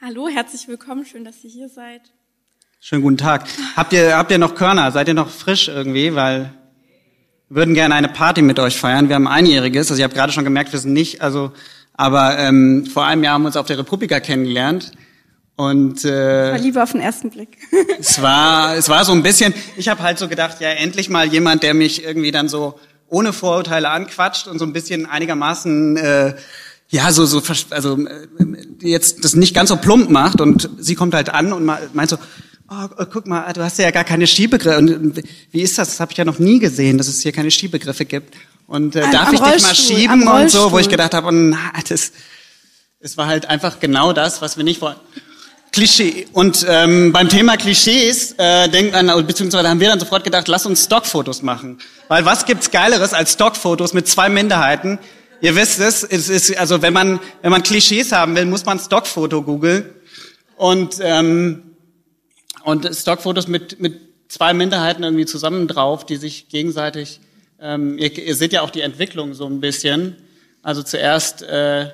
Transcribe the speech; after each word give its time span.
Hallo, 0.00 0.28
herzlich 0.28 0.68
willkommen. 0.68 1.04
Schön, 1.04 1.24
dass 1.24 1.42
ihr 1.42 1.50
hier 1.50 1.68
seid. 1.68 2.02
Schönen 2.78 3.02
guten 3.02 3.16
Tag. 3.16 3.48
Habt 3.74 3.92
ihr, 3.92 4.16
habt 4.16 4.30
ihr 4.30 4.38
noch 4.38 4.54
Körner? 4.54 4.92
Seid 4.92 5.08
ihr 5.08 5.14
noch 5.14 5.28
frisch 5.28 5.66
irgendwie? 5.66 6.14
Weil 6.14 6.52
wir 7.48 7.56
würden 7.56 7.74
gerne 7.74 7.96
eine 7.96 8.08
Party 8.08 8.42
mit 8.42 8.60
euch 8.60 8.78
feiern. 8.78 9.08
Wir 9.08 9.16
haben 9.16 9.26
einjähriges. 9.26 9.90
Also 9.90 10.00
ihr 10.00 10.04
habt 10.04 10.14
gerade 10.14 10.32
schon 10.32 10.44
gemerkt, 10.44 10.72
wir 10.72 10.78
sind 10.78 10.92
nicht, 10.92 11.20
also, 11.20 11.50
aber 11.94 12.38
ähm, 12.38 12.86
vor 12.86 13.06
einem 13.06 13.24
Jahr 13.24 13.34
haben 13.34 13.42
wir 13.42 13.48
uns 13.48 13.56
auf 13.56 13.66
der 13.66 13.76
Republika 13.76 14.20
kennengelernt. 14.20 14.92
Und 15.56 16.04
äh, 16.04 16.52
War 16.52 16.58
Liebe 16.58 16.80
auf 16.80 16.92
den 16.92 17.00
ersten 17.00 17.30
Blick. 17.30 17.58
es 17.98 18.22
war, 18.22 18.76
es 18.76 18.88
war 18.88 19.04
so 19.04 19.10
ein 19.10 19.24
bisschen. 19.24 19.52
Ich 19.76 19.88
habe 19.88 20.04
halt 20.04 20.18
so 20.18 20.28
gedacht, 20.28 20.60
ja 20.60 20.68
endlich 20.68 21.10
mal 21.10 21.26
jemand, 21.26 21.64
der 21.64 21.74
mich 21.74 22.04
irgendwie 22.04 22.30
dann 22.30 22.48
so 22.48 22.78
ohne 23.08 23.32
Vorurteile 23.32 23.90
anquatscht 23.90 24.46
und 24.46 24.60
so 24.60 24.64
ein 24.64 24.72
bisschen 24.72 25.06
einigermaßen 25.06 25.96
äh, 25.96 26.34
ja 26.90 27.12
so 27.12 27.26
so 27.26 27.42
also 27.70 27.98
äh, 27.98 28.26
jetzt 28.80 29.24
das 29.24 29.34
nicht 29.34 29.54
ganz 29.54 29.68
so 29.68 29.76
plump 29.76 30.10
macht 30.10 30.40
und 30.40 30.68
sie 30.78 30.94
kommt 30.94 31.14
halt 31.14 31.28
an 31.28 31.52
und 31.52 31.64
meint 31.64 32.10
so 32.10 32.16
oh, 32.70 33.02
äh, 33.02 33.06
guck 33.12 33.26
mal 33.26 33.52
du 33.52 33.62
hast 33.62 33.78
ja 33.78 33.90
gar 33.90 34.04
keine 34.04 34.26
Skibegriffe 34.26 34.78
und 34.78 35.22
wie 35.50 35.60
ist 35.62 35.78
das 35.78 35.88
das 35.88 36.00
habe 36.00 36.12
ich 36.12 36.18
ja 36.18 36.24
noch 36.24 36.38
nie 36.38 36.58
gesehen 36.58 36.98
dass 36.98 37.08
es 37.08 37.20
hier 37.20 37.32
keine 37.32 37.50
Skibegriffe 37.50 38.04
gibt 38.04 38.34
und 38.66 38.96
äh, 38.96 39.02
Am- 39.02 39.12
darf 39.12 39.32
ich 39.32 39.40
dich 39.40 39.62
mal 39.62 39.74
schieben 39.74 40.26
und 40.26 40.50
so 40.50 40.72
wo 40.72 40.78
ich 40.78 40.88
gedacht 40.88 41.14
habe 41.14 41.28
oh, 41.28 41.32
na 41.32 41.58
das 41.88 42.12
es 43.00 43.16
war 43.16 43.26
halt 43.26 43.46
einfach 43.46 43.80
genau 43.80 44.12
das 44.12 44.40
was 44.40 44.56
wir 44.56 44.64
nicht 44.64 44.80
wollen 44.80 44.96
Klischee. 45.70 46.26
Und 46.32 46.64
ähm, 46.68 47.12
beim 47.12 47.28
Thema 47.28 47.56
Klischees 47.58 48.32
äh, 48.38 48.68
denkt 48.68 48.92
man, 48.92 49.26
beziehungsweise 49.26 49.68
haben 49.68 49.80
wir 49.80 49.88
dann 49.88 50.00
sofort 50.00 50.24
gedacht, 50.24 50.48
lass 50.48 50.64
uns 50.64 50.84
Stockfotos 50.84 51.42
machen. 51.42 51.78
Weil 52.08 52.24
was 52.24 52.46
gibt's 52.46 52.70
Geileres 52.70 53.12
als 53.12 53.34
Stockfotos 53.34 53.92
mit 53.92 54.08
zwei 54.08 54.28
Minderheiten? 54.30 54.98
Ihr 55.40 55.54
wisst 55.54 55.78
es, 55.78 56.02
es 56.02 56.28
ist, 56.28 56.56
also 56.58 56.82
wenn 56.82 56.92
man, 56.92 57.20
wenn 57.42 57.50
man 57.50 57.62
Klischees 57.62 58.12
haben 58.12 58.34
will, 58.34 58.46
muss 58.46 58.64
man 58.64 58.78
Stockfoto 58.78 59.42
googeln. 59.42 59.84
Und, 60.56 60.96
ähm, 61.00 61.76
und 62.64 62.88
Stockfotos 62.92 63.46
mit, 63.46 63.80
mit 63.80 64.00
zwei 64.28 64.52
Minderheiten 64.52 65.04
irgendwie 65.04 65.26
zusammen 65.26 65.68
drauf, 65.68 66.04
die 66.04 66.16
sich 66.16 66.48
gegenseitig, 66.48 67.20
ähm, 67.60 67.98
ihr, 67.98 68.16
ihr 68.18 68.34
seht 68.34 68.52
ja 68.52 68.62
auch 68.62 68.70
die 68.70 68.80
Entwicklung 68.80 69.34
so 69.34 69.46
ein 69.46 69.60
bisschen. 69.60 70.16
Also 70.62 70.82
zuerst 70.82 71.42
äh, 71.42 71.86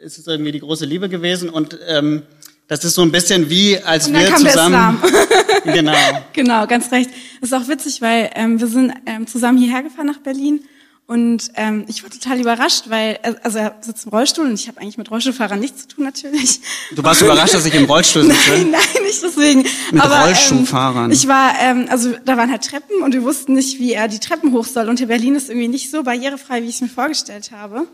ist 0.00 0.18
es 0.18 0.26
irgendwie 0.26 0.52
die 0.52 0.60
große 0.60 0.84
Liebe 0.84 1.08
gewesen 1.08 1.48
und 1.48 1.78
ähm, 1.86 2.22
das 2.68 2.84
ist 2.84 2.94
so 2.94 3.02
ein 3.02 3.12
bisschen 3.12 3.50
wie, 3.50 3.78
als 3.78 4.06
Und 4.06 4.14
dann 4.14 4.22
wir 4.22 4.30
kam 4.30 4.42
der 4.42 4.52
zusammen. 4.52 5.02
genau. 5.64 5.92
genau, 6.32 6.66
ganz 6.66 6.90
recht. 6.92 7.10
Das 7.40 7.50
ist 7.50 7.54
auch 7.54 7.68
witzig, 7.68 8.00
weil 8.00 8.30
ähm, 8.34 8.58
wir 8.58 8.66
sind 8.66 8.92
ähm, 9.06 9.26
zusammen 9.26 9.58
hierher 9.58 9.82
gefahren 9.82 10.06
nach 10.06 10.20
Berlin 10.20 10.64
und 11.06 11.50
ähm, 11.56 11.84
ich 11.86 12.02
war 12.02 12.08
total 12.08 12.40
überrascht, 12.40 12.84
weil 12.88 13.18
äh, 13.22 13.34
also 13.42 13.58
er 13.58 13.76
sitzt 13.82 14.06
im 14.06 14.12
Rollstuhl 14.12 14.46
und 14.46 14.54
ich 14.54 14.68
habe 14.68 14.80
eigentlich 14.80 14.96
mit 14.96 15.10
Rollstuhlfahrern 15.10 15.60
nichts 15.60 15.82
zu 15.82 15.88
tun 15.88 16.04
natürlich. 16.04 16.60
Du 16.94 17.04
warst 17.04 17.20
überrascht, 17.20 17.52
dass 17.52 17.66
ich 17.66 17.74
im 17.74 17.84
Rollstuhl 17.84 18.22
sitze. 18.22 18.50
Nein, 18.50 18.70
nein, 18.70 19.02
nicht 19.02 19.22
deswegen. 19.22 19.64
Mit 19.90 20.02
Aber, 20.02 20.20
Rollschuhfahrern. 20.20 21.06
Ähm, 21.06 21.10
ich 21.10 21.28
war, 21.28 21.52
ähm, 21.60 21.86
also 21.90 22.14
da 22.24 22.38
waren 22.38 22.50
halt 22.50 22.64
Treppen 22.64 23.02
und 23.02 23.12
wir 23.12 23.22
wussten 23.22 23.52
nicht, 23.52 23.78
wie 23.78 23.92
er 23.92 24.08
die 24.08 24.18
Treppen 24.18 24.52
hoch 24.52 24.64
soll. 24.64 24.88
Und 24.88 24.98
hier 24.98 25.08
Berlin 25.08 25.34
ist 25.34 25.50
irgendwie 25.50 25.68
nicht 25.68 25.90
so 25.90 26.02
barrierefrei, 26.02 26.62
wie 26.62 26.68
ich 26.68 26.76
es 26.76 26.80
mir 26.80 26.88
vorgestellt 26.88 27.50
habe. 27.52 27.86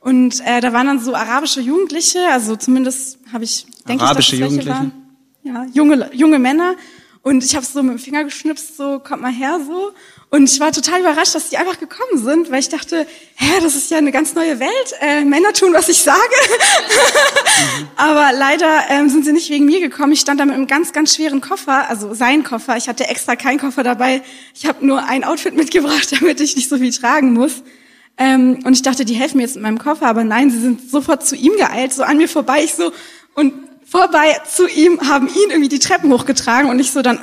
Und 0.00 0.40
äh, 0.46 0.62
da 0.62 0.72
waren 0.72 0.86
dann 0.86 1.00
so 1.00 1.14
arabische 1.14 1.60
Jugendliche, 1.60 2.20
also 2.30 2.56
zumindest 2.56 3.18
habe 3.34 3.44
ich, 3.44 3.66
denke 3.86 4.02
ich, 4.02 4.10
dass 4.10 4.18
es 4.18 4.38
Jugendliche? 4.38 4.70
waren. 4.70 4.92
Ja, 5.42 5.66
junge, 5.74 6.10
junge 6.14 6.38
Männer. 6.38 6.74
Und 7.22 7.44
ich 7.44 7.54
habe 7.54 7.66
so 7.66 7.82
mit 7.82 7.98
dem 7.98 7.98
Finger 7.98 8.24
geschnipst, 8.24 8.76
so 8.76 9.00
kommt 9.00 9.20
mal 9.20 9.32
her 9.32 9.60
so. 9.66 9.90
Und 10.28 10.50
ich 10.50 10.58
war 10.58 10.72
total 10.72 11.00
überrascht, 11.00 11.36
dass 11.36 11.50
die 11.50 11.56
einfach 11.56 11.78
gekommen 11.78 12.22
sind, 12.22 12.50
weil 12.50 12.58
ich 12.58 12.68
dachte, 12.68 13.06
hä, 13.36 13.52
das 13.62 13.76
ist 13.76 13.90
ja 13.90 13.98
eine 13.98 14.10
ganz 14.10 14.34
neue 14.34 14.58
Welt. 14.58 14.94
Äh, 15.00 15.24
Männer 15.24 15.52
tun, 15.52 15.72
was 15.72 15.88
ich 15.88 15.98
sage. 15.98 16.18
Aber 17.96 18.32
leider 18.36 18.84
ähm, 18.90 19.08
sind 19.08 19.24
sie 19.24 19.32
nicht 19.32 19.50
wegen 19.50 19.66
mir 19.66 19.80
gekommen. 19.80 20.12
Ich 20.12 20.20
stand 20.20 20.40
da 20.40 20.44
mit 20.44 20.56
einem 20.56 20.66
ganz, 20.66 20.92
ganz 20.92 21.14
schweren 21.14 21.40
Koffer, 21.40 21.88
also 21.88 22.12
sein 22.12 22.42
Koffer. 22.42 22.76
Ich 22.76 22.88
hatte 22.88 23.08
extra 23.08 23.36
keinen 23.36 23.60
Koffer 23.60 23.84
dabei. 23.84 24.20
Ich 24.52 24.66
habe 24.66 24.84
nur 24.84 25.04
ein 25.04 25.22
Outfit 25.22 25.54
mitgebracht, 25.54 26.10
damit 26.20 26.40
ich 26.40 26.56
nicht 26.56 26.68
so 26.68 26.76
viel 26.78 26.92
tragen 26.92 27.32
muss. 27.32 27.62
Ähm, 28.18 28.60
und 28.64 28.72
ich 28.72 28.82
dachte, 28.82 29.04
die 29.04 29.14
helfen 29.14 29.36
mir 29.36 29.44
jetzt 29.44 29.54
mit 29.54 29.62
meinem 29.62 29.78
Koffer, 29.78 30.06
aber 30.06 30.24
nein, 30.24 30.50
sie 30.50 30.58
sind 30.58 30.90
sofort 30.90 31.24
zu 31.24 31.36
ihm 31.36 31.56
geeilt, 31.56 31.92
so 31.92 32.02
an 32.02 32.16
mir 32.16 32.28
vorbei. 32.28 32.64
Ich 32.64 32.74
so 32.74 32.92
und 33.34 33.52
vorbei 33.88 34.40
zu 34.50 34.66
ihm 34.66 35.08
haben 35.08 35.28
ihn 35.28 35.50
irgendwie 35.50 35.68
die 35.68 35.78
Treppen 35.78 36.12
hochgetragen 36.12 36.68
und 36.68 36.80
ich 36.80 36.90
so 36.90 37.02
dann. 37.02 37.20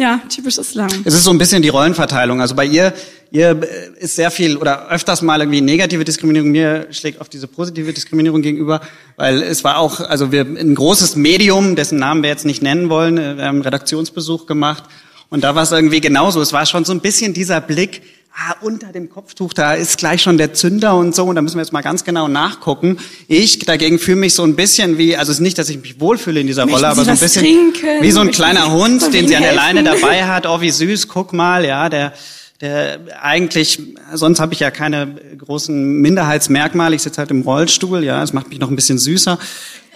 Ja, 0.00 0.20
typisch 0.30 0.56
Islam. 0.56 0.88
Es 1.04 1.12
ist 1.12 1.24
so 1.24 1.30
ein 1.30 1.36
bisschen 1.36 1.60
die 1.60 1.68
Rollenverteilung. 1.68 2.40
Also 2.40 2.54
bei 2.54 2.64
ihr, 2.64 2.94
ihr 3.30 3.60
ist 3.98 4.16
sehr 4.16 4.30
viel 4.30 4.56
oder 4.56 4.88
öfters 4.88 5.20
mal 5.20 5.40
irgendwie 5.40 5.60
negative 5.60 6.04
Diskriminierung. 6.04 6.50
Mir 6.50 6.86
schlägt 6.90 7.20
auf 7.20 7.28
diese 7.28 7.46
positive 7.46 7.92
Diskriminierung 7.92 8.40
gegenüber, 8.40 8.80
weil 9.16 9.42
es 9.42 9.62
war 9.62 9.76
auch, 9.76 10.00
also 10.00 10.32
wir 10.32 10.40
ein 10.40 10.74
großes 10.74 11.16
Medium, 11.16 11.76
dessen 11.76 11.98
Namen 11.98 12.22
wir 12.22 12.30
jetzt 12.30 12.46
nicht 12.46 12.62
nennen 12.62 12.88
wollen, 12.88 13.16
wir 13.16 13.44
haben 13.44 13.56
einen 13.56 13.62
Redaktionsbesuch 13.62 14.46
gemacht 14.46 14.84
und 15.28 15.44
da 15.44 15.54
war 15.54 15.64
es 15.64 15.72
irgendwie 15.72 16.00
genauso. 16.00 16.40
Es 16.40 16.54
war 16.54 16.64
schon 16.64 16.86
so 16.86 16.92
ein 16.92 17.00
bisschen 17.00 17.34
dieser 17.34 17.60
Blick. 17.60 18.02
Ah, 18.32 18.54
unter 18.60 18.92
dem 18.92 19.10
Kopftuch, 19.10 19.52
da 19.52 19.74
ist 19.74 19.98
gleich 19.98 20.22
schon 20.22 20.38
der 20.38 20.54
Zünder 20.54 20.94
und 20.94 21.14
so, 21.14 21.24
und 21.24 21.34
da 21.34 21.42
müssen 21.42 21.56
wir 21.56 21.62
jetzt 21.62 21.72
mal 21.72 21.82
ganz 21.82 22.04
genau 22.04 22.28
nachgucken. 22.28 22.96
Ich 23.26 23.58
dagegen 23.58 23.98
fühle 23.98 24.18
mich 24.18 24.34
so 24.34 24.44
ein 24.44 24.54
bisschen 24.54 24.98
wie, 24.98 25.16
also 25.16 25.32
es 25.32 25.38
ist 25.38 25.42
nicht, 25.42 25.58
dass 25.58 25.68
ich 25.68 25.80
mich 25.80 26.00
wohlfühle 26.00 26.40
in 26.40 26.46
dieser 26.46 26.64
Möchten 26.64 26.76
Rolle, 26.76 26.88
aber 26.88 27.04
so 27.04 27.10
ein 27.10 27.18
bisschen 27.18 27.42
trinken? 27.42 28.02
wie 28.02 28.10
so 28.12 28.20
ein 28.20 28.30
kleiner 28.30 28.72
Hund, 28.72 29.02
den 29.12 29.26
sie 29.26 29.34
an 29.34 29.42
der 29.42 29.50
helfen? 29.50 29.56
Leine 29.56 29.82
dabei 29.82 30.24
hat. 30.26 30.46
Oh, 30.46 30.60
wie 30.60 30.70
süß, 30.70 31.08
guck 31.08 31.32
mal, 31.32 31.64
ja, 31.64 31.88
der, 31.88 32.14
der 32.60 33.00
eigentlich, 33.20 33.82
sonst 34.14 34.38
habe 34.38 34.54
ich 34.54 34.60
ja 34.60 34.70
keine 34.70 35.16
großen 35.36 36.00
Minderheitsmerkmale. 36.00 36.94
Ich 36.94 37.02
sitze 37.02 37.18
halt 37.18 37.32
im 37.32 37.42
Rollstuhl, 37.42 38.04
ja, 38.04 38.20
das 38.20 38.32
macht 38.32 38.48
mich 38.48 38.60
noch 38.60 38.70
ein 38.70 38.76
bisschen 38.76 38.98
süßer. 38.98 39.38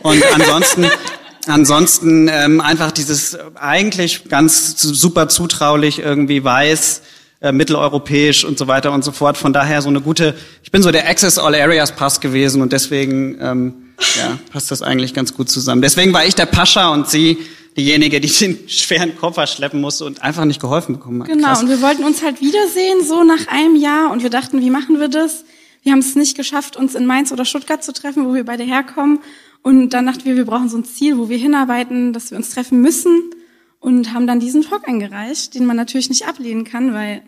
Und 0.03 0.23
ansonsten, 0.35 0.87
ansonsten 1.47 2.29
ähm, 2.31 2.61
einfach 2.61 2.91
dieses 2.91 3.39
eigentlich 3.55 4.29
ganz 4.29 4.81
super 4.83 5.29
zutraulich 5.29 6.01
irgendwie 6.01 6.43
weiß, 6.43 7.03
äh, 7.45 7.53
mitteleuropäisch 7.53 8.43
und 8.43 8.57
so 8.57 8.69
weiter 8.69 8.91
und 8.93 9.05
so 9.05 9.13
fort. 9.13 9.37
Von 9.37 9.53
daher 9.53 9.83
so 9.83 9.91
eine 9.91 10.01
gute, 10.01 10.35
ich 10.63 10.71
bin 10.71 10.83
so 10.83 10.91
der 10.91 11.07
Access 11.07 11.37
All 11.39 11.55
Areas 11.55 11.93
Pass 11.93 12.23
gewesen 12.23 12.63
und 12.63 12.73
deswegen 12.73 13.37
ähm, 13.39 13.75
ja, 14.17 14.39
passt 14.51 14.71
das 14.71 14.81
eigentlich 14.81 15.13
ganz 15.13 15.35
gut 15.35 15.51
zusammen. 15.51 15.83
Deswegen 15.83 16.15
war 16.15 16.25
ich 16.25 16.35
der 16.35 16.47
Pascha 16.47 16.89
und 16.89 17.11
sie 17.11 17.37
diejenige, 17.77 18.19
die 18.23 18.29
den 18.41 18.67
schweren 18.67 19.15
Koffer 19.19 19.47
schleppen 19.47 19.83
musste 19.83 20.07
und 20.07 20.23
einfach 20.23 20.47
nicht 20.47 20.59
geholfen 20.59 20.95
bekommen 20.95 21.23
hat. 21.23 21.29
Genau, 21.29 21.49
Krass. 21.49 21.63
und 21.63 21.69
wir 21.69 21.83
wollten 21.83 22.05
uns 22.05 22.23
halt 22.23 22.41
wiedersehen, 22.41 23.05
so 23.05 23.25
nach 23.25 23.47
einem 23.49 23.77
Jahr. 23.77 24.11
Und 24.11 24.23
wir 24.23 24.31
dachten, 24.31 24.63
wie 24.63 24.71
machen 24.71 24.99
wir 24.99 25.09
das? 25.09 25.45
Wir 25.83 25.93
haben 25.93 25.99
es 25.99 26.15
nicht 26.17 26.39
geschafft, 26.39 26.79
uns 26.79 26.95
in 26.95 27.05
Mainz 27.05 27.31
oder 27.31 27.45
Stuttgart 27.45 27.85
zu 27.85 27.93
treffen, 27.93 28.25
wo 28.27 28.33
wir 28.33 28.45
beide 28.47 28.65
herkommen. 28.65 29.19
Und 29.61 29.91
dann 29.91 30.07
dachten 30.07 30.25
wir, 30.25 30.37
wir 30.37 30.47
brauchen 30.47 30.71
so 30.71 30.79
ein 30.79 30.87
Ziel, 30.87 31.19
wo 31.19 31.29
wir 31.29 31.37
hinarbeiten, 31.37 32.15
dass 32.15 32.31
wir 32.31 32.39
uns 32.39 32.49
treffen 32.49 32.81
müssen. 32.81 33.31
Und 33.81 34.15
haben 34.15 34.27
dann 34.27 34.41
diesen 34.41 34.63
Talk 34.63 34.89
eingereicht, 34.89 35.55
den 35.55 35.67
man 35.67 35.77
natürlich 35.77 36.09
nicht 36.09 36.27
ablehnen 36.27 36.65
kann, 36.65 36.95
weil 36.95 37.23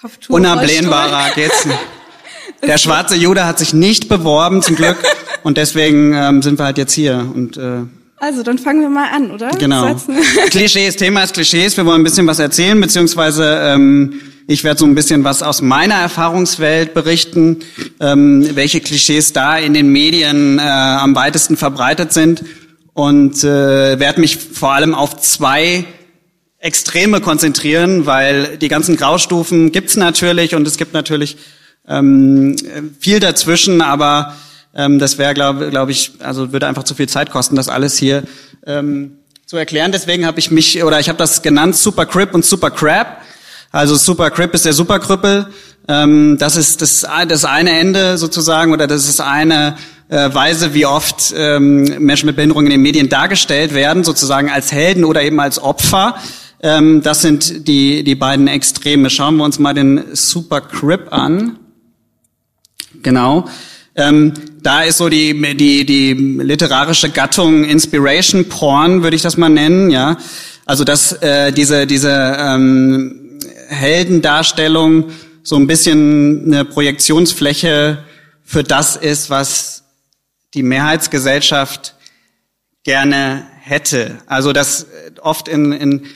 Kopftuch. 0.00 0.34
Unablehnbarer 0.34 1.30
geht's. 1.34 1.66
Der 2.62 2.78
schwarze 2.78 3.16
Jude 3.16 3.44
hat 3.46 3.58
sich 3.58 3.74
nicht 3.74 4.08
beworben, 4.08 4.62
zum 4.62 4.76
Glück. 4.76 4.96
Und 5.42 5.56
deswegen 5.58 6.14
ähm, 6.14 6.42
sind 6.42 6.58
wir 6.58 6.64
halt 6.64 6.78
jetzt 6.78 6.92
hier. 6.94 7.30
Und 7.34 7.56
äh, 7.56 7.82
Also, 8.18 8.42
dann 8.42 8.58
fangen 8.58 8.80
wir 8.80 8.88
mal 8.88 9.08
an, 9.10 9.30
oder? 9.30 9.50
Genau. 9.50 9.94
Klischees, 10.50 10.96
Thema 10.96 11.22
ist 11.22 11.34
Klischees. 11.34 11.76
Wir 11.76 11.84
wollen 11.86 12.00
ein 12.00 12.04
bisschen 12.04 12.26
was 12.26 12.38
erzählen, 12.38 12.80
beziehungsweise 12.80 13.58
ähm, 13.62 14.20
ich 14.48 14.64
werde 14.64 14.78
so 14.78 14.86
ein 14.86 14.94
bisschen 14.94 15.24
was 15.24 15.42
aus 15.42 15.60
meiner 15.60 15.96
Erfahrungswelt 15.96 16.94
berichten, 16.94 17.60
ähm, 18.00 18.48
welche 18.54 18.80
Klischees 18.80 19.32
da 19.32 19.58
in 19.58 19.74
den 19.74 19.90
Medien 19.90 20.58
äh, 20.58 20.62
am 20.62 21.14
weitesten 21.14 21.56
verbreitet 21.56 22.12
sind 22.12 22.44
und 22.94 23.42
äh, 23.44 23.98
werde 23.98 24.20
mich 24.20 24.36
vor 24.36 24.72
allem 24.72 24.94
auf 24.94 25.16
zwei 25.18 25.84
Extreme 26.58 27.20
konzentrieren, 27.20 28.06
weil 28.06 28.56
die 28.56 28.68
ganzen 28.68 28.96
Graustufen 28.96 29.72
gibt's 29.72 29.96
natürlich 29.96 30.54
und 30.54 30.66
es 30.66 30.76
gibt 30.76 30.94
natürlich 30.94 31.36
ähm, 31.86 32.56
viel 32.98 33.20
dazwischen, 33.20 33.82
aber 33.82 34.34
ähm, 34.74 34.98
das 34.98 35.18
wäre, 35.18 35.34
glaube 35.34 35.70
glaub 35.70 35.88
ich, 35.88 36.12
also 36.20 36.52
würde 36.52 36.66
einfach 36.66 36.84
zu 36.84 36.94
viel 36.94 37.08
Zeit 37.08 37.30
kosten, 37.30 37.56
das 37.56 37.68
alles 37.68 37.96
hier 37.96 38.24
ähm, 38.66 39.18
zu 39.46 39.56
erklären. 39.56 39.92
Deswegen 39.92 40.26
habe 40.26 40.38
ich 40.38 40.50
mich, 40.50 40.82
oder 40.82 40.98
ich 40.98 41.08
habe 41.08 41.18
das 41.18 41.42
genannt, 41.42 41.76
Super 41.76 42.06
Crip 42.06 42.34
und 42.34 42.44
Super 42.44 42.70
Crab. 42.70 43.22
Also 43.70 43.94
Super 43.94 44.30
Crip 44.30 44.54
ist 44.54 44.64
der 44.64 44.72
Superkrüppel. 44.72 45.46
Ähm, 45.88 46.36
das 46.38 46.56
ist 46.56 46.82
das, 46.82 47.06
das 47.28 47.44
eine 47.44 47.78
Ende 47.78 48.18
sozusagen, 48.18 48.72
oder 48.72 48.86
das 48.86 49.08
ist 49.08 49.20
eine 49.20 49.76
äh, 50.08 50.32
Weise, 50.34 50.74
wie 50.74 50.86
oft 50.86 51.32
ähm, 51.36 51.84
Menschen 51.98 52.26
mit 52.26 52.36
Behinderung 52.36 52.64
in 52.64 52.70
den 52.70 52.82
Medien 52.82 53.08
dargestellt 53.08 53.74
werden, 53.74 54.02
sozusagen 54.02 54.50
als 54.50 54.72
Helden 54.72 55.04
oder 55.04 55.22
eben 55.22 55.38
als 55.40 55.62
Opfer. 55.62 56.16
Ähm, 56.66 57.00
das 57.00 57.22
sind 57.22 57.68
die, 57.68 58.02
die 58.02 58.16
beiden 58.16 58.48
Extreme. 58.48 59.08
Schauen 59.08 59.36
wir 59.36 59.44
uns 59.44 59.60
mal 59.60 59.72
den 59.72 60.16
Super 60.16 60.60
Crip 60.60 61.12
an. 61.12 61.60
Genau. 63.04 63.48
Ähm, 63.94 64.34
da 64.62 64.82
ist 64.82 64.98
so 64.98 65.08
die, 65.08 65.40
die, 65.56 65.86
die 65.86 66.12
literarische 66.14 67.10
Gattung 67.10 67.62
Inspiration 67.62 68.48
Porn, 68.48 69.04
würde 69.04 69.14
ich 69.14 69.22
das 69.22 69.36
mal 69.36 69.48
nennen, 69.48 69.90
ja. 69.90 70.16
Also 70.64 70.82
dass 70.82 71.12
äh, 71.12 71.52
diese, 71.52 71.86
diese 71.86 72.36
ähm, 72.36 73.38
Heldendarstellung 73.68 75.12
so 75.44 75.54
ein 75.54 75.68
bisschen 75.68 76.46
eine 76.46 76.64
Projektionsfläche 76.64 77.98
für 78.42 78.64
das 78.64 78.96
ist, 78.96 79.30
was 79.30 79.84
die 80.54 80.64
Mehrheitsgesellschaft 80.64 81.94
gerne 82.82 83.46
hätte. 83.60 84.18
Also 84.26 84.52
dass 84.52 84.88
oft 85.22 85.46
in, 85.46 85.70
in 85.70 86.06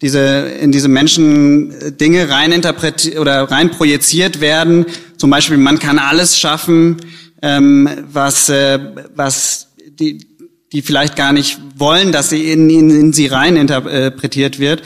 diese 0.00 0.20
in 0.60 0.72
diese 0.72 0.88
Menschen 0.88 1.96
Dinge 1.98 2.30
rein 2.30 2.52
interpretiert 2.52 3.18
oder 3.18 3.50
rein 3.50 3.70
projiziert 3.70 4.40
werden. 4.40 4.86
Zum 5.16 5.30
Beispiel, 5.30 5.56
man 5.56 5.78
kann 5.78 5.98
alles 5.98 6.38
schaffen, 6.38 6.98
ähm, 7.42 7.88
was 8.10 8.48
äh, 8.48 8.78
was 9.14 9.68
die 9.98 10.26
die 10.72 10.82
vielleicht 10.82 11.16
gar 11.16 11.32
nicht 11.32 11.58
wollen, 11.76 12.12
dass 12.12 12.28
sie 12.28 12.52
in, 12.52 12.68
in, 12.68 12.90
in 12.90 13.12
sie 13.14 13.26
rein 13.26 13.56
interpretiert 13.56 14.58
wird. 14.58 14.82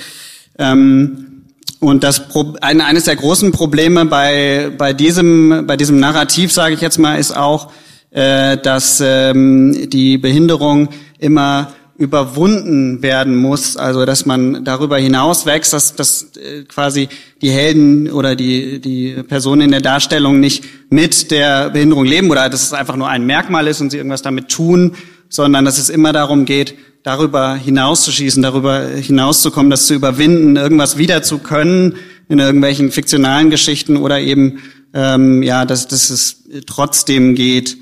Ähm, 0.56 1.44
und 1.80 2.04
das 2.04 2.22
ein, 2.60 2.80
eines 2.80 3.04
der 3.04 3.16
großen 3.16 3.52
Probleme 3.52 4.06
bei 4.06 4.70
bei 4.78 4.92
diesem 4.92 5.66
bei 5.66 5.76
diesem 5.76 5.98
Narrativ, 5.98 6.52
sage 6.52 6.74
ich 6.74 6.80
jetzt 6.80 6.98
mal, 6.98 7.16
ist 7.16 7.36
auch, 7.36 7.72
äh, 8.12 8.56
dass 8.56 9.02
ähm, 9.04 9.90
die 9.90 10.16
Behinderung 10.16 10.88
immer 11.18 11.72
überwunden 12.02 13.00
werden 13.00 13.36
muss, 13.36 13.76
also 13.76 14.04
dass 14.04 14.26
man 14.26 14.64
darüber 14.64 14.98
hinaus 14.98 15.46
wächst, 15.46 15.72
dass, 15.72 15.94
dass 15.94 16.32
äh, 16.36 16.64
quasi 16.64 17.08
die 17.40 17.50
Helden 17.50 18.10
oder 18.10 18.34
die, 18.34 18.80
die 18.80 19.22
Personen 19.22 19.62
in 19.62 19.70
der 19.70 19.80
Darstellung 19.80 20.40
nicht 20.40 20.64
mit 20.90 21.30
der 21.30 21.70
Behinderung 21.70 22.04
leben 22.04 22.28
oder 22.28 22.48
dass 22.50 22.64
es 22.64 22.72
einfach 22.72 22.96
nur 22.96 23.08
ein 23.08 23.24
Merkmal 23.24 23.68
ist 23.68 23.80
und 23.80 23.90
sie 23.90 23.98
irgendwas 23.98 24.22
damit 24.22 24.48
tun, 24.48 24.96
sondern 25.28 25.64
dass 25.64 25.78
es 25.78 25.90
immer 25.90 26.12
darum 26.12 26.44
geht, 26.44 26.74
darüber 27.04 27.54
hinauszuschießen, 27.54 28.42
darüber 28.42 28.80
hinauszukommen, 28.80 29.70
das 29.70 29.86
zu 29.86 29.94
überwinden, 29.94 30.56
irgendwas 30.56 30.98
wieder 30.98 31.22
zu 31.22 31.38
können 31.38 31.94
in 32.28 32.40
irgendwelchen 32.40 32.90
fiktionalen 32.90 33.48
Geschichten 33.50 33.96
oder 33.96 34.18
eben 34.18 34.58
ähm, 34.92 35.44
ja, 35.44 35.64
dass, 35.64 35.86
dass 35.86 36.10
es 36.10 36.42
trotzdem 36.66 37.36
geht. 37.36 37.76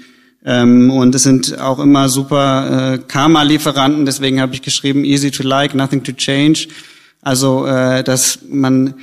Ähm, 0.44 0.90
und 0.90 1.14
es 1.14 1.22
sind 1.22 1.58
auch 1.58 1.78
immer 1.78 2.08
super 2.08 2.94
äh, 2.94 2.98
Karma-Lieferanten, 2.98 4.06
deswegen 4.06 4.40
habe 4.40 4.54
ich 4.54 4.62
geschrieben, 4.62 5.04
easy 5.04 5.30
to 5.30 5.42
like, 5.42 5.74
nothing 5.74 6.02
to 6.02 6.12
change. 6.12 6.68
Also, 7.20 7.66
äh, 7.66 8.02
dass 8.02 8.38
man 8.48 8.94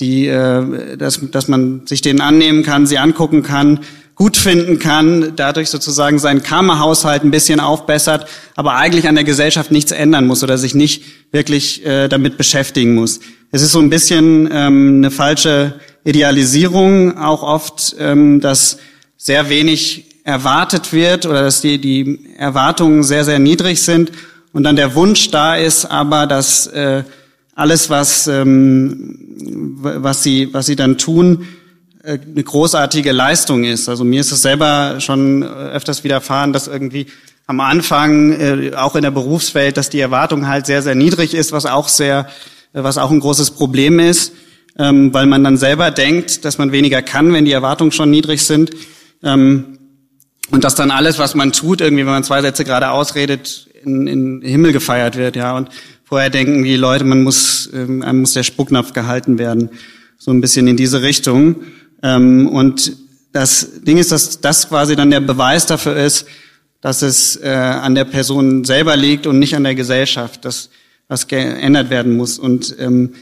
die, 0.00 0.26
äh, 0.26 0.96
dass, 0.96 1.20
dass 1.30 1.48
man 1.48 1.86
sich 1.86 2.02
denen 2.02 2.20
annehmen 2.20 2.62
kann, 2.62 2.86
sie 2.86 2.98
angucken 2.98 3.42
kann, 3.42 3.80
gut 4.14 4.36
finden 4.36 4.78
kann, 4.78 5.32
dadurch 5.36 5.70
sozusagen 5.70 6.18
seinen 6.18 6.42
Karma-Haushalt 6.42 7.24
ein 7.24 7.30
bisschen 7.30 7.60
aufbessert, 7.60 8.28
aber 8.54 8.74
eigentlich 8.74 9.08
an 9.08 9.14
der 9.14 9.24
Gesellschaft 9.24 9.72
nichts 9.72 9.90
ändern 9.90 10.26
muss 10.26 10.42
oder 10.42 10.58
sich 10.58 10.74
nicht 10.74 11.04
wirklich 11.32 11.84
äh, 11.86 12.08
damit 12.08 12.36
beschäftigen 12.36 12.94
muss. 12.94 13.20
Es 13.50 13.62
ist 13.62 13.72
so 13.72 13.80
ein 13.80 13.90
bisschen 13.90 14.48
ähm, 14.52 14.98
eine 14.98 15.10
falsche 15.10 15.80
Idealisierung, 16.04 17.18
auch 17.18 17.42
oft, 17.42 17.96
ähm, 17.98 18.40
dass 18.40 18.78
sehr 19.16 19.48
wenig 19.48 20.11
erwartet 20.24 20.92
wird 20.92 21.26
oder 21.26 21.42
dass 21.42 21.60
die, 21.60 21.78
die 21.78 22.30
Erwartungen 22.36 23.02
sehr, 23.02 23.24
sehr 23.24 23.38
niedrig 23.38 23.82
sind 23.82 24.12
und 24.52 24.64
dann 24.64 24.76
der 24.76 24.94
Wunsch 24.94 25.30
da 25.30 25.56
ist, 25.56 25.84
aber 25.86 26.26
dass 26.26 26.66
äh, 26.68 27.02
alles, 27.54 27.90
was, 27.90 28.26
ähm, 28.26 29.18
was, 29.82 30.22
sie, 30.22 30.52
was 30.52 30.66
sie 30.66 30.76
dann 30.76 30.98
tun, 30.98 31.46
äh, 32.02 32.18
eine 32.18 32.42
großartige 32.42 33.12
Leistung 33.12 33.64
ist. 33.64 33.88
Also 33.88 34.04
mir 34.04 34.20
ist 34.20 34.32
es 34.32 34.42
selber 34.42 35.00
schon 35.00 35.42
öfters 35.42 36.04
widerfahren, 36.04 36.52
dass 36.52 36.68
irgendwie 36.68 37.06
am 37.46 37.60
Anfang, 37.60 38.32
äh, 38.32 38.72
auch 38.76 38.94
in 38.94 39.02
der 39.02 39.10
Berufswelt, 39.10 39.76
dass 39.76 39.90
die 39.90 40.00
Erwartung 40.00 40.46
halt 40.46 40.66
sehr, 40.66 40.82
sehr 40.82 40.94
niedrig 40.94 41.34
ist, 41.34 41.52
was 41.52 41.66
auch 41.66 41.88
sehr, 41.88 42.28
was 42.72 42.96
auch 42.96 43.10
ein 43.10 43.20
großes 43.20 43.52
Problem 43.52 43.98
ist, 43.98 44.32
ähm, 44.78 45.12
weil 45.12 45.26
man 45.26 45.44
dann 45.44 45.58
selber 45.58 45.90
denkt, 45.90 46.44
dass 46.44 46.58
man 46.58 46.72
weniger 46.72 47.02
kann, 47.02 47.32
wenn 47.32 47.44
die 47.44 47.52
Erwartungen 47.52 47.92
schon 47.92 48.10
niedrig 48.10 48.44
sind. 48.44 48.70
Ähm, 49.22 49.78
und 50.52 50.64
dass 50.64 50.74
dann 50.74 50.90
alles, 50.90 51.18
was 51.18 51.34
man 51.34 51.52
tut, 51.52 51.80
irgendwie, 51.80 52.04
wenn 52.04 52.12
man 52.12 52.24
zwei 52.24 52.42
Sätze 52.42 52.64
gerade 52.64 52.90
ausredet, 52.90 53.68
in, 53.84 54.06
in 54.06 54.42
Himmel 54.42 54.72
gefeiert 54.72 55.16
wird, 55.16 55.34
ja. 55.34 55.56
Und 55.56 55.70
vorher 56.04 56.28
denken 56.28 56.62
die 56.62 56.76
Leute, 56.76 57.04
man 57.04 57.22
muss, 57.22 57.70
ähm, 57.72 58.02
einem 58.02 58.20
muss 58.20 58.34
der 58.34 58.42
Spucknapf 58.42 58.92
gehalten 58.92 59.38
werden. 59.38 59.70
So 60.18 60.30
ein 60.30 60.42
bisschen 60.42 60.68
in 60.68 60.76
diese 60.76 61.00
Richtung. 61.00 61.62
Ähm, 62.02 62.48
und 62.48 62.92
das 63.32 63.82
Ding 63.82 63.96
ist, 63.96 64.12
dass 64.12 64.40
das 64.42 64.68
quasi 64.68 64.94
dann 64.94 65.10
der 65.10 65.20
Beweis 65.20 65.64
dafür 65.64 65.96
ist, 65.96 66.26
dass 66.82 67.00
es 67.00 67.36
äh, 67.36 67.48
an 67.48 67.94
der 67.94 68.04
Person 68.04 68.64
selber 68.64 68.94
liegt 68.94 69.26
und 69.26 69.38
nicht 69.38 69.56
an 69.56 69.64
der 69.64 69.74
Gesellschaft, 69.74 70.44
dass 70.44 70.68
was 71.08 71.28
geändert 71.28 71.88
werden 71.88 72.14
muss. 72.14 72.38
Und 72.38 72.76
ähm, 72.78 73.14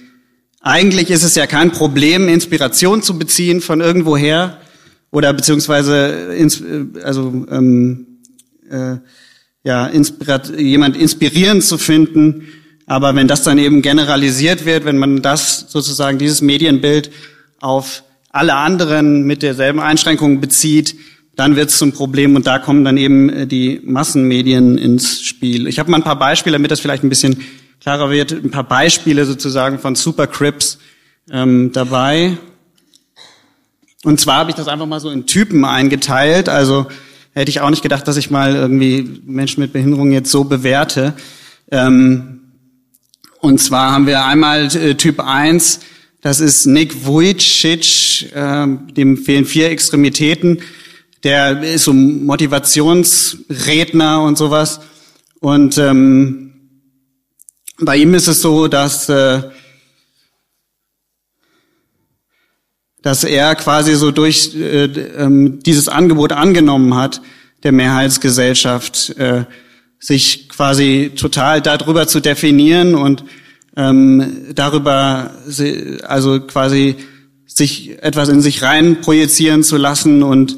eigentlich 0.61 1.11
ist 1.11 1.23
es 1.23 1.37
ja 1.37 1.47
kein 1.47 1.71
Problem, 1.71 2.29
Inspiration 2.29 3.03
zu 3.03 3.19
beziehen 3.19 3.61
von 3.61 3.81
irgendwoher 3.81 4.59
oder 5.11 5.33
beziehungsweise 5.33 6.35
ins, 6.37 6.61
äh, 6.61 6.85
also 7.03 7.47
ähm, 7.51 8.07
äh, 8.71 8.97
ja 9.65 9.87
inspirat 9.87 10.51
jemand 10.59 10.97
inspirierend 10.97 11.65
zu 11.65 11.79
finden. 11.79 12.47
Aber 12.87 13.15
wenn 13.15 13.29
das 13.29 13.43
dann 13.43 13.59
eben 13.59 13.83
generalisiert 13.83 14.65
wird, 14.65 14.85
wenn 14.85 14.99
man 14.99 15.23
das 15.23 15.67
sozusagen 15.69 16.19
dieses 16.19 16.43
Medienbild 16.43 17.11
auf 17.61 18.03
alle 18.31 18.55
anderen 18.55 19.25
mit 19.25 19.43
derselben 19.43 19.81
Einschränkung 19.81 20.41
bezieht, 20.41 20.97
dann 21.37 21.57
wird 21.57 21.71
es 21.71 21.79
zum 21.79 21.93
Problem 21.93 22.37
und 22.37 22.47
da 22.47 22.59
kommen 22.59 22.85
dann 22.85 22.97
eben 22.97 23.29
äh, 23.31 23.47
die 23.47 23.81
Massenmedien 23.85 24.79
ins 24.79 25.23
Spiel. 25.23 25.67
Ich 25.67 25.79
habe 25.79 25.91
mal 25.91 25.99
ein 25.99 26.05
paar 26.05 26.19
Beispiele, 26.19 26.55
damit 26.55 26.71
das 26.71 26.81
vielleicht 26.81 27.03
ein 27.03 27.09
bisschen 27.09 27.41
klarer 27.81 28.11
wird, 28.11 28.33
ein 28.33 28.51
paar 28.51 28.69
Beispiele 28.69 29.25
sozusagen 29.25 29.79
von 29.79 29.95
Supercrips 29.95 30.79
ähm, 31.31 31.73
dabei. 31.73 32.37
Und 34.05 34.19
zwar 34.19 34.39
habe 34.39 34.51
ich 34.51 34.57
das 34.57 34.69
einfach 34.69 34.87
mal 34.87 35.01
so 35.01 35.11
in 35.11 35.27
Typen 35.27 35.65
eingeteilt. 35.65 36.49
Also 36.49 36.87
hätte 37.33 37.51
ich 37.51 37.61
auch 37.61 37.71
nicht 37.71 37.83
gedacht, 37.83 38.07
dass 38.09 38.17
ich 38.17 38.31
mal 38.31 38.55
irgendwie 38.55 39.21
Menschen 39.25 39.61
mit 39.61 39.73
Behinderung 39.73 40.13
jetzt 40.13 40.31
so 40.31 40.45
bewerte. 40.45 41.15
Ähm, 41.71 42.41
und 43.41 43.61
zwar 43.61 43.93
haben 43.93 44.07
wir 44.07 44.25
einmal 44.25 44.75
äh, 44.77 44.95
Typ 44.95 45.21
1, 45.21 45.81
das 46.23 46.41
ist 46.41 46.67
Nick 46.67 47.07
Vujicic, 47.07 48.35
äh, 48.35 48.67
dem 48.93 49.17
fehlen 49.17 49.47
vier 49.47 49.71
Extremitäten. 49.71 50.61
Der 51.23 51.63
ist 51.63 51.85
so 51.85 51.93
Motivationsredner 51.93 54.23
und 54.23 54.37
sowas. 54.37 54.81
Und 55.41 55.79
ähm, 55.79 56.53
bei 57.79 57.97
ihm 57.97 58.13
ist 58.15 58.27
es 58.29 58.43
so, 58.43 58.69
dass, 58.69 59.09
äh, 59.09 59.43
dass 63.03 63.25
er 63.25 63.55
quasi 63.55 63.95
so 63.95 64.11
durch 64.11 64.55
äh, 64.55 64.85
äh, 64.85 65.59
dieses 65.65 65.89
Angebot 65.89 66.33
angenommen 66.33 66.95
hat, 66.95 67.23
der 67.63 67.73
Mehrheitsgesellschaft, 67.73 69.17
äh, 69.19 69.45
sich 69.99 70.49
quasi 70.49 71.13
total 71.15 71.61
darüber 71.61 72.07
zu 72.07 72.21
definieren 72.21 72.95
und 72.95 73.25
ähm, 73.77 74.47
darüber, 74.55 75.31
also 76.03 76.41
quasi 76.41 76.97
sich 77.47 78.03
etwas 78.03 78.31
in 78.31 78.41
sich 78.41 78.63
rein 78.63 79.03
projizieren 79.03 79.63
zu 79.63 79.77
lassen 79.77 80.23
und 80.23 80.57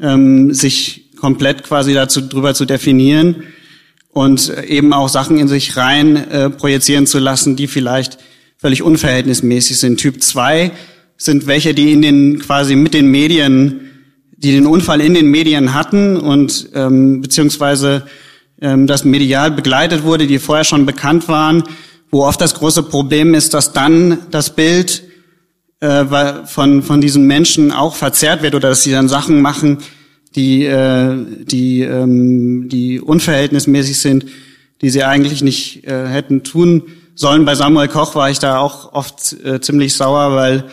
ähm, 0.00 0.54
sich 0.54 1.10
komplett 1.16 1.64
quasi 1.64 1.92
dazu 1.92 2.20
drüber 2.20 2.54
zu 2.54 2.64
definieren 2.66 3.42
und 4.10 4.48
eben 4.68 4.92
auch 4.92 5.08
Sachen 5.08 5.38
in 5.38 5.48
sich 5.48 5.76
rein 5.76 6.16
äh, 6.30 6.50
projizieren 6.50 7.06
zu 7.06 7.18
lassen, 7.18 7.56
die 7.56 7.66
vielleicht 7.66 8.18
völlig 8.58 8.82
unverhältnismäßig 8.82 9.78
sind. 9.78 9.98
Typ 9.98 10.22
2 10.22 10.70
sind 11.16 11.46
welche, 11.46 11.74
die 11.74 11.92
in 11.92 12.02
den 12.02 12.38
quasi 12.38 12.76
mit 12.76 12.94
den 12.94 13.10
Medien, 13.10 13.80
die 14.36 14.52
den 14.52 14.66
Unfall 14.66 15.00
in 15.00 15.14
den 15.14 15.30
Medien 15.30 15.74
hatten 15.74 16.16
und 16.16 16.70
ähm, 16.74 17.20
beziehungsweise 17.20 18.06
ähm, 18.60 18.86
das 18.86 19.04
medial 19.04 19.50
begleitet 19.50 20.02
wurde, 20.02 20.26
die 20.26 20.38
vorher 20.38 20.64
schon 20.64 20.86
bekannt 20.86 21.28
waren 21.28 21.64
wo 22.14 22.24
oft 22.24 22.40
das 22.40 22.54
große 22.54 22.84
Problem 22.84 23.34
ist, 23.34 23.54
dass 23.54 23.72
dann 23.72 24.18
das 24.30 24.54
Bild 24.54 25.02
äh, 25.80 26.04
von, 26.46 26.84
von 26.84 27.00
diesen 27.00 27.26
Menschen 27.26 27.72
auch 27.72 27.96
verzerrt 27.96 28.40
wird 28.40 28.54
oder 28.54 28.68
dass 28.68 28.84
sie 28.84 28.92
dann 28.92 29.08
Sachen 29.08 29.42
machen, 29.42 29.78
die, 30.36 30.64
äh, 30.64 31.16
die, 31.42 31.80
ähm, 31.80 32.68
die 32.68 33.00
unverhältnismäßig 33.00 33.98
sind, 33.98 34.26
die 34.80 34.90
sie 34.90 35.02
eigentlich 35.02 35.42
nicht 35.42 35.88
äh, 35.88 36.06
hätten 36.06 36.44
tun 36.44 36.84
sollen. 37.16 37.44
Bei 37.44 37.56
Samuel 37.56 37.88
Koch 37.88 38.14
war 38.14 38.30
ich 38.30 38.38
da 38.38 38.58
auch 38.58 38.92
oft 38.92 39.32
äh, 39.44 39.60
ziemlich 39.60 39.94
sauer, 39.94 40.36
weil 40.36 40.66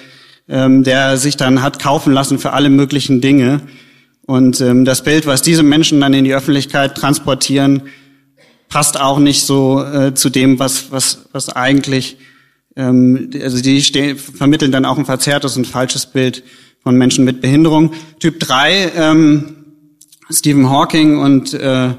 ähm, 0.48 0.83
der 0.83 1.17
sich 1.17 1.38
dann 1.38 1.62
hat 1.62 1.79
kaufen 1.79 2.13
lassen 2.13 2.39
für 2.39 2.53
alle 2.53 2.69
möglichen 2.69 3.21
Dinge. 3.21 3.62
Und 4.25 4.62
ähm, 4.62 4.86
das 4.86 5.03
Bild, 5.03 5.25
was 5.25 5.41
diese 5.41 5.63
Menschen 5.63 6.00
dann 6.00 6.13
in 6.13 6.24
die 6.24 6.33
Öffentlichkeit 6.33 6.95
transportieren, 6.95 7.83
passt 8.69 9.00
auch 9.00 9.19
nicht 9.19 9.43
so 9.45 9.83
äh, 9.83 10.13
zu 10.13 10.29
dem, 10.29 10.60
was, 10.60 10.91
was, 10.91 11.25
was 11.33 11.50
eigentlich, 11.50 12.17
ähm, 12.75 13.29
also 13.41 13.62
die 13.62 13.81
stehen, 13.81 14.17
vermitteln 14.17 14.71
dann 14.71 14.86
auch 14.86 14.98
ein 14.98 15.05
verzerrtes 15.05 15.57
und 15.57 15.67
falsches 15.67 16.05
Bild 16.05 16.43
von 16.81 16.95
Menschen 16.95 17.25
mit 17.25 17.41
Behinderung. 17.41 17.93
Typ 18.19 18.39
3, 18.39 18.91
ähm, 18.95 19.55
Stephen 20.29 20.69
Hawking 20.69 21.19
und 21.19 21.53
äh, 21.53 21.89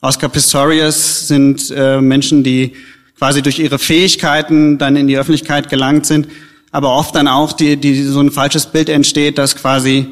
Oscar 0.00 0.28
Pistorius 0.28 1.26
sind 1.26 1.72
äh, 1.74 2.00
Menschen, 2.00 2.44
die 2.44 2.74
quasi 3.16 3.42
durch 3.42 3.58
ihre 3.58 3.78
Fähigkeiten 3.78 4.78
dann 4.78 4.94
in 4.94 5.08
die 5.08 5.18
Öffentlichkeit 5.18 5.68
gelangt 5.68 6.06
sind, 6.06 6.28
aber 6.70 6.94
oft 6.94 7.14
dann 7.14 7.28
auch 7.28 7.52
die, 7.52 7.76
die 7.76 8.02
so 8.02 8.20
ein 8.20 8.30
falsches 8.30 8.66
Bild 8.66 8.88
entsteht, 8.88 9.38
dass 9.38 9.56
quasi, 9.56 10.08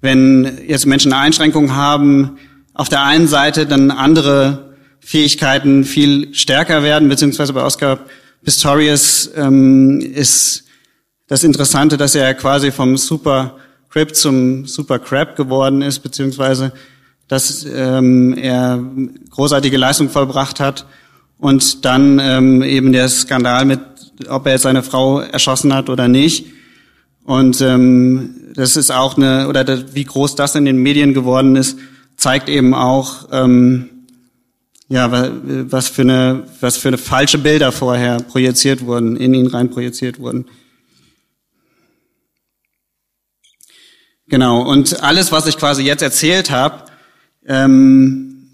wenn 0.00 0.58
jetzt 0.66 0.86
Menschen 0.86 1.12
eine 1.12 1.22
Einschränkung 1.22 1.74
haben, 1.74 2.38
auf 2.74 2.88
der 2.88 3.04
einen 3.04 3.28
Seite 3.28 3.66
dann 3.66 3.90
andere 3.90 4.74
Fähigkeiten 5.00 5.84
viel 5.84 6.34
stärker 6.34 6.82
werden, 6.82 7.08
beziehungsweise 7.08 7.52
bei 7.52 7.62
Oscar 7.62 8.00
Pistorius 8.42 9.30
ähm, 9.36 10.00
ist 10.00 10.64
das 11.26 11.44
Interessante, 11.44 11.96
dass 11.96 12.14
er 12.14 12.34
quasi 12.34 12.70
vom 12.70 12.96
Super 12.96 13.56
Crip 13.90 14.14
zum 14.14 14.66
Super 14.66 14.98
Crab 14.98 15.36
geworden 15.36 15.82
ist, 15.82 16.00
beziehungsweise 16.00 16.72
dass 17.28 17.64
ähm, 17.64 18.36
er 18.36 18.82
großartige 19.30 19.76
Leistung 19.76 20.10
vollbracht 20.10 20.58
hat. 20.58 20.86
Und 21.38 21.84
dann 21.84 22.18
ähm, 22.18 22.62
eben 22.62 22.92
der 22.92 23.08
Skandal 23.08 23.64
mit, 23.64 23.80
ob 24.28 24.46
er 24.46 24.58
seine 24.58 24.82
Frau 24.82 25.20
erschossen 25.20 25.74
hat 25.74 25.88
oder 25.88 26.08
nicht. 26.08 26.46
Und 27.24 27.60
ähm, 27.60 28.52
das 28.54 28.76
ist 28.76 28.90
auch 28.90 29.16
eine, 29.16 29.48
oder 29.48 29.64
das, 29.64 29.94
wie 29.94 30.04
groß 30.04 30.34
das 30.34 30.54
in 30.54 30.64
den 30.64 30.78
Medien 30.78 31.14
geworden 31.14 31.56
ist, 31.56 31.78
zeigt 32.16 32.48
eben 32.48 32.74
auch, 32.74 33.28
ähm, 33.32 33.88
ja, 34.88 35.10
was 35.70 35.88
für 35.88 36.02
eine, 36.02 36.44
was 36.60 36.76
für 36.76 36.88
eine 36.88 36.98
falsche 36.98 37.38
Bilder 37.38 37.70
vorher 37.70 38.16
projiziert 38.16 38.84
wurden, 38.84 39.16
in 39.16 39.34
ihn 39.34 39.46
rein 39.46 39.70
projiziert 39.70 40.18
wurden. 40.18 40.46
Genau. 44.26 44.62
Und 44.62 45.02
alles, 45.02 45.30
was 45.30 45.46
ich 45.46 45.56
quasi 45.56 45.82
jetzt 45.82 46.02
erzählt 46.02 46.50
habe, 46.50 46.84
ähm, 47.46 48.48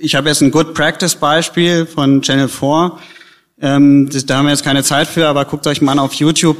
ich 0.00 0.14
habe 0.14 0.28
jetzt 0.28 0.42
ein 0.42 0.50
Good 0.50 0.74
Practice 0.74 1.14
Beispiel 1.14 1.86
von 1.86 2.20
Channel 2.22 2.48
4. 2.48 2.98
Ähm, 3.60 4.08
da 4.26 4.38
haben 4.38 4.46
wir 4.46 4.50
jetzt 4.50 4.64
keine 4.64 4.82
Zeit 4.82 5.08
für, 5.08 5.26
aber 5.26 5.44
guckt 5.44 5.66
euch 5.66 5.82
mal 5.82 5.92
an 5.92 5.98
auf 5.98 6.14
YouTube. 6.14 6.56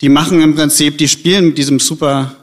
Die 0.00 0.08
machen 0.08 0.40
im 0.40 0.54
Prinzip, 0.54 0.98
die 0.98 1.08
spielen 1.08 1.46
mit 1.46 1.58
diesem 1.58 1.78
Super, 1.78 2.34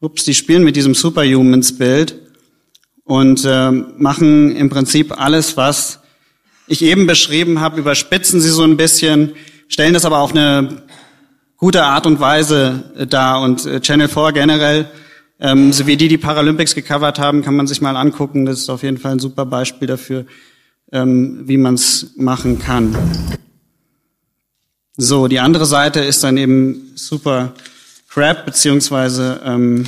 ups, 0.00 0.24
die 0.24 0.34
spielen 0.34 0.64
mit 0.64 0.74
diesem 0.76 0.94
Superhumans 0.94 1.76
Bild 1.76 2.16
und 3.04 3.44
äh, 3.44 3.70
machen 3.70 4.56
im 4.56 4.70
Prinzip 4.70 5.18
alles, 5.20 5.56
was 5.56 6.00
ich 6.66 6.82
eben 6.82 7.06
beschrieben 7.06 7.60
habe, 7.60 7.78
überspitzen 7.78 8.40
sie 8.40 8.48
so 8.48 8.62
ein 8.62 8.76
bisschen, 8.76 9.32
stellen 9.68 9.94
das 9.94 10.04
aber 10.04 10.18
auf 10.18 10.32
eine 10.32 10.82
gute 11.56 11.84
Art 11.84 12.06
und 12.06 12.20
Weise 12.20 12.90
äh, 12.96 13.06
dar. 13.06 13.42
Und 13.42 13.66
äh, 13.66 13.80
Channel 13.80 14.08
4 14.08 14.32
generell, 14.32 14.90
ähm, 15.40 15.72
so 15.72 15.86
wie 15.86 15.96
die 15.96 16.08
die 16.08 16.18
Paralympics 16.18 16.74
gecovert 16.74 17.18
haben, 17.18 17.42
kann 17.42 17.54
man 17.54 17.66
sich 17.66 17.80
mal 17.80 17.96
angucken. 17.96 18.46
Das 18.46 18.58
ist 18.60 18.70
auf 18.70 18.82
jeden 18.82 18.98
Fall 18.98 19.12
ein 19.12 19.18
super 19.18 19.46
Beispiel 19.46 19.86
dafür, 19.86 20.26
ähm, 20.92 21.42
wie 21.44 21.56
man 21.56 21.74
es 21.74 22.12
machen 22.16 22.58
kann. 22.58 22.96
So, 24.96 25.26
die 25.26 25.40
andere 25.40 25.66
Seite 25.66 26.00
ist 26.00 26.22
dann 26.22 26.36
eben 26.36 26.92
super 26.94 27.54
Crap, 28.08 28.46
beziehungsweise 28.46 29.40
ähm, 29.44 29.86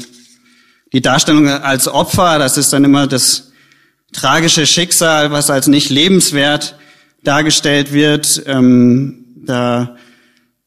die 0.93 1.01
Darstellung 1.01 1.49
als 1.49 1.87
Opfer, 1.87 2.39
das 2.39 2.57
ist 2.57 2.73
dann 2.73 2.85
immer 2.85 3.07
das 3.07 3.53
tragische 4.13 4.67
Schicksal, 4.67 5.31
was 5.31 5.51
als 5.51 5.69
nicht 5.69 5.91
lebenswert 5.91 6.77
dargestellt 7.23 7.93
wird. 7.93 8.43
Ähm, 8.47 9.25
da 9.45 9.97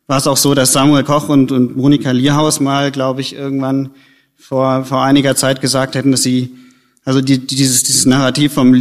war 0.07 0.17
es 0.17 0.27
auch 0.27 0.37
so, 0.37 0.53
dass 0.53 0.71
Samuel 0.71 1.03
Koch 1.03 1.29
und, 1.29 1.51
und 1.51 1.75
Monika 1.75 2.11
Lierhaus 2.11 2.59
mal, 2.59 2.91
glaube 2.91 3.21
ich, 3.21 3.35
irgendwann 3.35 3.91
vor, 4.37 4.85
vor 4.85 5.03
einiger 5.03 5.35
Zeit 5.35 5.61
gesagt 5.61 5.95
hätten, 5.95 6.11
dass 6.11 6.23
sie, 6.23 6.55
also 7.05 7.21
die, 7.21 7.45
dieses, 7.45 7.83
dieses 7.83 8.05
Narrativ 8.05 8.53
vom, 8.53 8.75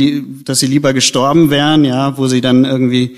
dass 0.45 0.61
sie 0.61 0.67
lieber 0.67 0.93
gestorben 0.93 1.51
wären, 1.51 1.85
ja, 1.85 2.19
wo 2.19 2.27
sie 2.27 2.41
dann 2.41 2.65
irgendwie 2.65 3.17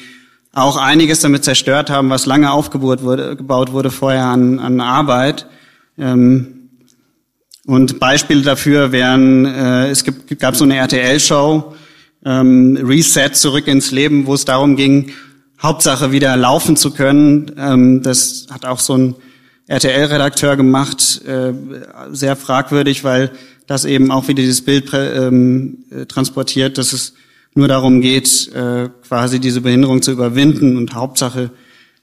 auch 0.53 0.77
einiges 0.77 1.21
damit 1.21 1.45
zerstört 1.45 1.91
haben, 1.91 2.11
was 2.11 2.27
lange 2.27 2.51
aufgebaut 2.51 3.03
wurde, 3.03 3.37
gebaut 3.37 3.73
wurde 3.73 3.91
vorher 3.91 4.27
an, 4.27 4.59
an 4.59 4.81
Arbeit. 4.81 5.47
Ähm, 5.99 6.61
und 7.67 8.01
Beispiele 8.01 8.43
dafür 8.43 8.91
wären, 8.91 9.47
äh, 9.47 9.89
es 9.91 10.05
gibt, 10.05 10.39
gab 10.41 10.57
so 10.57 10.65
eine 10.65 10.77
RTL-Show, 10.77 11.75
ähm, 12.25 12.79
Reset 12.83 13.31
zurück 13.33 13.69
ins 13.69 13.91
Leben, 13.93 14.27
wo 14.27 14.35
es 14.35 14.45
darum 14.45 14.77
ging, 14.77 15.13
Hauptsache 15.63 16.11
wieder 16.11 16.37
laufen 16.37 16.77
zu 16.77 16.93
können. 16.93 17.53
Ähm, 17.59 18.03
das 18.03 18.47
hat 18.51 18.65
auch 18.65 18.81
so 18.81 18.97
ein 18.97 19.15
RTL-Redakteur 19.67 20.57
gemacht, 20.57 21.23
äh, 21.27 21.53
sehr 22.11 22.35
fragwürdig, 22.35 23.05
weil 23.05 23.31
das 23.71 23.85
eben 23.85 24.11
auch 24.11 24.27
wieder 24.27 24.43
dieses 24.43 24.63
Bild 24.63 24.91
ähm, 24.95 25.85
äh, 25.93 26.05
transportiert, 26.05 26.77
dass 26.77 26.93
es 26.93 27.15
nur 27.55 27.69
darum 27.69 28.01
geht, 28.01 28.51
äh, 28.53 28.89
quasi 29.07 29.39
diese 29.39 29.61
Behinderung 29.61 30.03
zu 30.03 30.11
überwinden 30.11 30.77
und 30.77 30.93
Hauptsache 30.93 31.53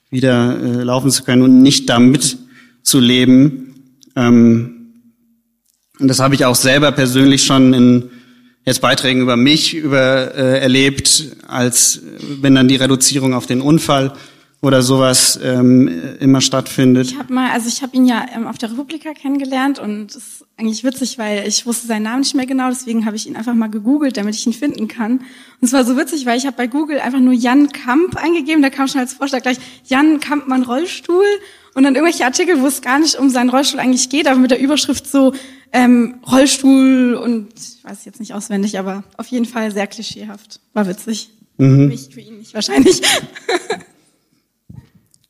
wieder 0.09 0.57
äh, 0.63 0.83
laufen 0.83 1.11
zu 1.11 1.23
können 1.23 1.41
und 1.41 1.61
nicht 1.61 1.89
damit 1.89 2.37
zu 2.83 3.01
leben. 3.01 3.75
Ähm, 4.15 4.93
und 5.99 6.07
das 6.07 6.19
habe 6.19 6.35
ich 6.35 6.45
auch 6.45 6.55
selber 6.55 6.93
persönlich 6.93 7.43
schon 7.43 7.73
in 7.73 8.11
jetzt 8.65 8.79
Beiträgen 8.79 9.19
über 9.19 9.35
mich 9.35 9.75
über 9.75 10.35
äh, 10.35 10.61
erlebt, 10.61 11.35
als 11.47 11.99
wenn 12.41 12.55
dann 12.55 12.69
die 12.69 12.77
Reduzierung 12.77 13.33
auf 13.33 13.45
den 13.45 13.59
Unfall 13.59 14.13
oder 14.61 14.81
sowas 14.81 15.39
ähm, 15.43 16.17
immer 16.19 16.41
stattfindet. 16.41 17.11
Ich 17.11 17.19
habe 17.19 17.31
mal, 17.31 17.51
also 17.51 17.67
ich 17.67 17.83
habe 17.83 17.95
ihn 17.95 18.05
ja 18.05 18.25
ähm, 18.35 18.47
auf 18.47 18.57
der 18.57 18.71
Republika 18.71 19.13
kennengelernt 19.13 19.77
und 19.77 20.07
das 20.07 20.15
ist 20.15 20.45
eigentlich 20.57 20.83
witzig, 20.83 21.19
weil 21.19 21.47
ich 21.47 21.67
wusste 21.67 21.85
seinen 21.85 22.03
Namen 22.03 22.21
nicht 22.21 22.33
mehr 22.33 22.47
genau, 22.47 22.69
deswegen 22.69 23.05
habe 23.05 23.15
ich 23.15 23.27
ihn 23.27 23.35
einfach 23.35 23.53
mal 23.53 23.69
gegoogelt, 23.69 24.17
damit 24.17 24.33
ich 24.33 24.47
ihn 24.47 24.53
finden 24.53 24.87
kann. 24.87 25.19
Und 25.19 25.23
es 25.61 25.73
war 25.73 25.85
so 25.85 25.95
witzig, 25.95 26.25
weil 26.25 26.37
ich 26.39 26.47
habe 26.47 26.57
bei 26.57 26.65
Google 26.65 26.99
einfach 26.99 27.19
nur 27.19 27.33
Jan 27.33 27.71
Kamp 27.71 28.15
eingegeben, 28.15 28.63
da 28.63 28.71
kam 28.71 28.87
schon 28.87 29.01
als 29.01 29.13
Vorschlag 29.13 29.43
gleich 29.43 29.57
Jan 29.85 30.19
Kampmann 30.19 30.63
Rollstuhl 30.63 31.25
und 31.75 31.83
dann 31.83 31.93
irgendwelche 31.93 32.25
Artikel, 32.25 32.59
wo 32.59 32.65
es 32.65 32.81
gar 32.81 32.97
nicht 32.97 33.15
um 33.15 33.29
seinen 33.29 33.51
Rollstuhl 33.51 33.79
eigentlich 33.79 34.09
geht, 34.09 34.27
aber 34.27 34.39
mit 34.39 34.49
der 34.49 34.59
Überschrift 34.59 35.05
so 35.05 35.33
ähm, 35.71 36.15
Rollstuhl 36.29 37.13
und 37.13 37.49
ich 37.55 37.83
weiß 37.83 38.05
jetzt 38.05 38.19
nicht 38.19 38.33
auswendig, 38.33 38.79
aber 38.79 39.03
auf 39.17 39.27
jeden 39.27 39.45
Fall 39.45 39.71
sehr 39.71 39.85
klischeehaft. 39.85 40.59
War 40.73 40.87
witzig. 40.87 41.29
Mhm. 41.57 41.89
Mich, 41.89 42.09
für 42.11 42.21
ihn 42.21 42.39
nicht 42.39 42.55
wahrscheinlich. 42.55 43.01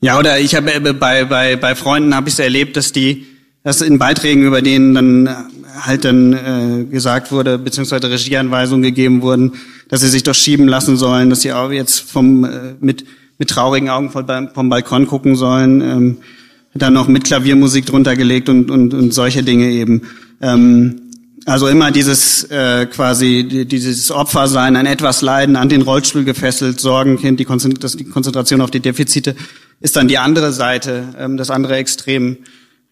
ja, 0.01 0.19
oder 0.19 0.39
ich 0.39 0.55
habe 0.55 0.73
äh, 0.73 0.93
bei, 0.93 1.25
bei, 1.25 1.55
bei 1.55 1.75
Freunden 1.75 2.15
habe 2.15 2.27
ich 2.27 2.35
es 2.35 2.39
erlebt, 2.39 2.77
dass 2.77 2.91
die, 2.91 3.25
dass 3.63 3.81
in 3.81 3.99
Beiträgen 3.99 4.43
über 4.43 4.61
denen 4.61 4.93
dann 4.93 5.27
äh, 5.27 5.35
halt 5.81 6.05
dann 6.05 6.33
äh, 6.33 6.83
gesagt 6.85 7.31
wurde, 7.31 7.57
beziehungsweise 7.57 8.09
Regieanweisungen 8.09 8.83
gegeben 8.83 9.21
wurden, 9.21 9.53
dass 9.89 10.01
sie 10.01 10.09
sich 10.09 10.23
doch 10.23 10.35
schieben 10.35 10.67
lassen 10.67 10.97
sollen, 10.97 11.29
dass 11.29 11.41
sie 11.41 11.53
auch 11.53 11.71
jetzt 11.71 11.99
vom 11.99 12.43
äh, 12.45 12.75
mit 12.79 13.05
mit 13.37 13.49
traurigen 13.49 13.89
Augen 13.89 14.09
vom, 14.09 14.69
Balkon 14.69 15.07
gucken 15.07 15.35
sollen, 15.35 15.81
ähm, 15.81 16.17
dann 16.73 16.93
noch 16.93 17.07
mit 17.07 17.23
Klaviermusik 17.23 17.85
drunter 17.85 18.15
gelegt 18.15 18.49
und, 18.49 18.69
und, 18.69 18.93
und 18.93 19.13
solche 19.13 19.43
Dinge 19.43 19.69
eben. 19.69 20.03
Ähm, 20.41 21.01
also 21.45 21.67
immer 21.67 21.91
dieses 21.91 22.43
äh, 22.45 22.87
quasi 22.87 23.65
dieses 23.65 24.11
Opfersein, 24.11 24.75
ein 24.75 24.85
etwas 24.85 25.21
Leiden, 25.21 25.55
an 25.55 25.69
den 25.69 25.81
Rollstuhl 25.81 26.25
gefesselt, 26.25 26.79
Sorgenkind, 26.79 27.39
die, 27.39 27.45
Konzentration, 27.45 27.99
die 27.99 28.09
Konzentration 28.09 28.59
auf 28.59 28.69
die 28.69 28.81
Defizite 28.81 29.35
ist 29.79 29.95
dann 29.95 30.07
die 30.07 30.17
andere 30.17 30.51
Seite, 30.51 31.03
ähm, 31.17 31.37
das 31.37 31.49
andere 31.49 31.75
Extrem, 31.75 32.37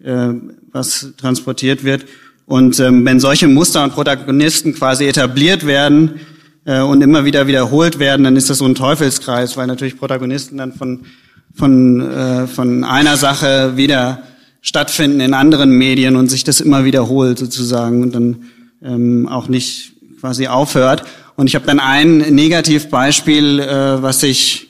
äh, 0.03 0.29
was 0.71 1.13
transportiert 1.17 1.83
wird. 1.83 2.05
Und 2.45 2.79
ähm, 2.79 3.05
wenn 3.05 3.19
solche 3.19 3.47
Muster 3.47 3.83
und 3.83 3.93
Protagonisten 3.93 4.75
quasi 4.75 5.05
etabliert 5.05 5.65
werden 5.65 6.19
äh, 6.65 6.81
und 6.81 7.01
immer 7.01 7.25
wieder 7.25 7.47
wiederholt 7.47 7.97
werden, 7.97 8.23
dann 8.23 8.35
ist 8.35 8.49
das 8.49 8.59
so 8.59 8.65
ein 8.65 8.75
Teufelskreis, 8.75 9.57
weil 9.57 9.67
natürlich 9.67 9.97
Protagonisten 9.97 10.57
dann 10.57 10.73
von 10.73 11.05
von 11.53 12.01
äh, 12.01 12.47
von 12.47 12.83
einer 12.83 13.17
Sache 13.17 13.77
wieder 13.77 14.23
stattfinden 14.61 15.21
in 15.21 15.33
anderen 15.33 15.69
Medien 15.69 16.15
und 16.15 16.29
sich 16.29 16.43
das 16.43 16.59
immer 16.59 16.85
wiederholt 16.85 17.37
sozusagen 17.39 18.01
und 18.01 18.13
dann 18.13 18.43
ähm, 18.83 19.27
auch 19.27 19.47
nicht 19.47 19.93
quasi 20.19 20.47
aufhört. 20.47 21.03
Und 21.35 21.47
ich 21.47 21.55
habe 21.55 21.65
dann 21.65 21.79
ein 21.79 22.17
Negativbeispiel, 22.17 23.59
äh, 23.59 24.01
was 24.01 24.23
ich, 24.23 24.69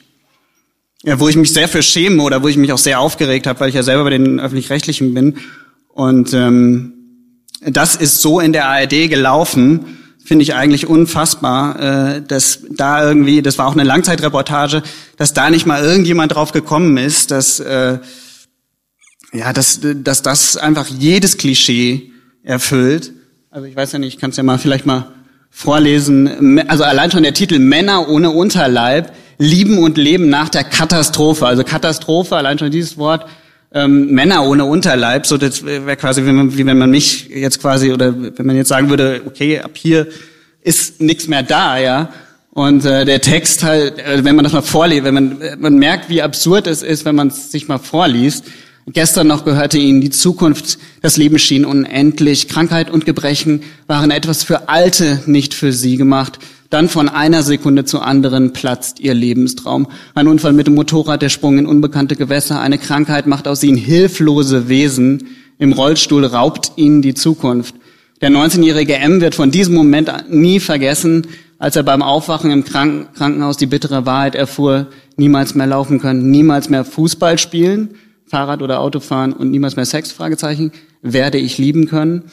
ja, 1.06 1.20
wo 1.20 1.28
ich 1.28 1.36
mich 1.36 1.52
sehr 1.52 1.68
für 1.68 1.84
schäme 1.84 2.20
oder 2.20 2.42
wo 2.42 2.48
ich 2.48 2.56
mich 2.56 2.72
auch 2.72 2.78
sehr 2.78 2.98
aufgeregt 2.98 3.46
habe, 3.46 3.60
weil 3.60 3.68
ich 3.68 3.76
ja 3.76 3.84
selber 3.84 4.02
bei 4.04 4.10
den 4.10 4.40
öffentlich-rechtlichen 4.40 5.14
bin. 5.14 5.38
Und 5.88 6.34
ähm, 6.34 6.94
das 7.64 7.94
ist 7.94 8.20
so 8.20 8.40
in 8.40 8.52
der 8.52 8.66
ARD 8.66 9.08
gelaufen, 9.08 9.98
finde 10.24 10.42
ich 10.42 10.54
eigentlich 10.54 10.88
unfassbar, 10.88 12.16
äh, 12.16 12.22
dass 12.22 12.62
da 12.70 13.06
irgendwie, 13.06 13.40
das 13.40 13.56
war 13.56 13.68
auch 13.68 13.74
eine 13.74 13.84
Langzeitreportage, 13.84 14.82
dass 15.16 15.32
da 15.32 15.48
nicht 15.48 15.64
mal 15.64 15.80
irgendjemand 15.80 16.34
drauf 16.34 16.50
gekommen 16.50 16.96
ist, 16.96 17.30
dass 17.30 17.60
äh, 17.60 17.98
ja, 19.32 19.52
dass, 19.52 19.80
dass 19.82 20.22
das 20.22 20.56
einfach 20.56 20.88
jedes 20.88 21.36
Klischee 21.36 22.10
erfüllt. 22.42 23.12
Also 23.50 23.66
ich 23.66 23.76
weiß 23.76 23.92
ja 23.92 24.00
nicht, 24.00 24.14
ich 24.14 24.20
kann 24.20 24.30
es 24.30 24.36
ja 24.38 24.42
mal 24.42 24.58
vielleicht 24.58 24.86
mal 24.86 25.12
vorlesen. 25.50 26.68
Also 26.68 26.82
allein 26.82 27.12
schon 27.12 27.22
der 27.22 27.34
Titel 27.34 27.60
Männer 27.60 28.08
ohne 28.08 28.30
Unterleib 28.30 29.12
lieben 29.38 29.78
und 29.78 29.98
leben 29.98 30.28
nach 30.28 30.48
der 30.48 30.64
Katastrophe. 30.64 31.46
Also 31.46 31.64
Katastrophe, 31.64 32.36
allein 32.36 32.58
schon 32.58 32.70
dieses 32.70 32.96
Wort. 32.98 33.26
Ähm, 33.72 34.12
Männer 34.12 34.44
ohne 34.44 34.64
Unterleib, 34.64 35.26
so 35.26 35.36
das 35.36 35.64
wäre 35.64 35.96
quasi, 35.96 36.24
wie, 36.24 36.32
man, 36.32 36.56
wie 36.56 36.64
wenn 36.64 36.78
man 36.78 36.90
mich 36.90 37.28
jetzt 37.28 37.60
quasi 37.60 37.92
oder 37.92 38.14
wenn 38.16 38.46
man 38.46 38.56
jetzt 38.56 38.68
sagen 38.68 38.88
würde, 38.88 39.22
okay, 39.26 39.60
ab 39.60 39.72
hier 39.74 40.06
ist 40.62 41.00
nichts 41.00 41.28
mehr 41.28 41.42
da, 41.42 41.76
ja. 41.78 42.10
Und 42.52 42.86
äh, 42.86 43.04
der 43.04 43.20
Text 43.20 43.64
halt, 43.64 43.98
äh, 43.98 44.24
wenn 44.24 44.36
man 44.36 44.44
das 44.44 44.52
mal 44.52 44.62
vorliest, 44.62 45.04
wenn 45.04 45.14
man 45.14 45.38
man 45.58 45.74
merkt, 45.74 46.08
wie 46.08 46.22
absurd 46.22 46.66
es 46.66 46.82
ist, 46.82 47.04
wenn 47.04 47.16
man 47.16 47.28
es 47.28 47.50
sich 47.50 47.68
mal 47.68 47.78
vorliest, 47.78 48.44
Gestern 48.92 49.26
noch 49.26 49.44
gehörte 49.44 49.78
ihnen 49.78 50.00
die 50.00 50.10
Zukunft, 50.10 50.78
das 51.02 51.16
Leben 51.16 51.40
schien 51.40 51.64
unendlich, 51.64 52.46
Krankheit 52.48 52.88
und 52.88 53.04
Gebrechen 53.04 53.64
waren 53.88 54.12
etwas 54.12 54.44
für 54.44 54.68
Alte, 54.68 55.20
nicht 55.26 55.54
für 55.54 55.72
sie 55.72 55.96
gemacht. 55.96 56.38
Dann 56.70 56.88
von 56.88 57.08
einer 57.08 57.42
Sekunde 57.42 57.84
zur 57.84 58.04
anderen 58.04 58.52
platzt 58.52 59.00
ihr 59.00 59.14
Lebenstraum. 59.14 59.88
Ein 60.14 60.28
Unfall 60.28 60.52
mit 60.52 60.66
dem 60.66 60.74
Motorrad, 60.74 61.22
der 61.22 61.28
Sprung 61.28 61.58
in 61.58 61.66
unbekannte 61.66 62.16
Gewässer, 62.16 62.60
eine 62.60 62.78
Krankheit 62.78 63.26
macht 63.26 63.48
aus 63.48 63.62
ihnen 63.62 63.76
hilflose 63.76 64.68
Wesen. 64.68 65.28
Im 65.58 65.72
Rollstuhl 65.72 66.24
raubt 66.24 66.72
ihnen 66.76 67.02
die 67.02 67.14
Zukunft. 67.14 67.74
Der 68.20 68.30
19-jährige 68.30 68.96
M 68.96 69.20
wird 69.20 69.34
von 69.34 69.50
diesem 69.50 69.74
Moment 69.74 70.10
nie 70.28 70.60
vergessen, 70.60 71.26
als 71.58 71.76
er 71.76 71.82
beim 71.82 72.02
Aufwachen 72.02 72.50
im 72.50 72.64
Krankenhaus 72.64 73.56
die 73.56 73.66
bittere 73.66 74.04
Wahrheit 74.04 74.34
erfuhr, 74.34 74.88
niemals 75.16 75.54
mehr 75.54 75.66
laufen 75.66 76.00
können, 76.00 76.30
niemals 76.30 76.68
mehr 76.68 76.84
Fußball 76.84 77.38
spielen 77.38 77.94
Fahrrad 78.26 78.60
oder 78.60 78.80
Auto 78.80 79.00
fahren 79.00 79.32
und 79.32 79.50
niemals 79.50 79.76
mehr 79.76 79.84
Sex? 79.84 80.10
Fragezeichen. 80.12 80.72
Werde 81.02 81.38
ich 81.38 81.58
lieben 81.58 81.86
können? 81.86 82.24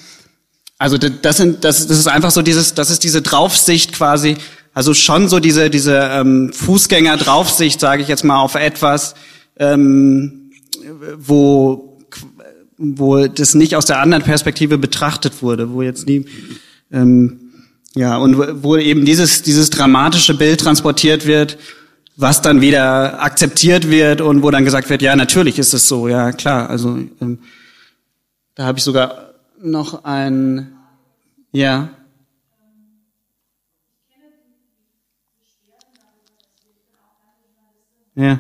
Also 0.77 0.97
das 0.97 1.37
sind, 1.37 1.63
das, 1.63 1.87
das 1.87 1.97
ist 1.97 2.07
einfach 2.07 2.31
so 2.31 2.41
dieses, 2.41 2.73
das 2.73 2.89
ist 2.89 3.03
diese 3.03 3.21
Draufsicht 3.21 3.93
quasi, 3.93 4.37
also 4.73 4.93
schon 4.93 5.29
so 5.29 5.39
diese 5.39 5.69
diese 5.69 5.97
ähm, 5.97 6.51
Fußgänger-Draufsicht, 6.51 7.79
sage 7.79 8.01
ich 8.01 8.07
jetzt 8.07 8.23
mal, 8.23 8.39
auf 8.39 8.55
etwas, 8.55 9.15
ähm, 9.57 10.51
wo 11.17 11.99
wo 12.77 13.27
das 13.27 13.53
nicht 13.53 13.75
aus 13.75 13.85
der 13.85 13.99
anderen 13.99 14.23
Perspektive 14.23 14.77
betrachtet 14.77 15.41
wurde, 15.41 15.71
wo 15.71 15.83
jetzt 15.83 16.07
nie 16.07 16.25
ähm, 16.91 17.51
ja 17.95 18.17
und 18.17 18.63
wo 18.63 18.75
eben 18.75 19.05
dieses 19.05 19.43
dieses 19.43 19.69
dramatische 19.69 20.33
Bild 20.33 20.59
transportiert 20.59 21.27
wird 21.27 21.57
was 22.15 22.41
dann 22.41 22.61
wieder 22.61 23.21
akzeptiert 23.21 23.89
wird 23.89 24.21
und 24.21 24.43
wo 24.43 24.51
dann 24.51 24.65
gesagt 24.65 24.89
wird, 24.89 25.01
ja, 25.01 25.15
natürlich 25.15 25.57
ist 25.57 25.73
es 25.73 25.87
so, 25.87 26.07
ja 26.07 26.31
klar. 26.31 26.69
Also 26.69 26.99
ähm, 27.21 27.39
da 28.55 28.65
habe 28.65 28.77
ich 28.77 28.83
sogar 28.83 29.32
noch 29.63 30.03
ein, 30.03 30.75
ja. 31.51 31.89
Ja. 38.15 38.39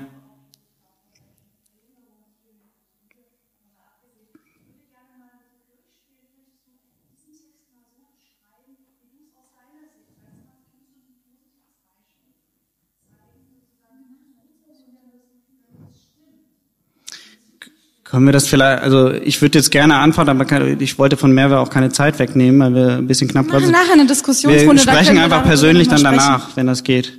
Können 18.13 18.27
wir 18.27 18.31
das 18.31 18.47
vielleicht, 18.47 18.83
also 18.83 19.09
ich 19.09 19.41
würde 19.41 19.57
jetzt 19.57 19.71
gerne 19.71 19.95
anfangen, 19.95 20.29
aber 20.29 20.67
ich 20.79 20.99
wollte 20.99 21.17
von 21.17 21.31
Mehrwert 21.31 21.57
auch 21.57 21.71
keine 21.71 21.89
Zeit 21.89 22.19
wegnehmen, 22.19 22.59
weil 22.59 22.75
wir 22.75 22.97
ein 22.97 23.07
bisschen 23.07 23.27
knapp 23.27 23.49
sind. 23.49 23.71
nachher 23.71 23.93
eine 23.93 24.05
Diskussionsrunde. 24.05 24.85
Wir 24.85 24.93
sprechen 24.93 25.17
einfach 25.17 25.43
persönlich 25.43 25.87
dann 25.87 26.03
danach, 26.03 26.49
wenn 26.55 26.67
das 26.67 26.83
geht. 26.83 27.17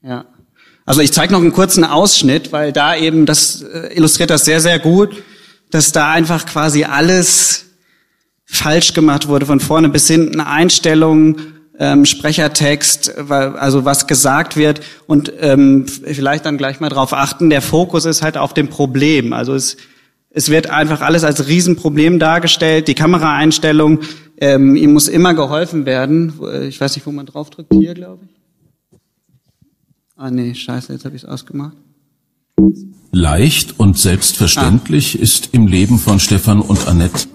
Ja. 0.00 0.24
Also 0.86 1.02
ich 1.02 1.12
zeige 1.12 1.34
noch 1.34 1.42
einen 1.42 1.52
kurzen 1.52 1.84
Ausschnitt, 1.84 2.52
weil 2.52 2.72
da 2.72 2.96
eben, 2.96 3.26
das 3.26 3.60
äh, 3.64 3.94
illustriert 3.94 4.30
das 4.30 4.46
sehr, 4.46 4.62
sehr 4.62 4.78
gut, 4.78 5.10
dass 5.70 5.92
da 5.92 6.10
einfach 6.10 6.46
quasi 6.46 6.84
alles 6.84 7.66
falsch 8.46 8.94
gemacht 8.94 9.28
wurde, 9.28 9.44
von 9.44 9.60
vorne 9.60 9.90
bis 9.90 10.08
hinten, 10.08 10.40
Einstellungen, 10.40 11.52
ähm, 11.78 12.06
Sprechertext, 12.06 13.14
also 13.28 13.84
was 13.84 14.06
gesagt 14.06 14.56
wird 14.56 14.80
und 15.06 15.30
ähm, 15.40 15.84
vielleicht 15.86 16.46
dann 16.46 16.56
gleich 16.56 16.80
mal 16.80 16.88
drauf 16.88 17.12
achten, 17.12 17.50
der 17.50 17.60
Fokus 17.60 18.06
ist 18.06 18.22
halt 18.22 18.38
auf 18.38 18.54
dem 18.54 18.68
Problem. 18.68 19.34
Also 19.34 19.52
es 19.52 19.76
es 20.36 20.48
wird 20.48 20.68
einfach 20.68 21.00
alles 21.00 21.22
als 21.22 21.46
Riesenproblem 21.46 22.18
dargestellt. 22.18 22.88
Die 22.88 22.94
Kameraeinstellung, 22.94 24.00
ähm, 24.36 24.74
ihm 24.74 24.92
muss 24.92 25.06
immer 25.06 25.32
geholfen 25.32 25.86
werden. 25.86 26.34
Äh, 26.42 26.66
ich 26.66 26.80
weiß 26.80 26.96
nicht, 26.96 27.06
wo 27.06 27.12
man 27.12 27.24
draufdrückt. 27.24 27.72
Hier, 27.72 27.94
glaube 27.94 28.24
ich. 28.24 28.98
Ah 30.16 30.30
nee, 30.30 30.52
scheiße, 30.54 30.92
jetzt 30.92 31.04
habe 31.04 31.14
ich 31.14 31.22
es 31.22 31.28
ausgemacht. 31.28 31.76
Leicht 33.12 33.78
und 33.78 33.96
selbstverständlich 33.96 35.16
ah. 35.18 35.22
ist 35.22 35.50
im 35.52 35.68
Leben 35.68 35.98
von 35.98 36.18
Stefan 36.18 36.60
und 36.60 36.88
Annette. 36.88 37.28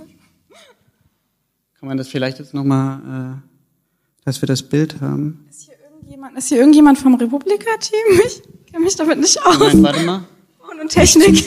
Kann 1.79 1.87
man 1.87 1.97
das 1.97 2.09
vielleicht 2.09 2.39
jetzt 2.39 2.53
nochmal, 2.53 3.39
äh, 3.39 4.25
dass 4.25 4.41
wir 4.41 4.47
das 4.47 4.61
Bild 4.61 4.99
haben? 4.99 5.45
Ist 5.49 5.63
hier 5.63 5.75
irgendjemand, 5.89 6.37
ist 6.37 6.49
hier 6.49 6.57
irgendjemand 6.57 6.97
vom 6.97 7.15
Republika-Team? 7.15 8.19
Ich 8.27 8.41
kenne 8.71 8.83
mich 8.83 8.97
damit 8.97 9.19
nicht 9.19 9.41
aus. 9.45 9.57
Nein, 9.57 9.83
warte 9.83 10.03
mal. 10.03 10.25
Und 10.81 10.89
Technik. 10.89 11.45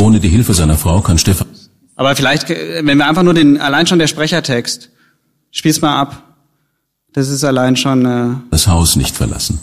Ohne 0.00 0.18
die 0.18 0.28
Hilfe 0.28 0.54
seiner 0.54 0.76
Frau 0.76 1.00
kann 1.00 1.18
Stefan. 1.18 1.46
Aber 1.94 2.16
vielleicht, 2.16 2.48
wenn 2.48 2.96
wir 2.96 3.06
einfach 3.06 3.22
nur 3.22 3.34
den, 3.34 3.60
allein 3.60 3.86
schon 3.86 3.98
der 3.98 4.06
Sprechertext, 4.06 4.88
spiel's 5.50 5.82
mal 5.82 6.00
ab. 6.00 6.22
Das 7.12 7.28
ist 7.28 7.44
allein 7.44 7.76
schon. 7.76 8.06
Äh 8.06 8.34
das 8.50 8.66
Haus 8.66 8.96
nicht 8.96 9.14
verlassen. 9.14 9.60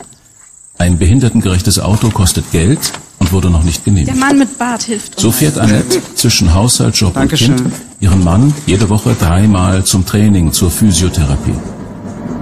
Ein 0.77 0.99
behindertengerechtes 0.99 1.79
Auto 1.79 2.09
kostet 2.09 2.51
Geld 2.51 2.93
und 3.17 3.31
wurde 3.31 3.49
noch 3.49 3.63
nicht 3.63 3.83
genehmigt. 3.83 4.09
Der 4.09 4.15
Mann 4.15 4.37
mit 4.37 4.59
Bart 4.59 4.83
hilft. 4.83 5.19
So 5.19 5.31
fährt 5.31 5.57
Annette 5.57 6.01
zwischen 6.13 6.53
Haushalt, 6.53 6.95
Job 6.95 7.15
Dankeschön. 7.15 7.53
und 7.53 7.57
Kind 7.57 7.73
ihren 7.99 8.23
Mann 8.23 8.53
jede 8.67 8.89
Woche 8.89 9.15
dreimal 9.19 9.83
zum 9.85 10.05
Training 10.05 10.51
zur 10.51 10.69
Physiotherapie. 10.69 11.55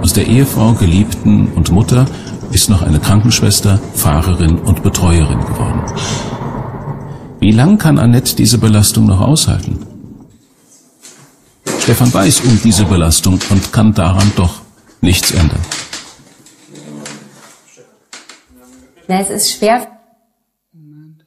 Aus 0.02 0.12
der 0.12 0.26
Ehefrau, 0.26 0.74
Geliebten 0.74 1.48
und 1.54 1.70
Mutter 1.70 2.04
ist 2.52 2.68
noch 2.68 2.82
eine 2.82 3.00
Krankenschwester, 3.00 3.80
Fahrerin 3.94 4.58
und 4.58 4.82
Betreuerin 4.82 5.40
geworden. 5.40 5.82
Wie 7.40 7.52
lang 7.52 7.78
kann 7.78 7.98
Annette 7.98 8.34
diese 8.34 8.58
Belastung 8.58 9.06
noch 9.06 9.20
aushalten? 9.20 9.86
Stefan 11.80 12.12
weiß 12.12 12.40
um 12.40 12.60
diese 12.64 12.84
Belastung 12.84 13.38
und 13.50 13.72
kann 13.72 13.94
daran 13.94 14.32
doch 14.36 14.62
nichts 15.00 15.30
ändern. 15.30 15.60
Na, 19.06 19.20
es 19.20 19.30
ist 19.30 19.52
schwer. 19.52 19.86
Moment. 20.72 21.24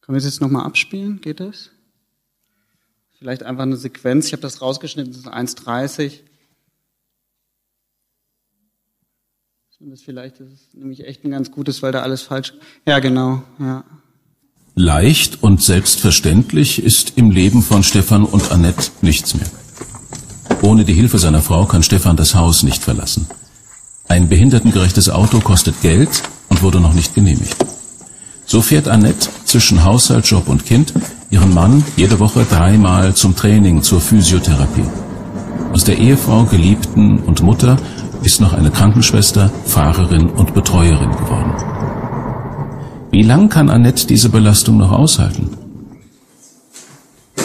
Können 0.00 0.14
wir 0.14 0.18
es 0.18 0.24
jetzt 0.24 0.40
nochmal 0.40 0.64
abspielen? 0.64 1.20
Geht 1.20 1.40
das? 1.40 1.70
Vielleicht 3.18 3.42
einfach 3.42 3.64
eine 3.64 3.76
Sequenz. 3.76 4.26
Ich 4.26 4.32
habe 4.32 4.42
das 4.42 4.62
rausgeschnitten, 4.62 5.12
das 5.12 5.22
ist 5.22 5.28
1,30. 5.28 6.20
Das 9.80 10.02
vielleicht 10.02 10.40
das 10.40 10.48
ist 10.48 10.74
nämlich 10.74 11.04
echt 11.06 11.24
ein 11.24 11.30
ganz 11.30 11.50
gutes, 11.50 11.82
weil 11.82 11.92
da 11.92 12.02
alles 12.02 12.22
falsch. 12.22 12.52
Ja, 12.84 12.98
genau. 12.98 13.42
Ja. 13.58 13.84
Leicht 14.80 15.42
und 15.42 15.60
selbstverständlich 15.60 16.80
ist 16.80 17.14
im 17.16 17.32
Leben 17.32 17.62
von 17.62 17.82
Stefan 17.82 18.24
und 18.24 18.52
Annette 18.52 18.92
nichts 19.00 19.34
mehr. 19.34 19.48
Ohne 20.62 20.84
die 20.84 20.94
Hilfe 20.94 21.18
seiner 21.18 21.42
Frau 21.42 21.64
kann 21.64 21.82
Stefan 21.82 22.16
das 22.16 22.36
Haus 22.36 22.62
nicht 22.62 22.84
verlassen. 22.84 23.26
Ein 24.06 24.28
behindertengerechtes 24.28 25.10
Auto 25.10 25.40
kostet 25.40 25.82
Geld 25.82 26.22
und 26.48 26.62
wurde 26.62 26.78
noch 26.78 26.94
nicht 26.94 27.16
genehmigt. 27.16 27.56
So 28.46 28.62
fährt 28.62 28.86
Annette 28.86 29.28
zwischen 29.44 29.82
Haushalt, 29.82 30.26
Job 30.26 30.48
und 30.48 30.64
Kind 30.64 30.92
ihren 31.28 31.52
Mann 31.52 31.82
jede 31.96 32.20
Woche 32.20 32.46
dreimal 32.48 33.14
zum 33.14 33.34
Training 33.34 33.82
zur 33.82 34.00
Physiotherapie. 34.00 34.86
Aus 35.72 35.82
der 35.82 35.98
Ehefrau, 35.98 36.44
Geliebten 36.44 37.18
und 37.18 37.42
Mutter 37.42 37.78
ist 38.22 38.40
noch 38.40 38.52
eine 38.52 38.70
Krankenschwester, 38.70 39.50
Fahrerin 39.66 40.28
und 40.30 40.54
Betreuerin 40.54 41.10
geworden. 41.10 41.77
Wie 43.10 43.22
lang 43.22 43.48
kann 43.48 43.70
Annette 43.70 44.06
diese 44.06 44.28
Belastung 44.28 44.76
noch 44.78 44.92
aushalten? 44.92 45.56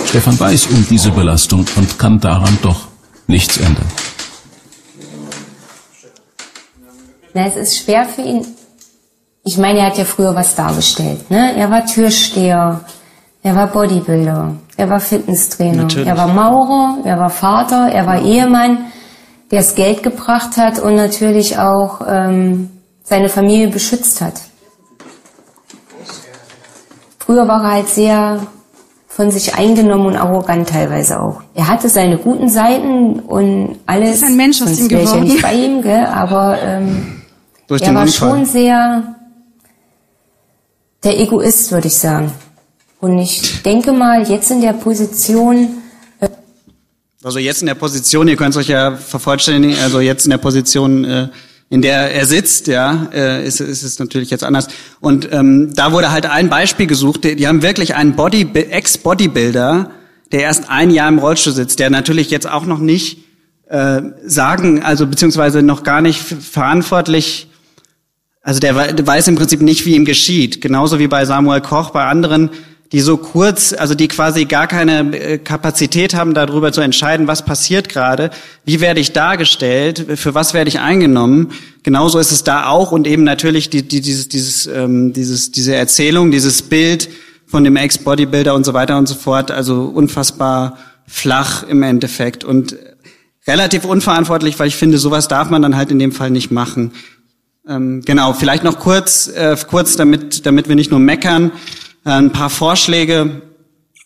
Stefan 0.05 0.39
weiß 0.39 0.67
um 0.67 0.85
diese 0.89 1.11
Belastung 1.11 1.65
und 1.75 1.97
kann 1.97 2.19
daran 2.19 2.57
doch 2.61 2.87
nichts 3.27 3.57
ändern. 3.57 3.87
Na, 7.33 7.47
es 7.47 7.55
ist 7.55 7.77
schwer 7.77 8.05
für 8.05 8.21
ihn. 8.21 8.45
Ich 9.43 9.57
meine, 9.57 9.79
er 9.79 9.87
hat 9.87 9.97
ja 9.97 10.05
früher 10.05 10.35
was 10.35 10.55
dargestellt. 10.55 11.29
Ne? 11.31 11.55
Er 11.57 11.69
war 11.69 11.85
Türsteher, 11.85 12.81
er 13.41 13.55
war 13.55 13.67
Bodybuilder, 13.67 14.55
er 14.77 14.89
war 14.89 14.99
Fitnesstrainer, 14.99 15.83
Natürlich. 15.83 16.07
er 16.07 16.17
war 16.17 16.27
Maurer, 16.27 16.99
er 17.03 17.17
war 17.19 17.29
Vater, 17.29 17.89
er 17.91 18.05
war 18.05 18.21
Ehemann, 18.21 18.85
der 19.51 19.59
das 19.59 19.75
Geld 19.75 20.03
gebracht 20.03 20.57
hat 20.57 20.79
und 20.79 20.95
natürlich 20.95 21.57
auch 21.57 22.01
ähm, 22.07 22.69
seine 23.03 23.29
Familie 23.29 23.67
beschützt 23.69 24.21
hat. 24.21 24.35
Früher 27.33 27.47
war 27.47 27.63
er 27.63 27.71
halt 27.71 27.89
sehr 27.89 28.45
von 29.07 29.31
sich 29.31 29.55
eingenommen 29.55 30.05
und 30.05 30.15
arrogant 30.15 30.69
teilweise 30.69 31.19
auch. 31.19 31.41
Er 31.55 31.67
hatte 31.67 31.89
seine 31.89 32.19
guten 32.19 32.47
Seiten 32.47 33.21
und 33.21 33.79
alles. 33.87 34.09
Das 34.09 34.17
ist 34.17 34.23
ein 34.25 34.37
Mensch 34.37 34.61
aus 34.61 34.79
ihm 34.79 34.87
geworden. 34.87 35.25
Ja 35.25 35.33
nicht 35.33 35.41
bei 35.41 35.55
ihm, 35.55 35.81
gell? 35.81 36.05
aber 36.05 36.59
ähm, 36.61 37.23
Durch 37.67 37.81
er 37.81 37.95
war 37.95 38.03
Unfall. 38.03 38.29
schon 38.29 38.45
sehr 38.45 39.15
der 41.03 41.19
Egoist, 41.19 41.71
würde 41.71 41.87
ich 41.87 41.97
sagen. 41.97 42.31
Und 42.99 43.17
ich 43.17 43.63
denke 43.63 43.93
mal, 43.93 44.29
jetzt 44.29 44.51
in 44.51 44.61
der 44.61 44.73
Position. 44.73 45.69
Äh 46.19 46.29
also 47.23 47.39
jetzt 47.39 47.63
in 47.63 47.65
der 47.65 47.75
Position, 47.75 48.27
ihr 48.27 48.35
könnt 48.35 48.51
es 48.51 48.57
euch 48.57 48.67
ja 48.67 48.95
vervollständigen, 48.95 49.75
also 49.81 50.01
jetzt 50.01 50.25
in 50.25 50.29
der 50.29 50.37
Position, 50.37 51.03
äh, 51.03 51.27
in 51.73 51.81
der 51.81 52.13
er 52.13 52.27
sitzt, 52.27 52.67
ja, 52.67 53.07
äh, 53.11 53.47
ist, 53.47 53.59
ist 53.59 53.81
es 53.81 53.97
natürlich 53.97 54.29
jetzt 54.29 54.43
anders. 54.43 54.67
Und 54.99 55.27
ähm, 55.31 55.73
da 55.73 55.91
wurde 55.91 56.11
halt 56.11 56.27
ein 56.27 56.47
Beispiel 56.47 56.85
gesucht. 56.85 57.23
Die, 57.23 57.35
die 57.35 57.47
haben 57.47 57.63
wirklich 57.63 57.95
einen 57.95 58.15
Body, 58.15 58.47
Ex-Bodybuilder, 58.53 59.89
der 60.31 60.41
erst 60.41 60.69
ein 60.69 60.91
Jahr 60.91 61.09
im 61.09 61.17
Rollstuhl 61.17 61.51
sitzt, 61.51 61.79
der 61.79 61.89
natürlich 61.89 62.29
jetzt 62.29 62.47
auch 62.47 62.67
noch 62.67 62.77
nicht 62.77 63.23
äh, 63.69 64.03
sagen, 64.23 64.83
also 64.83 65.07
beziehungsweise 65.07 65.63
noch 65.63 65.81
gar 65.81 66.01
nicht 66.01 66.19
verantwortlich, 66.19 67.49
also 68.43 68.59
der 68.59 68.75
weiß 68.75 69.29
im 69.29 69.35
Prinzip 69.35 69.61
nicht, 69.61 69.87
wie 69.87 69.95
ihm 69.95 70.05
geschieht. 70.05 70.61
Genauso 70.61 70.99
wie 70.99 71.07
bei 71.07 71.25
Samuel 71.25 71.61
Koch, 71.61 71.89
bei 71.89 72.05
anderen, 72.05 72.51
die 72.93 73.01
so 73.01 73.17
kurz, 73.17 73.73
also 73.73 73.95
die 73.95 74.07
quasi 74.07 74.45
gar 74.45 74.67
keine 74.67 75.17
äh, 75.17 75.37
Kapazität 75.39 76.13
haben, 76.13 76.35
darüber 76.35 76.71
zu 76.71 76.81
entscheiden, 76.81 77.27
was 77.27 77.43
passiert 77.43 77.89
gerade, 77.89 78.29
wie 78.65 78.81
werde 78.81 78.99
ich 78.99 79.13
dargestellt, 79.13 80.05
für 80.15 80.35
was 80.35 80.53
werde 80.53 80.69
ich 80.69 80.79
eingenommen. 80.79 81.51
Genauso 81.81 82.19
ist 82.19 82.31
es 82.31 82.43
da 82.43 82.67
auch 82.67 82.91
und 82.91 83.07
eben 83.07 83.23
natürlich 83.23 83.71
die, 83.71 83.81
die, 83.81 83.99
dieses, 83.99 84.29
dieses, 84.29 84.67
ähm, 84.67 85.11
dieses, 85.11 85.51
diese 85.51 85.73
Erzählung, 85.73 86.29
dieses 86.29 86.61
Bild 86.61 87.09
von 87.47 87.63
dem 87.63 87.75
Ex-Bodybuilder 87.77 88.53
und 88.53 88.63
so 88.63 88.75
weiter 88.75 88.95
und 88.99 89.07
so 89.07 89.15
fort, 89.15 89.49
also 89.49 89.85
unfassbar 89.85 90.77
flach 91.07 91.63
im 91.63 91.81
Endeffekt 91.81 92.43
und 92.43 92.75
relativ 93.47 93.85
unverantwortlich, 93.85 94.59
weil 94.59 94.67
ich 94.67 94.75
finde, 94.75 94.99
sowas 94.99 95.27
darf 95.27 95.49
man 95.49 95.63
dann 95.63 95.75
halt 95.75 95.89
in 95.89 95.97
dem 95.97 96.11
Fall 96.11 96.29
nicht 96.29 96.51
machen. 96.51 96.91
Ähm, 97.67 98.03
genau, 98.05 98.33
vielleicht 98.33 98.63
noch 98.63 98.77
kurz, 98.77 99.27
äh, 99.29 99.57
kurz, 99.67 99.95
damit, 99.95 100.45
damit 100.45 100.67
wir 100.69 100.75
nicht 100.75 100.91
nur 100.91 100.99
meckern, 100.99 101.51
ein 102.03 102.31
paar 102.31 102.49
Vorschläge, 102.49 103.41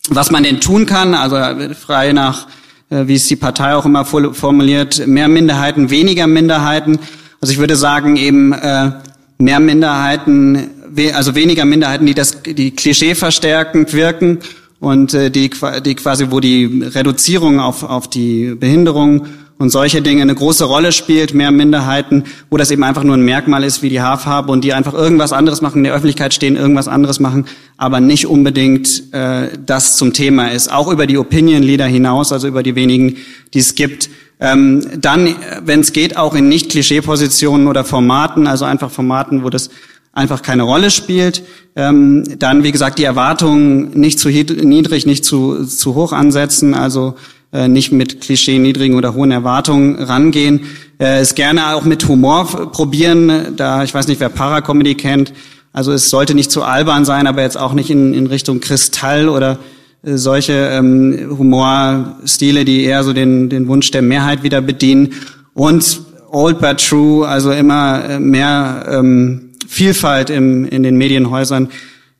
was 0.08 0.30
man 0.30 0.42
denn 0.42 0.60
tun 0.60 0.86
kann. 0.86 1.14
Also 1.14 1.36
frei 1.74 2.12
nach, 2.12 2.46
äh, 2.90 3.06
wie 3.06 3.14
es 3.14 3.26
die 3.28 3.36
Partei 3.36 3.74
auch 3.74 3.84
immer 3.84 4.04
formuliert, 4.04 5.06
mehr 5.06 5.28
Minderheiten, 5.28 5.90
weniger 5.90 6.26
Minderheiten. 6.26 6.98
Also 7.40 7.52
ich 7.52 7.58
würde 7.58 7.76
sagen 7.76 8.16
eben 8.16 8.52
äh, 8.52 8.92
mehr 9.38 9.60
Minderheiten, 9.60 10.70
also 11.14 11.34
weniger 11.34 11.64
Minderheiten, 11.64 12.06
die 12.06 12.14
das, 12.14 12.42
die 12.42 12.72
Klischee 12.72 13.14
verstärkend 13.14 13.92
wirken 13.92 14.38
und 14.80 15.14
äh, 15.14 15.30
die, 15.30 15.50
die 15.84 15.94
quasi, 15.94 16.30
wo 16.30 16.40
die 16.40 16.64
Reduzierung 16.64 17.60
auf, 17.60 17.82
auf 17.82 18.08
die 18.08 18.54
Behinderung 18.54 19.26
und 19.58 19.70
solche 19.70 20.02
Dinge 20.02 20.22
eine 20.22 20.34
große 20.34 20.64
Rolle 20.64 20.92
spielt, 20.92 21.34
mehr 21.34 21.50
Minderheiten, 21.50 22.24
wo 22.48 22.56
das 22.56 22.70
eben 22.70 22.84
einfach 22.84 23.02
nur 23.02 23.16
ein 23.16 23.22
Merkmal 23.22 23.64
ist 23.64 23.82
wie 23.82 23.88
die 23.88 24.00
Haarfarbe 24.00 24.52
und 24.52 24.62
die 24.62 24.72
einfach 24.72 24.94
irgendwas 24.94 25.32
anderes 25.32 25.60
machen, 25.60 25.78
in 25.78 25.84
der 25.84 25.94
Öffentlichkeit 25.94 26.32
stehen, 26.32 26.56
irgendwas 26.56 26.88
anderes 26.88 27.20
machen, 27.20 27.46
aber 27.76 28.00
nicht 28.00 28.26
unbedingt 28.26 29.12
äh, 29.12 29.48
das 29.64 29.96
zum 29.96 30.12
Thema 30.12 30.48
ist. 30.52 30.72
Auch 30.72 30.90
über 30.90 31.06
die 31.06 31.18
Opinion 31.18 31.62
Leader 31.62 31.86
hinaus, 31.86 32.32
also 32.32 32.46
über 32.46 32.62
die 32.62 32.76
wenigen, 32.76 33.16
die 33.52 33.58
es 33.58 33.74
gibt. 33.74 34.08
Ähm, 34.40 34.86
dann, 35.00 35.34
wenn 35.64 35.80
es 35.80 35.92
geht, 35.92 36.16
auch 36.16 36.34
in 36.34 36.48
Nicht-Klischee-Positionen 36.48 37.66
oder 37.66 37.84
Formaten, 37.84 38.46
also 38.46 38.64
einfach 38.64 38.90
Formaten, 38.90 39.42
wo 39.42 39.50
das 39.50 39.70
einfach 40.12 40.42
keine 40.42 40.62
Rolle 40.62 40.90
spielt. 40.90 41.42
Ähm, 41.74 42.24
dann, 42.38 42.62
wie 42.62 42.72
gesagt, 42.72 42.98
die 42.98 43.04
Erwartungen 43.04 43.90
nicht 43.98 44.20
zu 44.20 44.28
niedrig, 44.28 45.06
nicht 45.06 45.24
zu, 45.24 45.64
zu 45.64 45.94
hoch 45.94 46.12
ansetzen, 46.12 46.74
also 46.74 47.10
äh, 47.10 47.37
nicht 47.50 47.92
mit 47.92 48.20
Klischee 48.20 48.58
niedrigen 48.58 48.94
oder 48.94 49.14
hohen 49.14 49.30
Erwartungen 49.30 49.96
rangehen. 49.96 50.66
Äh, 50.98 51.20
es 51.20 51.34
gerne 51.34 51.74
auch 51.74 51.84
mit 51.84 52.06
Humor 52.08 52.70
probieren, 52.72 53.56
da 53.56 53.84
ich 53.84 53.94
weiß 53.94 54.08
nicht, 54.08 54.20
wer 54.20 54.28
Paracomedy 54.28 54.94
kennt. 54.94 55.32
Also 55.72 55.92
es 55.92 56.10
sollte 56.10 56.34
nicht 56.34 56.50
zu 56.50 56.62
albern 56.62 57.04
sein, 57.04 57.26
aber 57.26 57.42
jetzt 57.42 57.56
auch 57.56 57.72
nicht 57.72 57.90
in, 57.90 58.12
in 58.12 58.26
Richtung 58.26 58.60
Kristall 58.60 59.28
oder 59.28 59.58
äh, 60.02 60.16
solche 60.16 60.52
ähm, 60.52 61.36
Humorstile, 61.38 62.64
die 62.64 62.84
eher 62.84 63.04
so 63.04 63.12
den, 63.12 63.48
den 63.48 63.68
Wunsch 63.68 63.90
der 63.90 64.02
Mehrheit 64.02 64.42
wieder 64.42 64.60
bedienen. 64.60 65.14
Und 65.54 66.00
old 66.30 66.58
but 66.60 66.86
true, 66.86 67.26
also 67.26 67.50
immer 67.52 68.04
äh, 68.04 68.20
mehr 68.20 68.86
ähm, 68.90 69.50
Vielfalt 69.66 70.30
im, 70.30 70.66
in 70.66 70.82
den 70.82 70.96
Medienhäusern 70.96 71.68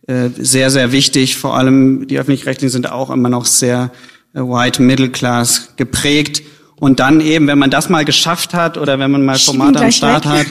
äh, 0.06 0.28
sehr, 0.38 0.70
sehr 0.70 0.92
wichtig. 0.92 1.36
Vor 1.36 1.56
allem 1.56 2.06
die 2.06 2.18
öffentlich-rechtlichen 2.18 2.72
sind 2.72 2.90
auch 2.90 3.10
immer 3.10 3.28
noch 3.28 3.44
sehr 3.44 3.90
äh, 3.92 4.17
white 4.32 4.82
middle 4.82 5.08
class 5.08 5.70
geprägt. 5.76 6.42
Und 6.76 7.00
dann 7.00 7.20
eben, 7.20 7.46
wenn 7.48 7.58
man 7.58 7.70
das 7.70 7.88
mal 7.88 8.04
geschafft 8.04 8.54
hat 8.54 8.78
oder 8.78 8.98
wenn 8.98 9.10
man 9.10 9.24
mal 9.24 9.38
Formate 9.38 9.80
am 9.80 9.90
Start 9.90 10.24
weg. 10.30 10.46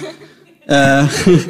hat, 0.67 1.05
äh, 1.05 1.07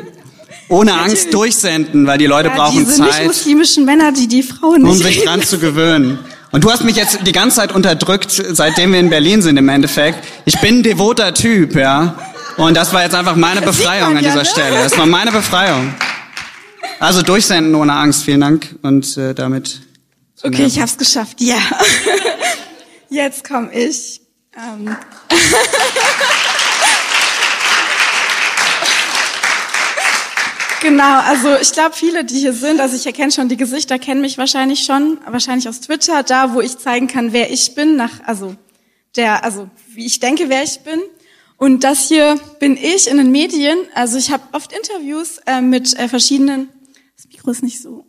ohne 0.70 0.94
Angst 0.94 1.34
durchsenden, 1.34 2.06
weil 2.06 2.18
die 2.18 2.28
Leute 2.28 2.50
ja, 2.50 2.56
brauchen 2.56 2.78
diese 2.78 2.98
Zeit. 2.98 3.20
Nicht 3.20 3.28
muslimischen 3.28 3.86
Männer, 3.86 4.12
die 4.12 4.28
die 4.28 4.44
Frauen 4.44 4.84
nicht 4.84 4.92
Um 4.92 4.98
sich 4.98 5.24
dran 5.24 5.42
zu 5.42 5.58
gewöhnen. 5.58 6.20
Und 6.52 6.63
du 6.63 6.72
hast 6.72 6.84
mich 6.84 6.96
jetzt 6.96 7.20
die 7.26 7.32
ganze 7.32 7.58
Zeit 7.58 7.74
unterdrückt, 7.74 8.32
seitdem 8.32 8.94
wir 8.94 9.00
in 9.00 9.10
Berlin 9.10 9.42
sind 9.42 9.58
im 9.58 9.68
Endeffekt. 9.70 10.24
Ich 10.46 10.60
bin 10.60 10.80
ein 10.80 10.84
devoter 10.84 11.34
Typ, 11.34 11.76
ja. 11.76 12.16
Und 12.58 12.76
das 12.76 12.94
war 12.94 13.04
jetzt 13.04 13.16
einfach 13.16 13.36
meine 13.36 13.62
Befreiung 13.63 14.18
an 14.18 14.24
dieser 14.24 14.36
ne? 14.36 14.46
Stelle. 14.46 14.78
Das 14.78 14.98
war 14.98 15.06
meine 15.06 15.32
Befreiung. 15.32 15.94
Also 17.00 17.22
durchsenden 17.22 17.76
ohne 17.76 17.94
Angst. 17.94 18.24
Vielen 18.24 18.42
Dank. 18.42 18.76
Und 18.82 19.18
äh, 19.18 19.34
damit. 19.34 19.82
Okay, 20.43 20.65
ich 20.65 20.80
hab's 20.80 20.97
geschafft. 20.97 21.41
Ja. 21.41 21.58
Jetzt 23.10 23.43
komme 23.47 23.73
ich. 23.73 24.21
Ähm. 24.56 24.95
Genau, 30.82 31.19
also 31.21 31.58
ich 31.60 31.71
glaube, 31.73 31.95
viele, 31.95 32.23
die 32.23 32.39
hier 32.39 32.54
sind, 32.54 32.80
also 32.80 32.95
ich 32.95 33.06
erkenne 33.06 33.32
schon 33.32 33.50
die 33.50 33.58
Gesichter, 33.58 34.00
kennen 34.00 34.21
mich 34.21 34.38
wahrscheinlich 34.38 34.86
schon, 34.86 35.17
wahrscheinlich 35.26 35.67
aus 35.67 35.82
Twitter, 35.82 36.23
da, 36.23 36.54
wo 36.54 36.62
ich 36.62 36.78
zeigen 36.78 37.08
kann, 37.08 37.34
wer 37.34 37.52
ich 37.52 37.76
bin, 37.76 37.97
nach, 37.97 38.21
also 38.26 38.56
der, 39.17 39.43
also 39.43 39.69
wie 39.89 40.06
ich 40.06 40.21
denke, 40.21 40.47
wer 40.47 40.63
ich 40.63 40.80
bin. 40.82 41.02
Und 41.58 41.84
das 41.84 42.08
hier 42.08 42.39
bin 42.60 42.78
ich 42.78 43.10
in 43.10 43.17
den 43.17 43.32
Medien. 43.32 43.78
Also 43.95 44.17
ich 44.17 44.32
habe 44.32 44.43
oft 44.54 44.71
Interviews 44.71 45.39
äh, 45.45 45.60
mit 45.60 45.93
äh, 46.00 46.08
verschiedenen. 46.08 46.69
Das 47.17 47.28
Mikro 47.28 47.52
ist 47.52 47.63
nicht 47.63 47.82
so. 47.82 48.06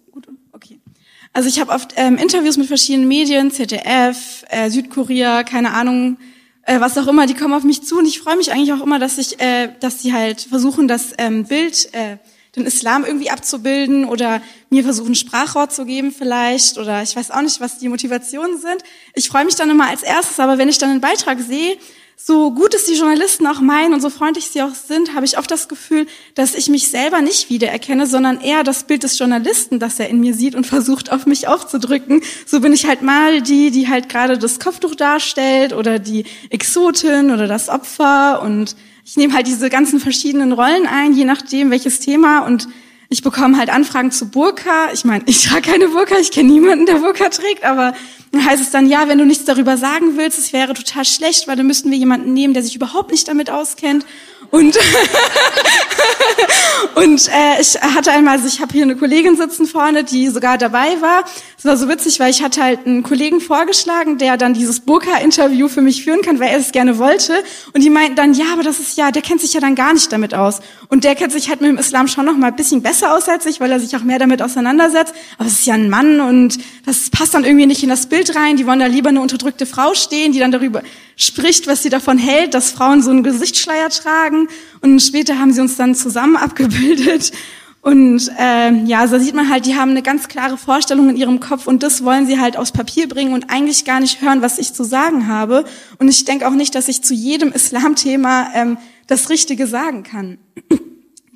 Also 1.38 1.48
ich 1.48 1.60
habe 1.60 1.70
oft 1.70 1.94
ähm, 1.94 2.16
Interviews 2.16 2.56
mit 2.56 2.66
verschiedenen 2.66 3.06
Medien, 3.06 3.52
ZDF, 3.52 4.44
äh, 4.48 4.70
Südkorea, 4.70 5.44
keine 5.44 5.72
Ahnung, 5.72 6.16
äh, 6.62 6.80
was 6.80 6.98
auch 6.98 7.06
immer. 7.06 7.28
Die 7.28 7.34
kommen 7.34 7.54
auf 7.54 7.62
mich 7.62 7.84
zu 7.84 7.96
und 7.98 8.06
ich 8.06 8.18
freue 8.18 8.36
mich 8.36 8.50
eigentlich 8.50 8.72
auch 8.72 8.82
immer, 8.82 8.98
dass 8.98 9.18
ich, 9.18 9.40
äh, 9.40 9.68
dass 9.78 10.02
sie 10.02 10.12
halt 10.12 10.40
versuchen, 10.40 10.88
das 10.88 11.12
ähm, 11.16 11.44
Bild, 11.44 11.94
äh, 11.94 12.16
den 12.56 12.66
Islam 12.66 13.04
irgendwie 13.04 13.30
abzubilden 13.30 14.04
oder 14.04 14.42
mir 14.68 14.82
versuchen 14.82 15.14
Sprachrohr 15.14 15.68
zu 15.68 15.84
geben 15.84 16.10
vielleicht 16.10 16.76
oder 16.76 17.04
ich 17.04 17.14
weiß 17.14 17.30
auch 17.30 17.42
nicht, 17.42 17.60
was 17.60 17.78
die 17.78 17.88
Motivationen 17.88 18.58
sind. 18.58 18.82
Ich 19.14 19.28
freue 19.28 19.44
mich 19.44 19.54
dann 19.54 19.70
immer 19.70 19.86
als 19.86 20.02
erstes, 20.02 20.40
aber 20.40 20.58
wenn 20.58 20.68
ich 20.68 20.78
dann 20.78 20.90
einen 20.90 21.00
Beitrag 21.00 21.38
sehe, 21.38 21.76
so 22.20 22.50
gut 22.50 22.74
es 22.74 22.86
die 22.86 22.96
Journalisten 22.96 23.46
auch 23.46 23.60
meinen 23.60 23.94
und 23.94 24.00
so 24.00 24.10
freundlich 24.10 24.48
sie 24.48 24.60
auch 24.60 24.74
sind, 24.74 25.14
habe 25.14 25.24
ich 25.24 25.38
oft 25.38 25.48
das 25.52 25.68
Gefühl, 25.68 26.04
dass 26.34 26.56
ich 26.56 26.68
mich 26.68 26.88
selber 26.88 27.20
nicht 27.20 27.48
wiedererkenne, 27.48 28.08
sondern 28.08 28.40
eher 28.40 28.64
das 28.64 28.84
Bild 28.84 29.04
des 29.04 29.16
Journalisten, 29.20 29.78
das 29.78 30.00
er 30.00 30.08
in 30.08 30.18
mir 30.18 30.34
sieht 30.34 30.56
und 30.56 30.66
versucht, 30.66 31.12
auf 31.12 31.26
mich 31.26 31.46
aufzudrücken. 31.46 32.22
So 32.44 32.58
bin 32.58 32.72
ich 32.72 32.86
halt 32.86 33.02
mal 33.02 33.40
die, 33.40 33.70
die 33.70 33.88
halt 33.88 34.08
gerade 34.08 34.36
das 34.36 34.58
Kopftuch 34.58 34.96
darstellt 34.96 35.72
oder 35.72 36.00
die 36.00 36.24
Exotin 36.50 37.30
oder 37.30 37.46
das 37.46 37.68
Opfer 37.68 38.42
und 38.42 38.74
ich 39.04 39.16
nehme 39.16 39.32
halt 39.32 39.46
diese 39.46 39.70
ganzen 39.70 40.00
verschiedenen 40.00 40.52
Rollen 40.52 40.86
ein, 40.86 41.14
je 41.14 41.24
nachdem 41.24 41.70
welches 41.70 42.00
Thema 42.00 42.40
und 42.40 42.68
ich 43.10 43.22
bekomme 43.22 43.56
halt 43.56 43.70
Anfragen 43.70 44.10
zu 44.10 44.28
Burka. 44.28 44.92
Ich 44.92 45.04
meine, 45.04 45.24
ich 45.26 45.44
trage 45.44 45.70
keine 45.70 45.88
Burka, 45.88 46.16
ich 46.18 46.30
kenne 46.30 46.52
niemanden, 46.52 46.84
der 46.86 46.96
Burka 46.96 47.28
trägt, 47.30 47.64
aber 47.64 47.94
dann 48.32 48.44
heißt 48.44 48.62
es 48.62 48.70
dann, 48.70 48.86
ja, 48.86 49.08
wenn 49.08 49.18
du 49.18 49.24
nichts 49.24 49.46
darüber 49.46 49.78
sagen 49.78 50.16
willst, 50.16 50.38
es 50.38 50.52
wäre 50.52 50.74
total 50.74 51.06
schlecht, 51.06 51.48
weil 51.48 51.56
dann 51.56 51.66
müssten 51.66 51.90
wir 51.90 51.96
jemanden 51.96 52.34
nehmen, 52.34 52.52
der 52.52 52.62
sich 52.62 52.76
überhaupt 52.76 53.10
nicht 53.10 53.26
damit 53.26 53.50
auskennt. 53.50 54.04
Und, 54.50 54.76
und 56.94 57.28
äh, 57.28 57.60
ich 57.60 57.80
hatte 57.80 58.12
einmal, 58.12 58.36
also 58.36 58.48
ich 58.48 58.60
habe 58.60 58.72
hier 58.72 58.82
eine 58.82 58.96
Kollegin 58.96 59.36
sitzen 59.36 59.66
vorne, 59.66 60.04
die 60.04 60.28
sogar 60.28 60.56
dabei 60.56 61.00
war. 61.00 61.24
Es 61.58 61.64
war 61.64 61.76
so 61.76 61.88
witzig, 61.88 62.20
weil 62.20 62.30
ich 62.30 62.42
hatte 62.42 62.62
halt 62.62 62.86
einen 62.86 63.02
Kollegen 63.02 63.40
vorgeschlagen, 63.40 64.16
der 64.16 64.36
dann 64.36 64.54
dieses 64.54 64.80
Burka-Interview 64.80 65.68
für 65.68 65.82
mich 65.82 66.04
führen 66.04 66.22
kann, 66.22 66.40
weil 66.40 66.50
er 66.50 66.58
es 66.58 66.72
gerne 66.72 66.98
wollte. 66.98 67.34
Und 67.74 67.82
die 67.82 67.90
meinten 67.90 68.14
dann, 68.14 68.32
ja, 68.32 68.46
aber 68.52 68.62
das 68.62 68.78
ist 68.78 68.96
ja, 68.96 69.10
der 69.10 69.22
kennt 69.22 69.40
sich 69.40 69.54
ja 69.54 69.60
dann 69.60 69.74
gar 69.74 69.92
nicht 69.92 70.10
damit 70.12 70.34
aus. 70.34 70.60
Und 70.88 71.04
der 71.04 71.14
kennt 71.14 71.32
sich 71.32 71.48
halt 71.48 71.60
mit 71.60 71.68
dem 71.68 71.78
Islam 71.78 72.06
schon 72.06 72.24
noch 72.24 72.36
mal 72.36 72.46
ein 72.46 72.56
bisschen 72.56 72.80
besser 72.80 73.14
aus 73.14 73.28
als 73.28 73.44
ich, 73.44 73.60
weil 73.60 73.72
er 73.72 73.80
sich 73.80 73.96
auch 73.96 74.04
mehr 74.04 74.20
damit 74.20 74.40
auseinandersetzt. 74.40 75.12
Aber 75.36 75.48
es 75.48 75.54
ist 75.54 75.66
ja 75.66 75.74
ein 75.74 75.90
Mann 75.90 76.20
und 76.20 76.58
das 76.86 77.10
passt 77.10 77.34
dann 77.34 77.44
irgendwie 77.44 77.66
nicht 77.66 77.82
in 77.82 77.88
das 77.88 78.06
Bild 78.06 78.34
rein. 78.36 78.56
Die 78.56 78.66
wollen 78.66 78.78
da 78.78 78.86
lieber 78.86 79.08
eine 79.08 79.20
unterdrückte 79.20 79.66
Frau 79.66 79.94
stehen, 79.94 80.30
die 80.30 80.38
dann 80.38 80.52
darüber 80.52 80.82
spricht, 81.16 81.66
was 81.66 81.82
sie 81.82 81.90
davon 81.90 82.16
hält, 82.16 82.54
dass 82.54 82.70
Frauen 82.70 83.02
so 83.02 83.10
einen 83.10 83.24
Gesichtsschleier 83.24 83.90
tragen. 83.90 84.37
Und 84.82 85.00
später 85.00 85.38
haben 85.38 85.52
sie 85.52 85.60
uns 85.60 85.76
dann 85.76 85.94
zusammen 85.94 86.36
abgebildet. 86.36 87.32
Und 87.80 88.30
äh, 88.38 88.72
ja, 88.84 89.06
so 89.06 89.18
sieht 89.18 89.34
man 89.34 89.48
halt, 89.48 89.64
die 89.64 89.76
haben 89.76 89.92
eine 89.92 90.02
ganz 90.02 90.28
klare 90.28 90.58
Vorstellung 90.58 91.08
in 91.10 91.16
ihrem 91.16 91.40
Kopf 91.40 91.66
und 91.66 91.82
das 91.82 92.04
wollen 92.04 92.26
sie 92.26 92.40
halt 92.40 92.56
aufs 92.56 92.72
Papier 92.72 93.08
bringen 93.08 93.32
und 93.32 93.50
eigentlich 93.50 93.84
gar 93.84 94.00
nicht 94.00 94.20
hören, 94.20 94.42
was 94.42 94.58
ich 94.58 94.74
zu 94.74 94.84
sagen 94.84 95.28
habe. 95.28 95.64
Und 95.98 96.08
ich 96.08 96.24
denke 96.24 96.46
auch 96.46 96.52
nicht, 96.52 96.74
dass 96.74 96.88
ich 96.88 97.02
zu 97.02 97.14
jedem 97.14 97.52
Islamthema 97.54 98.50
ähm, 98.54 98.78
das 99.06 99.30
Richtige 99.30 99.66
sagen 99.66 100.02
kann. 100.02 100.38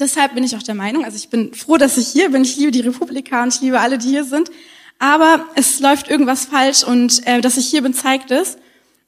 Deshalb 0.00 0.34
bin 0.34 0.42
ich 0.42 0.56
auch 0.56 0.62
der 0.62 0.74
Meinung, 0.74 1.04
also 1.04 1.16
ich 1.16 1.28
bin 1.28 1.54
froh, 1.54 1.76
dass 1.76 1.96
ich 1.96 2.08
hier 2.08 2.30
bin. 2.30 2.42
Ich 2.42 2.56
liebe 2.56 2.72
die 2.72 2.80
Republika 2.80 3.42
und 3.42 3.54
ich 3.54 3.60
liebe 3.60 3.78
alle, 3.78 3.98
die 3.98 4.08
hier 4.08 4.24
sind. 4.24 4.50
Aber 4.98 5.46
es 5.54 5.80
läuft 5.80 6.10
irgendwas 6.10 6.46
falsch 6.46 6.84
und 6.84 7.26
äh, 7.26 7.40
dass 7.40 7.56
ich 7.56 7.66
hier 7.66 7.82
bin, 7.82 7.94
zeigt 7.94 8.30
es. 8.30 8.56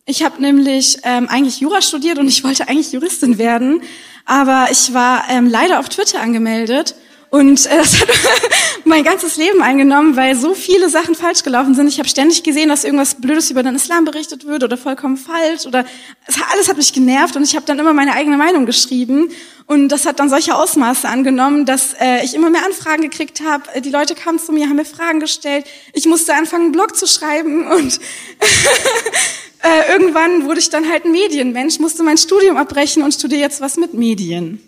Ich 0.07 0.23
habe 0.23 0.43
nämlich 0.43 0.99
ähm, 1.05 1.29
eigentlich 1.31 1.61
Jura 1.61 1.81
studiert 1.81 2.19
und 2.19 2.29
ich 2.29 2.45
wollte 2.45 2.69
eigentlich 2.69 2.93
Juristin 2.93 3.39
werden, 3.39 3.81
aber 4.27 4.67
ich 4.71 4.93
war 4.93 5.25
ähm, 5.31 5.49
leider 5.49 5.81
auf 5.81 5.89
Twitter 5.89 6.21
angemeldet 6.21 6.95
und 7.31 7.65
äh, 7.65 7.77
das 7.79 8.03
hat 8.03 8.09
mein 8.85 9.03
ganzes 9.03 9.39
Leben 9.39 9.63
eingenommen, 9.63 10.15
weil 10.15 10.37
so 10.37 10.53
viele 10.53 10.91
Sachen 10.91 11.15
falsch 11.15 11.43
gelaufen 11.43 11.75
sind. 11.75 11.89
Ich 11.89 11.99
habe 11.99 12.09
ständig 12.09 12.43
gesehen, 12.43 12.69
dass 12.69 12.85
irgendwas 12.85 13.15
Blödes 13.15 13.51
über 13.51 13.63
den 13.63 13.77
Islam 13.77 14.05
berichtet 14.05 14.45
wird 14.45 14.63
oder 14.63 14.77
vollkommen 14.77 15.17
falsch 15.17 15.65
oder 15.65 15.87
es, 16.27 16.37
alles 16.53 16.69
hat 16.69 16.77
mich 16.77 16.93
genervt 16.93 17.35
und 17.37 17.43
ich 17.43 17.57
habe 17.57 17.65
dann 17.65 17.79
immer 17.79 17.95
meine 17.95 18.13
eigene 18.13 18.37
Meinung 18.37 18.67
geschrieben 18.67 19.31
und 19.67 19.89
das 19.89 20.05
hat 20.05 20.21
dann 20.21 20.29
solche 20.29 20.55
Ausmaße 20.55 21.09
angenommen, 21.09 21.65
dass 21.65 21.95
äh, 21.99 22.23
ich 22.23 22.35
immer 22.35 22.51
mehr 22.51 22.67
Anfragen 22.67 23.01
gekriegt 23.01 23.41
habe. 23.41 23.81
Die 23.81 23.89
Leute 23.89 24.15
kamen 24.15 24.39
zu 24.39 24.53
mir, 24.53 24.69
haben 24.69 24.77
mir 24.77 24.85
Fragen 24.85 25.19
gestellt. 25.19 25.65
Ich 25.95 26.05
musste 26.05 26.35
anfangen, 26.35 26.65
einen 26.65 26.73
Blog 26.73 26.95
zu 26.95 27.07
schreiben 27.07 27.67
und 27.69 27.99
äh, 29.65 29.93
irgendwann 29.93 30.45
wurde 30.45 30.61
ich 30.61 30.69
dann 30.69 30.89
halt 30.91 31.07
Medienmensch, 31.07 31.79
musste 31.79 32.03
mein 32.03 32.19
Studium 32.19 32.59
abbrechen 32.59 33.03
und 33.03 33.15
studiere 33.15 33.41
jetzt 33.41 33.63
was 33.63 33.79
mit 33.79 33.95
Medien. 33.95 34.61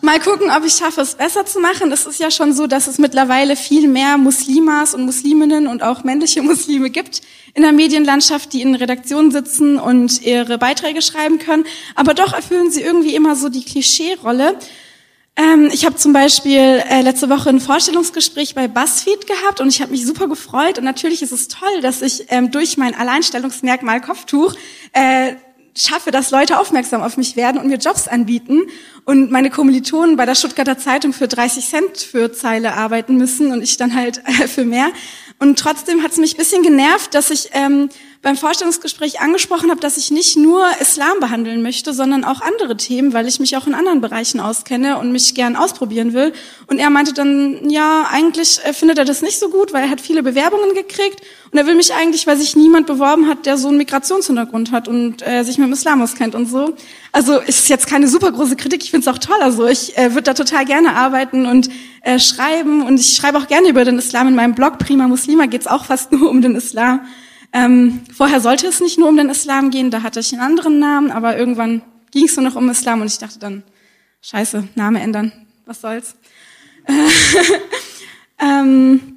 Mal 0.00 0.20
gucken, 0.20 0.50
ob 0.50 0.64
ich 0.64 0.74
schaffe, 0.74 1.00
es 1.00 1.16
besser 1.16 1.44
zu 1.44 1.58
machen. 1.58 1.90
Es 1.90 2.06
ist 2.06 2.20
ja 2.20 2.30
schon 2.30 2.52
so, 2.52 2.68
dass 2.68 2.86
es 2.86 2.98
mittlerweile 2.98 3.56
viel 3.56 3.88
mehr 3.88 4.16
Muslimas 4.16 4.94
und 4.94 5.04
Musliminnen 5.04 5.66
und 5.66 5.82
auch 5.82 6.04
männliche 6.04 6.40
Muslime 6.40 6.90
gibt 6.90 7.20
in 7.54 7.62
der 7.62 7.72
Medienlandschaft, 7.72 8.52
die 8.52 8.62
in 8.62 8.76
Redaktionen 8.76 9.32
sitzen 9.32 9.78
und 9.78 10.22
ihre 10.22 10.56
Beiträge 10.58 11.02
schreiben 11.02 11.38
können. 11.38 11.64
Aber 11.96 12.14
doch 12.14 12.32
erfüllen 12.32 12.70
sie 12.70 12.82
irgendwie 12.82 13.16
immer 13.16 13.34
so 13.34 13.48
die 13.48 13.64
Klischee-Rolle. 13.64 14.56
Ähm, 15.38 15.70
ich 15.72 15.86
habe 15.86 15.94
zum 15.94 16.12
Beispiel 16.12 16.82
äh, 16.90 17.00
letzte 17.02 17.30
Woche 17.30 17.48
ein 17.48 17.60
Vorstellungsgespräch 17.60 18.56
bei 18.56 18.66
BuzzFeed 18.66 19.28
gehabt 19.28 19.60
und 19.60 19.68
ich 19.68 19.80
habe 19.80 19.92
mich 19.92 20.04
super 20.04 20.26
gefreut. 20.26 20.78
Und 20.78 20.84
natürlich 20.84 21.22
ist 21.22 21.30
es 21.30 21.46
toll, 21.46 21.80
dass 21.80 22.02
ich 22.02 22.26
ähm, 22.30 22.50
durch 22.50 22.76
mein 22.76 22.92
Alleinstellungsmerkmal 22.92 24.00
Kopftuch 24.00 24.54
äh, 24.92 25.34
schaffe, 25.76 26.10
dass 26.10 26.32
Leute 26.32 26.58
aufmerksam 26.58 27.02
auf 27.02 27.16
mich 27.16 27.36
werden 27.36 27.60
und 27.60 27.68
mir 27.68 27.76
Jobs 27.76 28.08
anbieten 28.08 28.62
und 29.04 29.30
meine 29.30 29.48
Kommilitonen 29.48 30.16
bei 30.16 30.26
der 30.26 30.34
Stuttgarter 30.34 30.76
Zeitung 30.76 31.12
für 31.12 31.28
30 31.28 31.64
Cent 31.68 31.98
für 31.98 32.32
Zeile 32.32 32.74
arbeiten 32.74 33.16
müssen 33.16 33.52
und 33.52 33.62
ich 33.62 33.76
dann 33.76 33.94
halt 33.94 34.20
äh, 34.26 34.48
für 34.48 34.64
mehr. 34.64 34.88
Und 35.38 35.56
trotzdem 35.56 36.02
hat 36.02 36.10
es 36.10 36.18
mich 36.18 36.36
bisschen 36.36 36.64
genervt, 36.64 37.14
dass 37.14 37.30
ich 37.30 37.50
ähm, 37.52 37.90
beim 38.20 38.36
Vorstellungsgespräch 38.36 39.20
angesprochen 39.20 39.70
habe, 39.70 39.80
dass 39.80 39.96
ich 39.96 40.10
nicht 40.10 40.36
nur 40.36 40.66
Islam 40.80 41.20
behandeln 41.20 41.62
möchte, 41.62 41.92
sondern 41.92 42.24
auch 42.24 42.40
andere 42.40 42.76
Themen, 42.76 43.12
weil 43.12 43.28
ich 43.28 43.38
mich 43.38 43.56
auch 43.56 43.68
in 43.68 43.74
anderen 43.74 44.00
Bereichen 44.00 44.40
auskenne 44.40 44.98
und 44.98 45.12
mich 45.12 45.36
gern 45.36 45.54
ausprobieren 45.54 46.14
will. 46.14 46.32
Und 46.66 46.80
er 46.80 46.90
meinte 46.90 47.12
dann, 47.12 47.70
ja, 47.70 48.08
eigentlich 48.10 48.58
äh, 48.64 48.72
findet 48.72 48.98
er 48.98 49.04
das 49.04 49.22
nicht 49.22 49.38
so 49.38 49.50
gut, 49.50 49.72
weil 49.72 49.84
er 49.84 49.90
hat 49.90 50.00
viele 50.00 50.24
Bewerbungen 50.24 50.74
gekriegt 50.74 51.20
und 51.52 51.58
er 51.58 51.66
will 51.66 51.76
mich 51.76 51.94
eigentlich, 51.94 52.26
weil 52.26 52.36
sich 52.36 52.56
niemand 52.56 52.88
beworben 52.88 53.28
hat, 53.28 53.46
der 53.46 53.56
so 53.56 53.68
einen 53.68 53.78
Migrationshintergrund 53.78 54.72
hat 54.72 54.88
und 54.88 55.24
äh, 55.24 55.44
sich 55.44 55.56
mit 55.58 55.68
dem 55.68 55.72
Islam 55.72 56.02
auskennt 56.02 56.34
und 56.34 56.46
so. 56.46 56.74
Also 57.12 57.38
ist 57.38 57.68
jetzt 57.68 57.86
keine 57.86 58.08
super 58.08 58.32
große 58.32 58.56
Kritik, 58.56 58.82
ich 58.82 58.90
finde 58.90 59.08
es 59.08 59.14
auch 59.14 59.18
toll. 59.18 59.38
Also 59.40 59.66
ich 59.66 59.96
äh, 59.96 60.10
würde 60.10 60.22
da 60.22 60.34
total 60.34 60.64
gerne 60.64 60.96
arbeiten 60.96 61.46
und 61.46 61.68
äh, 62.02 62.18
schreiben 62.18 62.82
und 62.82 62.98
ich 62.98 63.14
schreibe 63.14 63.38
auch 63.38 63.46
gerne 63.46 63.68
über 63.68 63.84
den 63.84 63.98
Islam 63.98 64.26
in 64.26 64.34
meinem 64.34 64.56
Blog. 64.56 64.78
Prima 64.78 65.06
Muslima 65.06 65.46
geht 65.46 65.60
es 65.60 65.66
auch 65.68 65.84
fast 65.84 66.10
nur 66.10 66.28
um 66.28 66.42
den 66.42 66.56
Islam. 66.56 67.06
Ähm, 67.52 68.02
vorher 68.14 68.40
sollte 68.40 68.66
es 68.66 68.80
nicht 68.80 68.98
nur 68.98 69.08
um 69.08 69.16
den 69.16 69.30
Islam 69.30 69.70
gehen, 69.70 69.90
da 69.90 70.02
hatte 70.02 70.20
ich 70.20 70.32
einen 70.32 70.42
anderen 70.42 70.78
Namen, 70.78 71.10
aber 71.10 71.36
irgendwann 71.36 71.82
ging 72.10 72.26
es 72.26 72.36
nur 72.36 72.44
noch 72.44 72.56
um 72.56 72.68
Islam 72.68 73.00
und 73.00 73.06
ich 73.06 73.18
dachte 73.18 73.38
dann, 73.38 73.62
scheiße, 74.20 74.68
Name 74.74 75.00
ändern, 75.00 75.32
was 75.64 75.80
soll's. 75.80 76.14
ähm, 78.38 79.16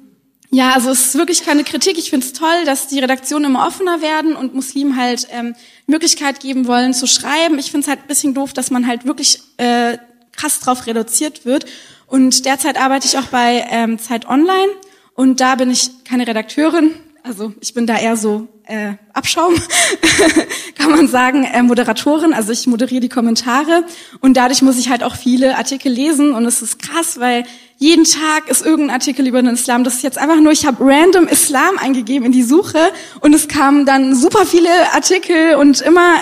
ja, 0.50 0.72
also 0.72 0.90
es 0.90 1.06
ist 1.06 1.14
wirklich 1.14 1.44
keine 1.46 1.64
Kritik. 1.64 1.96
Ich 1.96 2.10
finde 2.10 2.26
es 2.26 2.34
toll, 2.34 2.66
dass 2.66 2.88
die 2.88 2.98
Redaktionen 2.98 3.46
immer 3.46 3.66
offener 3.66 4.02
werden 4.02 4.36
und 4.36 4.54
Muslimen 4.54 4.96
halt 4.98 5.26
ähm, 5.30 5.54
Möglichkeit 5.86 6.40
geben 6.40 6.66
wollen 6.66 6.92
zu 6.92 7.06
schreiben. 7.06 7.58
Ich 7.58 7.70
finde 7.70 7.84
es 7.84 7.88
halt 7.88 8.00
ein 8.00 8.06
bisschen 8.06 8.34
doof, 8.34 8.52
dass 8.52 8.70
man 8.70 8.86
halt 8.86 9.06
wirklich 9.06 9.40
äh, 9.56 9.96
krass 10.32 10.60
drauf 10.60 10.86
reduziert 10.86 11.46
wird. 11.46 11.64
Und 12.06 12.44
derzeit 12.44 12.78
arbeite 12.78 13.06
ich 13.06 13.16
auch 13.16 13.28
bei 13.28 13.66
ähm, 13.70 13.98
Zeit 13.98 14.28
Online 14.28 14.68
und 15.14 15.40
da 15.40 15.54
bin 15.54 15.70
ich 15.70 16.04
keine 16.04 16.26
Redakteurin, 16.26 16.94
also 17.24 17.52
ich 17.60 17.72
bin 17.72 17.86
da 17.86 17.98
eher 17.98 18.16
so 18.16 18.48
äh, 18.64 18.94
Abschaum, 19.12 19.54
kann 20.76 20.90
man 20.90 21.08
sagen, 21.08 21.44
äh, 21.44 21.62
Moderatorin. 21.62 22.32
Also 22.32 22.52
ich 22.52 22.66
moderiere 22.66 23.00
die 23.00 23.08
Kommentare 23.08 23.84
und 24.20 24.36
dadurch 24.36 24.62
muss 24.62 24.78
ich 24.78 24.88
halt 24.88 25.04
auch 25.04 25.14
viele 25.14 25.56
Artikel 25.56 25.92
lesen 25.92 26.32
und 26.34 26.44
es 26.46 26.62
ist 26.62 26.80
krass, 26.80 27.20
weil 27.20 27.44
jeden 27.78 28.04
Tag 28.04 28.48
ist 28.48 28.64
irgendein 28.64 28.94
Artikel 28.94 29.26
über 29.26 29.42
den 29.42 29.54
Islam. 29.54 29.84
Das 29.84 29.94
ist 29.94 30.02
jetzt 30.02 30.18
einfach 30.18 30.40
nur, 30.40 30.52
ich 30.52 30.66
habe 30.66 30.84
random 30.84 31.28
Islam 31.28 31.78
eingegeben 31.78 32.26
in 32.26 32.32
die 32.32 32.42
Suche 32.42 32.78
und 33.20 33.34
es 33.34 33.48
kamen 33.48 33.86
dann 33.86 34.14
super 34.14 34.46
viele 34.46 34.70
Artikel 34.92 35.56
und 35.56 35.80
immer 35.80 36.14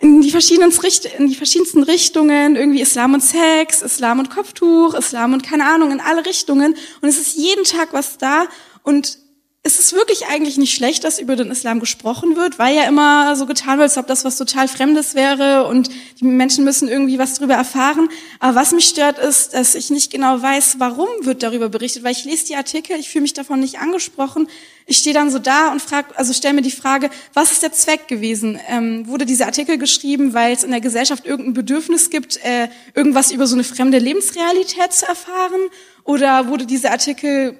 in 0.00 0.20
die, 0.20 0.28
in 0.30 1.28
die 1.28 1.34
verschiedensten 1.34 1.82
Richtungen, 1.82 2.56
irgendwie 2.56 2.80
Islam 2.80 3.14
und 3.14 3.22
Sex, 3.22 3.82
Islam 3.82 4.20
und 4.20 4.30
Kopftuch, 4.30 4.94
Islam 4.94 5.32
und 5.32 5.42
keine 5.42 5.66
Ahnung, 5.66 5.90
in 5.90 6.00
alle 6.00 6.24
Richtungen. 6.24 6.76
Und 7.00 7.08
es 7.08 7.18
ist 7.18 7.36
jeden 7.36 7.64
Tag 7.64 7.88
was 7.92 8.18
da 8.18 8.44
und 8.82 9.18
es 9.66 9.80
ist 9.80 9.92
wirklich 9.94 10.26
eigentlich 10.28 10.58
nicht 10.58 10.76
schlecht, 10.76 11.02
dass 11.02 11.18
über 11.18 11.34
den 11.34 11.50
Islam 11.50 11.80
gesprochen 11.80 12.36
wird, 12.36 12.56
weil 12.60 12.76
ja 12.76 12.84
immer 12.84 13.34
so 13.34 13.46
getan 13.46 13.78
wird, 13.78 13.88
als 13.88 13.98
ob 13.98 14.06
das 14.06 14.24
was 14.24 14.36
total 14.36 14.68
Fremdes 14.68 15.16
wäre 15.16 15.66
und 15.66 15.90
die 16.20 16.24
Menschen 16.24 16.62
müssen 16.62 16.86
irgendwie 16.88 17.18
was 17.18 17.34
darüber 17.34 17.54
erfahren. 17.54 18.08
Aber 18.38 18.54
was 18.54 18.70
mich 18.70 18.84
stört, 18.84 19.18
ist, 19.18 19.54
dass 19.54 19.74
ich 19.74 19.90
nicht 19.90 20.12
genau 20.12 20.40
weiß, 20.40 20.76
warum 20.78 21.08
wird 21.22 21.42
darüber 21.42 21.68
berichtet, 21.68 22.04
weil 22.04 22.12
ich 22.12 22.24
lese 22.24 22.46
die 22.46 22.54
Artikel, 22.54 22.96
ich 22.96 23.08
fühle 23.08 23.22
mich 23.22 23.34
davon 23.34 23.58
nicht 23.58 23.80
angesprochen. 23.80 24.46
Ich 24.86 24.98
stehe 24.98 25.14
dann 25.14 25.32
so 25.32 25.40
da 25.40 25.72
und 25.72 25.82
frage, 25.82 26.16
also 26.16 26.32
stelle 26.32 26.54
mir 26.54 26.62
die 26.62 26.70
Frage, 26.70 27.10
was 27.34 27.50
ist 27.50 27.64
der 27.64 27.72
Zweck 27.72 28.06
gewesen? 28.06 28.60
Ähm, 28.68 29.08
wurde 29.08 29.26
dieser 29.26 29.46
Artikel 29.46 29.78
geschrieben, 29.78 30.32
weil 30.32 30.54
es 30.54 30.62
in 30.62 30.70
der 30.70 30.80
Gesellschaft 30.80 31.26
irgendein 31.26 31.54
Bedürfnis 31.54 32.10
gibt, 32.10 32.36
äh, 32.44 32.68
irgendwas 32.94 33.32
über 33.32 33.48
so 33.48 33.56
eine 33.56 33.64
fremde 33.64 33.98
Lebensrealität 33.98 34.92
zu 34.92 35.06
erfahren? 35.06 35.60
Oder 36.04 36.46
wurde 36.46 36.66
dieser 36.66 36.92
Artikel 36.92 37.58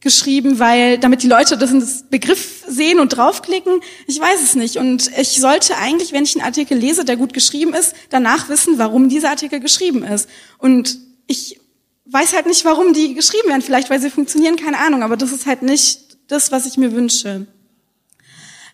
geschrieben, 0.00 0.58
weil 0.58 0.98
damit 0.98 1.22
die 1.22 1.28
Leute 1.28 1.58
das 1.58 1.70
das 1.72 2.04
Begriff 2.08 2.64
sehen 2.66 3.00
und 3.00 3.10
draufklicken. 3.10 3.80
Ich 4.06 4.18
weiß 4.18 4.42
es 4.42 4.54
nicht. 4.54 4.76
Und 4.76 5.10
ich 5.18 5.40
sollte 5.40 5.76
eigentlich, 5.76 6.12
wenn 6.12 6.24
ich 6.24 6.36
einen 6.36 6.44
Artikel 6.44 6.78
lese, 6.78 7.04
der 7.04 7.16
gut 7.16 7.32
geschrieben 7.32 7.74
ist, 7.74 7.94
danach 8.08 8.48
wissen, 8.48 8.78
warum 8.78 9.08
dieser 9.08 9.30
Artikel 9.30 9.60
geschrieben 9.60 10.02
ist. 10.02 10.28
Und 10.58 10.98
ich 11.26 11.60
weiß 12.06 12.32
halt 12.34 12.46
nicht, 12.46 12.64
warum 12.64 12.92
die 12.92 13.14
geschrieben 13.14 13.48
werden. 13.48 13.62
Vielleicht, 13.62 13.90
weil 13.90 14.00
sie 14.00 14.10
funktionieren, 14.10 14.56
keine 14.56 14.78
Ahnung. 14.78 15.02
Aber 15.02 15.16
das 15.16 15.32
ist 15.32 15.46
halt 15.46 15.62
nicht 15.62 16.18
das, 16.28 16.50
was 16.50 16.66
ich 16.66 16.76
mir 16.76 16.92
wünsche. 16.92 17.46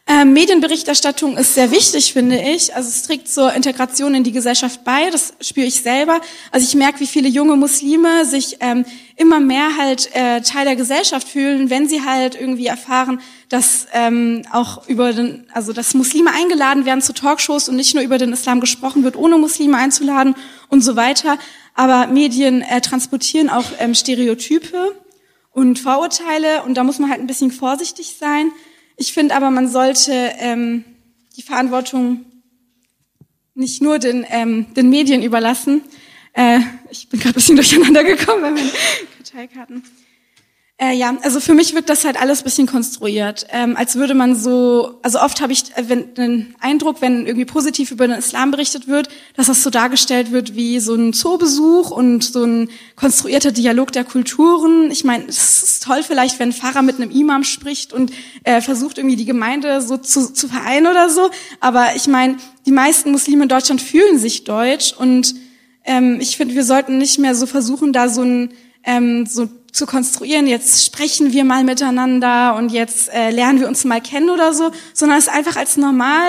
Ähm, 0.09 0.35
Medienberichterstattung 0.35 1.37
ist 1.37 1.55
sehr 1.55 1.73
wichtig, 1.73 2.12
finde 2.12 2.40
ich. 2.40 2.77
Also 2.77 2.88
es 2.88 3.03
trägt 3.03 3.29
zur 3.29 3.53
Integration 3.53 4.14
in 4.14 4.23
die 4.23 4.31
Gesellschaft 4.31 4.85
bei. 4.85 5.11
Das 5.11 5.35
spüre 5.40 5.66
ich 5.66 5.83
selber. 5.83 6.21
Also 6.53 6.64
ich 6.64 6.77
merke, 6.77 7.01
wie 7.01 7.09
viele 7.09 7.29
junge 7.29 7.57
Muslime 7.57 8.25
sich 8.25 8.59
ähm, 8.61 8.85
immer 9.16 9.40
mehr 9.40 9.77
halt 9.77 10.14
äh, 10.14 10.42
Teil 10.42 10.64
der 10.64 10.77
Gesellschaft 10.77 11.27
fühlen, 11.27 11.71
wenn 11.71 11.88
sie 11.88 12.05
halt 12.05 12.40
irgendwie 12.40 12.69
erfahren, 12.69 13.21
dass 13.49 13.88
ähm, 13.95 14.42
auch 14.53 14.87
über 14.87 15.12
den, 15.12 15.49
also 15.53 15.73
dass 15.73 15.92
Muslime 15.92 16.31
eingeladen 16.33 16.85
werden 16.85 17.03
zu 17.03 17.12
Talkshows 17.12 17.69
und 17.69 17.75
nicht 17.75 17.95
nur 17.97 18.05
über 18.05 18.19
den 18.19 18.33
Islam 18.33 18.61
gesprochen 18.61 19.03
wird, 19.03 19.16
ohne 19.16 19.38
Muslime 19.38 19.77
einzuladen 19.77 20.37
und 20.69 20.83
so 20.83 20.95
weiter. 20.95 21.37
Aber 21.75 22.07
Medien 22.07 22.62
äh, 22.62 22.81
transportieren 22.81 23.51
auch 23.51 23.66
ähm, 23.81 23.92
Stereotype 23.92 24.95
und 25.51 25.81
Vorurteile 25.81 26.62
und 26.62 26.75
da 26.75 26.85
muss 26.85 27.01
man 27.01 27.11
halt 27.11 27.21
ein 27.21 27.27
bisschen 27.27 27.51
vorsichtig 27.51 28.14
sein. 28.21 28.53
Ich 28.97 29.13
finde 29.13 29.35
aber, 29.35 29.51
man 29.51 29.69
sollte 29.69 30.13
ähm, 30.39 30.85
die 31.37 31.43
Verantwortung 31.43 32.25
nicht 33.55 33.83
nur 33.83 33.99
den, 33.99 34.25
ähm, 34.31 34.73
den 34.75 34.89
Medien 34.91 35.23
überlassen. 35.23 35.83
Äh, 36.33 36.61
ich 36.91 37.09
bin 37.09 37.21
gerade 37.21 37.33
ein 37.33 37.35
bisschen 37.35 37.57
durcheinander 37.57 38.05
gekommen 38.05 38.43
bei 38.43 38.51
meinen 38.51 38.71
Karteikarten. 39.17 39.83
Äh, 40.79 40.93
ja, 40.95 41.17
also 41.23 41.41
für 41.41 41.55
mich 41.55 41.75
wirkt 41.75 41.89
das 41.89 42.05
halt 42.05 42.21
alles 42.21 42.43
bisschen 42.43 42.67
konstruiert, 42.67 43.47
ähm, 43.51 43.79
als 43.79 43.95
würde 43.95 44.12
man 44.12 44.37
so, 44.37 44.99
also 45.03 45.19
oft 45.21 45.41
habe 45.41 45.51
ich 45.51 45.75
äh, 45.75 45.89
wenn, 45.89 46.12
den 46.12 46.55
Eindruck, 46.61 47.01
wenn 47.01 47.25
irgendwie 47.25 47.47
positiv 47.47 47.91
über 47.93 48.07
den 48.07 48.19
Islam 48.19 48.51
berichtet 48.51 48.87
wird, 48.87 49.09
dass 49.37 49.47
das 49.47 49.62
so 49.62 49.71
dargestellt 49.71 50.33
wird 50.33 50.55
wie 50.55 50.79
so 50.81 50.95
ein 50.95 51.15
Zoobesuch 51.15 51.91
und 51.91 52.23
so 52.25 52.45
ein 52.45 52.69
konstruierter 52.95 53.53
Dialog 53.53 53.91
der 53.93 54.05
Kulturen. 54.05 54.91
Ich 54.91 55.03
meine, 55.03 55.25
es 55.29 55.62
ist 55.62 55.83
toll 55.83 56.03
vielleicht, 56.03 56.39
wenn 56.41 56.51
ein 56.51 56.53
Pfarrer 56.53 56.83
mit 56.83 56.97
einem 56.97 57.11
Imam 57.11 57.45
spricht 57.45 57.95
und 57.95 58.12
äh, 58.45 58.61
versucht 58.61 58.99
irgendwie 58.99 59.17
die 59.17 59.25
Gemeinde 59.25 59.81
so 59.81 59.97
zu, 59.97 60.31
zu 60.31 60.47
vereinen 60.47 60.89
oder 60.89 61.09
so, 61.09 61.31
aber 61.59 61.97
ich 61.97 62.07
meine, 62.07 62.37
die 62.67 62.73
meisten 62.73 63.12
Muslime 63.12 63.45
in 63.45 63.49
Deutschland 63.49 63.81
fühlen 63.81 64.19
sich 64.19 64.45
deutsch 64.45 64.93
und 64.93 65.37
ähm, 65.87 66.19
ich 66.21 66.37
finde, 66.37 66.55
wir 66.55 66.65
sollten 66.65 66.99
nicht 66.99 67.19
mehr 67.19 67.35
so 67.35 67.47
versuchen, 67.47 67.95
da 67.95 68.11
so 68.11 68.21
ein 68.21 68.51
ähm, 68.85 69.27
so 69.27 69.49
zu 69.77 69.85
konstruieren, 69.85 70.47
jetzt 70.47 70.87
sprechen 70.87 71.33
wir 71.33 71.45
mal 71.45 71.62
miteinander 71.62 72.57
und 72.57 72.73
jetzt 72.73 73.12
äh, 73.12 73.31
lernen 73.31 73.61
wir 73.61 73.69
uns 73.69 73.85
mal 73.85 74.01
kennen 74.01 74.31
oder 74.31 74.55
so, 74.55 74.71
sondern 74.95 75.19
es 75.19 75.29
einfach 75.29 75.57
als 75.57 75.77
normal 75.77 76.23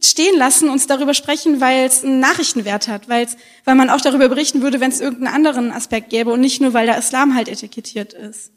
stehen 0.00 0.36
lassen, 0.38 0.70
uns 0.70 0.86
darüber 0.86 1.12
sprechen, 1.12 1.60
weil 1.60 1.84
es 1.84 2.02
einen 2.02 2.20
Nachrichtenwert 2.20 2.88
hat, 2.88 3.08
weil 3.08 3.28
weil 3.64 3.74
man 3.74 3.90
auch 3.90 4.00
darüber 4.00 4.30
berichten 4.30 4.62
würde, 4.62 4.80
wenn 4.80 4.90
es 4.90 5.00
irgendeinen 5.00 5.34
anderen 5.34 5.72
Aspekt 5.72 6.08
gäbe 6.08 6.32
und 6.32 6.40
nicht 6.40 6.62
nur, 6.62 6.72
weil 6.72 6.86
der 6.86 6.96
Islam 6.96 7.34
halt 7.34 7.48
etikettiert 7.48 8.14
ist. 8.14 8.50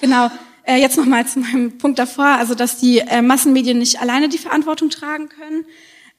Genau. 0.00 0.30
Äh, 0.64 0.80
jetzt 0.80 0.96
nochmal 0.96 1.26
zu 1.26 1.38
meinem 1.38 1.78
Punkt 1.78 2.00
davor, 2.00 2.26
also 2.26 2.56
dass 2.56 2.78
die 2.78 2.98
äh, 2.98 3.22
Massenmedien 3.22 3.78
nicht 3.78 4.00
alleine 4.00 4.28
die 4.28 4.38
Verantwortung 4.38 4.90
tragen 4.90 5.28
können. 5.28 5.64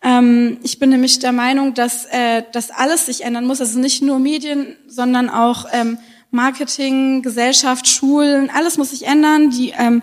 Ähm, 0.01 0.59
ich 0.63 0.79
bin 0.79 0.89
nämlich 0.89 1.19
der 1.19 1.33
Meinung, 1.33 1.73
dass, 1.73 2.05
äh, 2.05 2.43
dass 2.53 2.71
alles 2.71 3.07
sich 3.07 3.25
ändern 3.25 3.45
muss. 3.45 3.59
Also 3.59 3.77
nicht 3.77 4.01
nur 4.01 4.19
Medien, 4.19 4.77
sondern 4.87 5.29
auch 5.29 5.65
ähm, 5.73 5.97
Marketing, 6.31 7.21
Gesellschaft, 7.21 7.87
Schulen, 7.87 8.49
alles 8.49 8.77
muss 8.77 8.91
sich 8.91 9.05
ändern. 9.05 9.49
Die 9.49 9.73
ähm, 9.77 10.01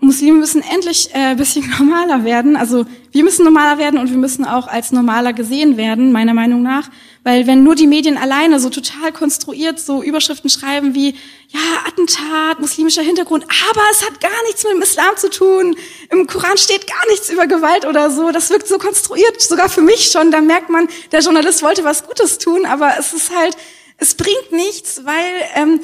Muslime 0.00 0.38
müssen 0.38 0.62
endlich 0.62 1.10
äh, 1.14 1.34
bisschen 1.34 1.68
normaler 1.78 2.24
werden. 2.24 2.56
Also 2.56 2.84
wir 3.12 3.24
müssen 3.24 3.44
normaler 3.44 3.78
werden 3.78 3.98
und 3.98 4.10
wir 4.10 4.18
müssen 4.18 4.44
auch 4.44 4.68
als 4.68 4.92
normaler 4.92 5.32
gesehen 5.32 5.76
werden, 5.76 6.12
meiner 6.12 6.34
Meinung 6.34 6.62
nach. 6.62 6.90
Weil 7.24 7.46
wenn 7.46 7.64
nur 7.64 7.74
die 7.74 7.86
Medien 7.86 8.18
alleine 8.18 8.60
so 8.60 8.68
total 8.68 9.10
konstruiert 9.12 9.80
so 9.80 10.02
Überschriften 10.02 10.50
schreiben 10.50 10.94
wie, 10.94 11.14
ja, 11.48 11.60
Attentat, 11.88 12.60
muslimischer 12.60 13.02
Hintergrund, 13.02 13.44
aber 13.70 13.82
es 13.90 14.04
hat 14.04 14.20
gar 14.20 14.42
nichts 14.46 14.62
mit 14.64 14.74
dem 14.74 14.82
Islam 14.82 15.16
zu 15.16 15.30
tun, 15.30 15.76
im 16.10 16.26
Koran 16.26 16.58
steht 16.58 16.86
gar 16.86 17.06
nichts 17.10 17.30
über 17.30 17.46
Gewalt 17.46 17.86
oder 17.86 18.10
so, 18.10 18.30
das 18.30 18.50
wirkt 18.50 18.68
so 18.68 18.78
konstruiert, 18.78 19.40
sogar 19.40 19.68
für 19.68 19.80
mich 19.80 20.10
schon, 20.10 20.30
da 20.30 20.40
merkt 20.40 20.70
man, 20.70 20.88
der 21.10 21.20
Journalist 21.20 21.62
wollte 21.62 21.84
was 21.84 22.06
Gutes 22.06 22.38
tun, 22.38 22.66
aber 22.66 22.94
es 22.98 23.12
ist 23.12 23.34
halt, 23.34 23.56
es 23.98 24.14
bringt 24.14 24.52
nichts, 24.52 25.04
weil 25.04 25.32
ähm, 25.54 25.80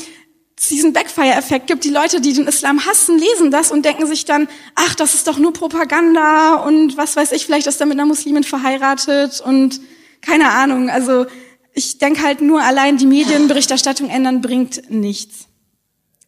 es 0.58 0.68
diesen 0.68 0.92
Backfire-Effekt 0.92 1.66
gibt. 1.66 1.84
Die 1.84 1.90
Leute, 1.90 2.20
die 2.20 2.32
den 2.32 2.46
Islam 2.46 2.84
hassen, 2.86 3.18
lesen 3.18 3.50
das 3.50 3.72
und 3.72 3.84
denken 3.84 4.06
sich 4.06 4.24
dann, 4.24 4.48
ach, 4.74 4.94
das 4.94 5.14
ist 5.14 5.26
doch 5.26 5.38
nur 5.38 5.52
Propaganda 5.52 6.54
und 6.54 6.96
was 6.96 7.16
weiß 7.16 7.32
ich, 7.32 7.46
vielleicht 7.46 7.66
ist 7.66 7.80
er 7.80 7.86
mit 7.86 7.98
einer 7.98 8.06
Muslimin 8.06 8.44
verheiratet 8.44 9.40
und 9.40 9.80
keine 10.20 10.50
Ahnung. 10.50 10.88
Also 10.88 11.26
ich 11.74 11.98
denke 11.98 12.22
halt 12.22 12.42
nur 12.42 12.62
allein 12.62 12.96
die 12.96 13.06
Medienberichterstattung 13.06 14.08
ändern 14.08 14.40
bringt 14.40 14.90
nichts. 14.90 15.46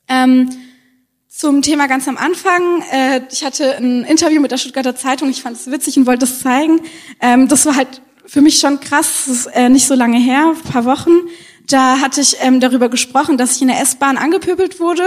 Ähm, 0.09 0.51
zum 1.29 1.63
Thema 1.63 1.89
ganz 1.89 2.07
am 2.07 2.17
Anfang. 2.17 2.83
Äh, 2.93 3.23
ich 3.31 3.45
hatte 3.45 3.77
ein 3.77 4.05
Interview 4.05 4.41
mit 4.41 4.53
der 4.53 4.57
Stuttgarter 4.57 4.95
Zeitung. 4.95 5.31
Ich 5.31 5.43
fand 5.43 5.57
es 5.57 5.71
witzig 5.71 5.97
und 5.97 6.07
wollte 6.07 6.25
es 6.25 6.41
zeigen. 6.41 6.81
Ähm, 7.21 7.49
das 7.49 7.67
war 7.67 7.77
halt 7.77 8.03
für 8.27 8.41
mich 8.41 8.59
schon 8.59 8.81
krass. 8.81 9.25
Das 9.27 9.37
ist 9.37 9.47
äh, 9.47 9.69
nicht 9.69 9.87
so 9.87 9.95
lange 9.95 10.19
her, 10.19 10.55
ein 10.55 10.73
paar 10.73 10.85
Wochen. 10.85 11.11
Da 11.67 12.01
hatte 12.01 12.21
ich 12.21 12.37
ähm, 12.41 12.61
darüber 12.61 12.89
gesprochen, 12.89 13.39
dass 13.39 13.57
ich 13.57 13.63
in 13.63 13.69
der 13.69 13.81
S-Bahn 13.81 14.17
angepöbelt 14.17 14.81
wurde 14.81 15.05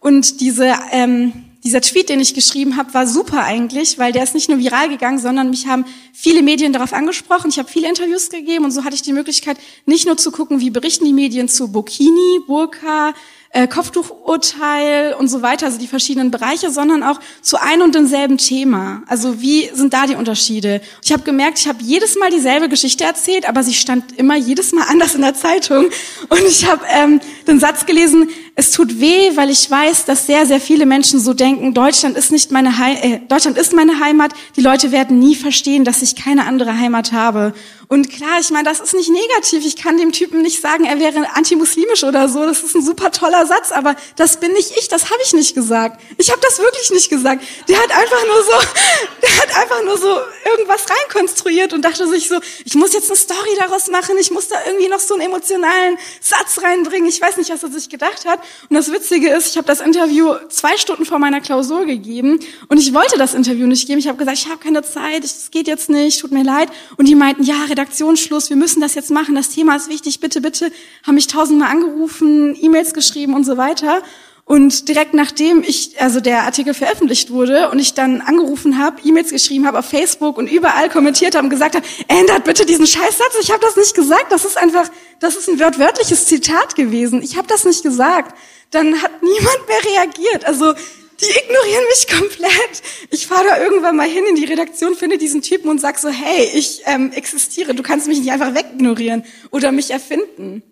und 0.00 0.40
diese 0.40 0.74
ähm, 0.90 1.32
dieser 1.64 1.80
Tweet, 1.80 2.08
den 2.08 2.20
ich 2.20 2.34
geschrieben 2.34 2.76
habe, 2.76 2.94
war 2.94 3.06
super 3.06 3.42
eigentlich, 3.42 3.98
weil 3.98 4.12
der 4.12 4.22
ist 4.22 4.34
nicht 4.34 4.48
nur 4.48 4.58
viral 4.58 4.88
gegangen, 4.88 5.18
sondern 5.18 5.50
mich 5.50 5.66
haben 5.66 5.84
viele 6.12 6.42
Medien 6.42 6.72
darauf 6.72 6.92
angesprochen. 6.92 7.50
Ich 7.50 7.58
habe 7.58 7.68
viele 7.68 7.88
Interviews 7.88 8.30
gegeben 8.30 8.64
und 8.64 8.70
so 8.70 8.84
hatte 8.84 8.94
ich 8.94 9.02
die 9.02 9.12
Möglichkeit, 9.12 9.58
nicht 9.84 10.06
nur 10.06 10.16
zu 10.16 10.30
gucken, 10.30 10.60
wie 10.60 10.70
berichten 10.70 11.04
die 11.04 11.12
Medien 11.12 11.48
zu 11.48 11.72
Burkini, 11.72 12.40
Burka, 12.46 13.12
äh, 13.50 13.66
Kopftuchurteil 13.66 15.14
und 15.14 15.28
so 15.28 15.40
weiter, 15.42 15.66
also 15.66 15.78
die 15.78 15.86
verschiedenen 15.86 16.30
Bereiche, 16.30 16.70
sondern 16.70 17.02
auch 17.02 17.18
zu 17.40 17.60
ein 17.60 17.80
und 17.80 17.94
demselben 17.94 18.36
Thema. 18.36 19.02
Also 19.06 19.40
wie 19.40 19.70
sind 19.72 19.94
da 19.94 20.06
die 20.06 20.14
Unterschiede? 20.14 20.80
Ich 21.02 21.12
habe 21.12 21.22
gemerkt, 21.22 21.58
ich 21.58 21.68
habe 21.68 21.78
jedes 21.82 22.16
Mal 22.16 22.30
dieselbe 22.30 22.68
Geschichte 22.68 23.04
erzählt, 23.04 23.48
aber 23.48 23.62
sie 23.62 23.74
stand 23.74 24.18
immer 24.18 24.36
jedes 24.36 24.72
Mal 24.72 24.84
anders 24.88 25.14
in 25.14 25.22
der 25.22 25.34
Zeitung. 25.34 25.86
Und 26.28 26.42
ich 26.46 26.66
habe 26.66 26.84
ähm, 26.90 27.20
den 27.46 27.58
Satz 27.58 27.86
gelesen, 27.86 28.28
es 28.54 28.72
tut 28.72 29.00
weh, 29.00 29.36
weil 29.36 29.50
ich 29.50 29.70
weiß, 29.70 30.04
dass 30.04 30.26
sehr, 30.26 30.44
sehr 30.44 30.60
viele 30.60 30.84
Menschen 30.84 31.20
so 31.20 31.32
denken, 31.32 31.74
Deutschland 31.74 32.16
ist 32.16 32.32
nicht 32.32 32.50
meine 32.50 32.76
Heimat, 32.76 33.04
äh, 33.04 33.20
Deutschland 33.28 33.56
ist 33.56 33.72
meine 33.72 34.00
Heimat. 34.00 34.32
Die 34.56 34.62
Leute 34.62 34.90
werden 34.90 35.18
nie 35.20 35.36
verstehen, 35.36 35.84
dass 35.84 36.02
ich 36.02 36.16
keine 36.16 36.44
andere 36.44 36.76
Heimat 36.76 37.12
habe. 37.12 37.54
Und 37.86 38.10
klar, 38.10 38.38
ich 38.40 38.50
meine, 38.50 38.68
das 38.68 38.80
ist 38.80 38.94
nicht 38.94 39.10
negativ. 39.10 39.64
Ich 39.64 39.76
kann 39.76 39.96
dem 39.96 40.12
Typen 40.12 40.42
nicht 40.42 40.60
sagen, 40.60 40.84
er 40.84 40.98
wäre 40.98 41.36
antimuslimisch 41.36 42.04
oder 42.04 42.28
so. 42.28 42.44
Das 42.44 42.62
ist 42.62 42.74
ein 42.74 42.82
super 42.82 43.10
toller 43.38 43.46
Satz, 43.46 43.72
aber 43.72 43.96
das 44.16 44.38
bin 44.40 44.52
nicht 44.52 44.76
ich, 44.76 44.88
das 44.88 45.04
habe 45.04 45.20
ich 45.24 45.32
nicht 45.32 45.54
gesagt. 45.54 46.00
Ich 46.18 46.30
habe 46.30 46.40
das 46.40 46.58
wirklich 46.58 46.90
nicht 46.90 47.10
gesagt. 47.10 47.42
Der 47.68 47.78
hat 47.78 47.90
einfach 47.90 48.26
nur 48.26 48.42
so, 48.42 48.52
der 49.22 49.36
hat 49.36 49.56
einfach 49.56 49.84
nur 49.84 49.98
so 49.98 50.16
irgendwas 50.50 50.86
reinkonstruiert 50.88 51.72
und 51.72 51.82
dachte 51.82 52.06
sich 52.08 52.28
so, 52.28 52.38
ich 52.64 52.74
muss 52.74 52.92
jetzt 52.92 53.10
eine 53.10 53.16
Story 53.16 53.50
daraus 53.58 53.88
machen, 53.88 54.16
ich 54.18 54.30
muss 54.30 54.48
da 54.48 54.56
irgendwie 54.66 54.88
noch 54.88 55.00
so 55.00 55.14
einen 55.14 55.24
emotionalen 55.24 55.98
Satz 56.20 56.62
reinbringen. 56.62 57.08
Ich 57.08 57.20
weiß 57.20 57.36
nicht, 57.36 57.50
was 57.50 57.62
er 57.62 57.70
sich 57.70 57.88
gedacht 57.88 58.24
hat. 58.26 58.40
Und 58.68 58.76
das 58.76 58.92
Witzige 58.92 59.30
ist, 59.30 59.48
ich 59.48 59.56
habe 59.56 59.66
das 59.66 59.80
Interview 59.80 60.34
zwei 60.48 60.76
Stunden 60.76 61.04
vor 61.04 61.18
meiner 61.18 61.40
Klausur 61.40 61.86
gegeben 61.86 62.40
und 62.68 62.78
ich 62.78 62.94
wollte 62.94 63.18
das 63.18 63.34
Interview 63.34 63.66
nicht 63.66 63.86
geben. 63.86 63.98
Ich 63.98 64.08
habe 64.08 64.18
gesagt, 64.18 64.38
ich 64.38 64.48
habe 64.48 64.58
keine 64.58 64.82
Zeit, 64.82 65.24
es 65.24 65.50
geht 65.50 65.66
jetzt 65.66 65.88
nicht, 65.88 66.20
tut 66.20 66.32
mir 66.32 66.44
leid. 66.44 66.68
Und 66.96 67.06
die 67.06 67.14
meinten, 67.14 67.42
ja, 67.42 67.64
Redaktionsschluss, 67.68 68.50
wir 68.50 68.56
müssen 68.56 68.80
das 68.80 68.94
jetzt 68.94 69.10
machen, 69.10 69.34
das 69.34 69.50
Thema 69.50 69.76
ist 69.76 69.88
wichtig, 69.88 70.20
bitte, 70.20 70.40
bitte. 70.40 70.70
Haben 71.06 71.14
mich 71.14 71.26
tausendmal 71.26 71.70
angerufen, 71.70 72.56
E-Mails 72.60 72.92
geschrieben 72.94 73.27
und 73.34 73.44
so 73.44 73.56
weiter. 73.56 74.02
Und 74.48 74.88
direkt 74.88 75.12
nachdem 75.12 75.62
ich, 75.62 76.00
also 76.00 76.20
der 76.20 76.44
Artikel 76.44 76.72
veröffentlicht 76.72 77.30
wurde 77.30 77.68
und 77.68 77.78
ich 77.78 77.92
dann 77.92 78.22
angerufen 78.22 78.78
habe, 78.78 78.96
E-Mails 79.04 79.30
geschrieben 79.30 79.66
habe 79.66 79.78
auf 79.78 79.84
Facebook 79.84 80.38
und 80.38 80.50
überall 80.50 80.88
kommentiert 80.88 81.34
habe 81.34 81.44
und 81.44 81.50
gesagt 81.50 81.76
habe, 81.76 81.84
ändert 82.08 82.44
bitte 82.44 82.64
diesen 82.64 82.86
Scheißsatz, 82.86 83.36
ich 83.42 83.50
habe 83.50 83.60
das 83.60 83.76
nicht 83.76 83.94
gesagt, 83.94 84.32
das 84.32 84.46
ist 84.46 84.56
einfach, 84.56 84.88
das 85.20 85.36
ist 85.36 85.50
ein 85.50 85.60
wörtliches 85.60 86.24
Zitat 86.24 86.76
gewesen, 86.76 87.22
ich 87.22 87.36
habe 87.36 87.46
das 87.46 87.66
nicht 87.66 87.82
gesagt. 87.82 88.34
Dann 88.70 89.02
hat 89.02 89.22
niemand 89.22 89.68
mehr 89.68 89.92
reagiert. 89.94 90.46
Also 90.46 90.72
die 91.20 91.26
ignorieren 91.26 91.84
mich 91.90 92.06
komplett. 92.18 92.82
Ich 93.10 93.26
fahre 93.26 93.48
da 93.48 93.62
irgendwann 93.62 93.96
mal 93.96 94.08
hin 94.08 94.24
in 94.30 94.36
die 94.36 94.44
Redaktion, 94.44 94.94
finde 94.94 95.18
diesen 95.18 95.42
Typen 95.42 95.68
und 95.68 95.78
sag 95.78 95.98
so, 95.98 96.08
hey, 96.08 96.50
ich 96.54 96.82
ähm, 96.86 97.12
existiere, 97.12 97.74
du 97.74 97.82
kannst 97.82 98.06
mich 98.08 98.18
nicht 98.18 98.30
einfach 98.30 98.54
wegignorieren 98.54 99.24
oder 99.50 99.72
mich 99.72 99.90
erfinden. 99.90 100.62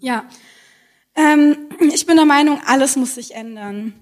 Ja, 0.00 0.24
ähm, 1.16 1.56
ich 1.92 2.06
bin 2.06 2.16
der 2.16 2.24
Meinung, 2.24 2.60
alles 2.66 2.96
muss 2.96 3.14
sich 3.14 3.34
ändern. 3.34 3.94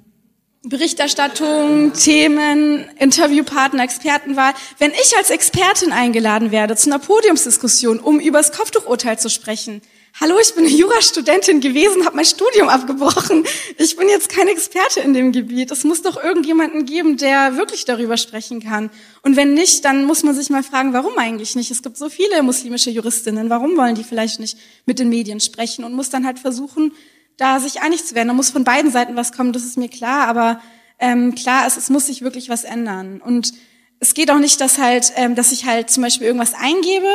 Berichterstattung, 0.66 1.92
Themen, 1.92 2.88
Interviewpartner, 2.98 3.82
Expertenwahl. 3.82 4.54
Wenn 4.78 4.92
ich 4.92 5.14
als 5.16 5.28
Expertin 5.28 5.92
eingeladen 5.92 6.50
werde 6.52 6.74
zu 6.74 6.88
einer 6.88 6.98
Podiumsdiskussion, 6.98 8.00
um 8.00 8.18
über 8.18 8.38
das 8.38 8.52
Kopftuchurteil 8.52 9.18
zu 9.18 9.28
sprechen, 9.28 9.82
Hallo, 10.20 10.36
ich 10.40 10.54
bin 10.54 10.64
eine 10.64 10.72
Jurastudentin 10.72 11.60
gewesen, 11.60 12.06
habe 12.06 12.14
mein 12.14 12.24
Studium 12.24 12.68
abgebrochen. 12.68 13.44
Ich 13.78 13.96
bin 13.96 14.08
jetzt 14.08 14.28
kein 14.28 14.46
Experte 14.46 15.00
in 15.00 15.12
dem 15.12 15.32
Gebiet. 15.32 15.72
Es 15.72 15.82
muss 15.82 16.02
doch 16.02 16.22
irgendjemanden 16.22 16.86
geben, 16.86 17.16
der 17.16 17.56
wirklich 17.56 17.84
darüber 17.84 18.16
sprechen 18.16 18.62
kann. 18.62 18.90
Und 19.22 19.34
wenn 19.34 19.54
nicht, 19.54 19.84
dann 19.84 20.04
muss 20.04 20.22
man 20.22 20.32
sich 20.32 20.50
mal 20.50 20.62
fragen, 20.62 20.92
warum 20.92 21.18
eigentlich 21.18 21.56
nicht? 21.56 21.72
Es 21.72 21.82
gibt 21.82 21.96
so 21.96 22.08
viele 22.08 22.44
muslimische 22.44 22.90
Juristinnen. 22.90 23.50
Warum 23.50 23.76
wollen 23.76 23.96
die 23.96 24.04
vielleicht 24.04 24.38
nicht 24.38 24.56
mit 24.86 25.00
den 25.00 25.08
Medien 25.08 25.40
sprechen 25.40 25.84
und 25.84 25.94
muss 25.94 26.10
dann 26.10 26.24
halt 26.24 26.38
versuchen, 26.38 26.92
da 27.36 27.58
sich 27.58 27.82
einig 27.82 28.04
zu 28.04 28.14
werden? 28.14 28.28
Da 28.28 28.34
muss 28.34 28.50
von 28.50 28.62
beiden 28.62 28.92
Seiten 28.92 29.16
was 29.16 29.32
kommen, 29.32 29.52
das 29.52 29.64
ist 29.64 29.76
mir 29.76 29.88
klar. 29.88 30.28
Aber 30.28 30.60
ähm, 31.00 31.34
klar 31.34 31.66
ist, 31.66 31.76
es 31.76 31.90
muss 31.90 32.06
sich 32.06 32.22
wirklich 32.22 32.48
was 32.48 32.62
ändern. 32.62 33.20
Und 33.20 33.52
es 33.98 34.14
geht 34.14 34.30
auch 34.30 34.38
nicht, 34.38 34.60
dass 34.60 34.78
halt, 34.78 35.12
ähm, 35.16 35.34
dass 35.34 35.50
ich 35.50 35.64
halt 35.64 35.90
zum 35.90 36.04
Beispiel 36.04 36.28
irgendwas 36.28 36.54
eingebe 36.54 37.08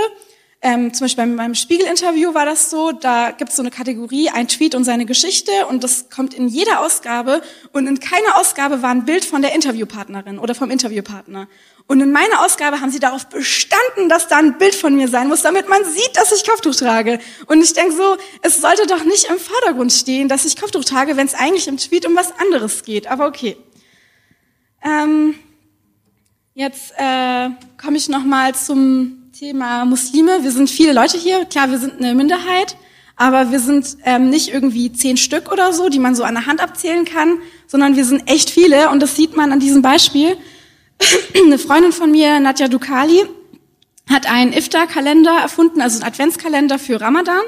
ähm, 0.62 0.93
zum 0.93 1.06
Beispiel 1.06 1.24
bei 1.24 1.30
meinem 1.30 1.56
Spiegel-Interview 1.56 2.34
war 2.34 2.45
das 2.45 2.69
so, 2.69 2.91
da 2.91 3.32
gibt 3.32 3.52
es 3.52 3.56
so 3.56 3.62
eine 3.62 3.72
Kategorie, 3.72 4.30
ein 4.30 4.50
Tweet 4.50 4.76
und 4.76 4.84
seine 4.84 5.06
Geschichte 5.06 5.52
und 5.69 5.86
das 5.86 6.10
kommt 6.10 6.34
in 6.34 6.50
jeder 6.50 6.82
Ausgabe 6.82 7.41
und 7.72 7.88
in 7.88 8.02
keiner 8.02 8.38
Ausgabe 8.38 8.82
war 8.82 8.89
ein 8.89 9.06
Bild 9.06 9.24
von 9.24 9.41
der 9.41 9.56
Interviewpartnerin 9.56 10.38
oder 10.38 10.56
vom 10.56 10.69
Interviewpartner. 10.69 11.48
Und 11.88 12.02
in 12.02 12.12
meiner 12.12 12.45
Ausgabe 12.45 12.82
haben 12.82 12.91
sie 12.91 13.00
darauf 13.00 13.28
bestanden, 13.28 14.10
dass 14.10 14.28
da 14.28 14.38
ein 14.38 14.58
Bild 14.58 14.76
von 14.76 14.95
mir 14.95 15.08
sein 15.08 15.30
muss, 15.30 15.41
damit 15.41 15.69
man 15.69 15.84
sieht, 15.86 16.17
dass 16.17 16.32
ich 16.32 16.48
Kopftuch 16.48 16.76
trage. 16.76 17.19
Und 17.48 17.63
ich 17.63 17.74
denke 17.74 17.95
so, 17.95 18.17
es 18.43 18.62
sollte 18.62 18.86
doch 18.86 19.04
nicht 19.06 19.30
im 19.30 19.39
Vordergrund 19.39 19.91
stehen, 19.91 20.28
dass 20.28 20.45
ich 20.45 20.56
Kopftuch 20.56 20.84
trage, 20.84 21.17
wenn 21.17 21.26
es 21.26 21.34
eigentlich 21.34 21.67
im 21.67 21.78
Tweet 21.78 22.06
um 22.06 22.15
was 22.15 22.32
anderes 22.38 22.84
geht. 22.84 23.08
Aber 23.08 23.26
okay. 23.26 23.58
Ähm, 24.84 25.36
jetzt 26.54 26.93
äh, 26.98 27.50
komme 27.82 27.98
ich 27.98 28.08
noch 28.08 28.24
mal 28.24 28.54
zum 28.54 29.19
Thema 29.39 29.86
Muslime. 29.86 30.43
Wir 30.43 30.52
sind 30.52 30.69
viele 30.69 30.91
Leute 30.91 31.17
hier. 31.17 31.45
Klar, 31.45 31.71
wir 31.71 31.78
sind 31.80 32.02
eine 32.02 32.13
Minderheit, 32.13 32.75
aber 33.15 33.52
wir 33.52 33.62
sind 33.62 33.95
ähm, 34.04 34.30
nicht 34.30 34.54
irgendwie 34.54 34.91
zehn 34.91 35.15
Stück 35.15 35.49
oder 35.49 35.71
so, 35.71 35.88
die 35.88 35.97
man 35.97 36.13
so 36.13 36.25
an 36.25 36.34
der 36.34 36.45
Hand 36.45 36.62
abzählen 36.62 37.06
kann, 37.06 37.38
sondern 37.65 37.95
wir 37.95 38.04
sind 38.04 38.30
echt 38.30 38.49
viele 38.49 38.89
und 38.89 38.99
das 38.99 39.15
sieht 39.15 39.38
man 39.38 39.54
an 39.54 39.62
diesem 39.62 39.82
Beispiel. 39.82 40.36
eine 41.45 41.58
Freundin 41.58 41.93
von 41.93 42.12
mir, 42.12 42.38
Nadja 42.41 42.67
Dukali, 42.67 43.28
hat 44.10 44.30
einen 44.30 44.52
Iftar-Kalender 44.52 45.39
erfunden, 45.39 45.80
also 45.80 46.02
einen 46.02 46.12
Adventskalender 46.12 46.78
für 46.78 46.99
Ramadan 46.99 47.43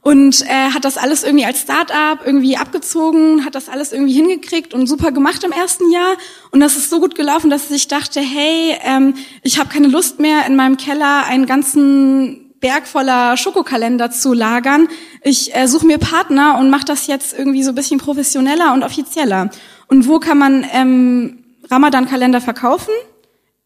und 0.00 0.42
äh, 0.42 0.70
hat 0.70 0.84
das 0.84 0.96
alles 0.96 1.22
irgendwie 1.22 1.44
als 1.44 1.60
Start-up 1.60 2.20
irgendwie 2.24 2.56
abgezogen, 2.56 3.44
hat 3.44 3.54
das 3.54 3.68
alles 3.68 3.92
irgendwie 3.92 4.14
hingekriegt 4.14 4.74
und 4.74 4.86
super 4.86 5.12
gemacht 5.12 5.44
im 5.44 5.52
ersten 5.52 5.90
Jahr. 5.92 6.16
Und 6.50 6.60
das 6.60 6.76
ist 6.76 6.90
so 6.90 6.98
gut 6.98 7.14
gelaufen, 7.14 7.50
dass 7.50 7.70
ich 7.70 7.88
dachte, 7.88 8.20
hey, 8.20 8.76
ähm, 8.82 9.14
ich 9.42 9.58
habe 9.58 9.68
keine 9.68 9.88
Lust 9.88 10.18
mehr, 10.18 10.46
in 10.46 10.56
meinem 10.56 10.76
Keller 10.76 11.24
einen 11.26 11.46
ganzen 11.46 12.52
Berg 12.60 12.86
voller 12.86 13.36
Schokokalender 13.36 14.10
zu 14.10 14.32
lagern. 14.32 14.88
Ich 15.22 15.54
äh, 15.54 15.66
suche 15.68 15.86
mir 15.86 15.98
Partner 15.98 16.58
und 16.58 16.70
mache 16.70 16.84
das 16.84 17.06
jetzt 17.06 17.36
irgendwie 17.36 17.62
so 17.62 17.70
ein 17.70 17.74
bisschen 17.74 17.98
professioneller 17.98 18.72
und 18.72 18.84
offizieller. 18.84 19.50
Und 19.88 20.08
wo 20.08 20.20
kann 20.20 20.38
man 20.38 20.64
ähm, 20.72 21.44
Ramadan-Kalender 21.70 22.40
verkaufen? 22.40 22.92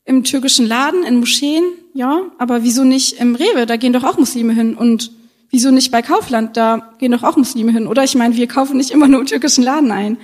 Im 0.05 0.25
türkischen 0.25 0.67
Laden, 0.67 1.03
in 1.05 1.19
Moscheen, 1.21 1.65
ja. 1.93 2.23
Aber 2.39 2.63
wieso 2.63 2.85
nicht 2.85 3.21
im 3.21 3.35
Rewe? 3.35 3.67
Da 3.67 3.77
gehen 3.77 3.93
doch 3.93 4.05
auch 4.05 4.19
Muslime 4.19 4.53
hin 4.55 4.75
und 4.75 5.11
Wieso 5.51 5.71
nicht 5.71 5.91
bei 5.91 6.03
Kaufland? 6.03 6.57
Da 6.57 6.93
gehen 6.99 7.13
doch 7.13 7.23
auch 7.23 7.37
Muslime 7.37 7.73
hin, 7.73 7.87
oder? 7.87 8.05
Ich 8.05 8.15
meine, 8.15 8.37
wir 8.37 8.47
kaufen 8.47 8.77
nicht 8.77 8.91
immer 8.91 9.09
nur 9.09 9.21
im 9.21 9.27
türkischen 9.27 9.65
Laden 9.65 9.93
ein. 9.93 10.19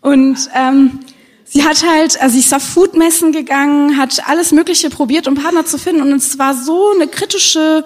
Und 0.00 0.48
ähm, 0.54 1.00
sie 1.44 1.64
hat 1.64 1.84
halt, 1.86 2.20
also 2.20 2.34
sie 2.34 2.40
ist 2.40 2.54
auf 2.54 2.62
Foodmessen 2.62 3.32
gegangen, 3.32 3.96
hat 3.96 4.28
alles 4.28 4.52
Mögliche 4.52 4.90
probiert, 4.90 5.26
um 5.28 5.34
Partner 5.34 5.64
zu 5.64 5.78
finden. 5.78 6.02
Und 6.02 6.12
es 6.12 6.38
war 6.38 6.54
so 6.54 6.92
eine 6.94 7.08
kritische 7.08 7.84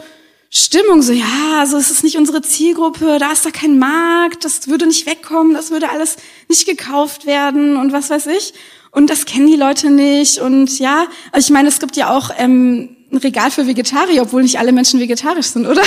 Stimmung, 0.50 1.02
so, 1.02 1.12
ja, 1.12 1.58
also 1.58 1.76
es 1.76 1.90
ist 1.90 2.04
nicht 2.04 2.16
unsere 2.16 2.40
Zielgruppe, 2.40 3.18
da 3.18 3.32
ist 3.32 3.44
da 3.44 3.50
kein 3.50 3.78
Markt, 3.78 4.44
das 4.44 4.68
würde 4.68 4.86
nicht 4.86 5.06
wegkommen, 5.06 5.54
das 5.54 5.70
würde 5.70 5.90
alles 5.90 6.16
nicht 6.48 6.66
gekauft 6.66 7.26
werden 7.26 7.76
und 7.76 7.92
was 7.92 8.10
weiß 8.10 8.26
ich. 8.28 8.54
Und 8.90 9.10
das 9.10 9.26
kennen 9.26 9.48
die 9.48 9.56
Leute 9.56 9.90
nicht. 9.90 10.38
Und 10.38 10.78
ja, 10.78 11.06
also 11.32 11.46
ich 11.46 11.52
meine, 11.52 11.68
es 11.68 11.80
gibt 11.80 11.96
ja 11.96 12.16
auch 12.16 12.30
ähm, 12.38 12.95
ein 13.10 13.18
Regal 13.18 13.50
für 13.50 13.66
Vegetarier, 13.66 14.22
obwohl 14.22 14.42
nicht 14.42 14.58
alle 14.58 14.72
Menschen 14.72 15.00
vegetarisch 15.00 15.46
sind, 15.46 15.66
oder? 15.66 15.82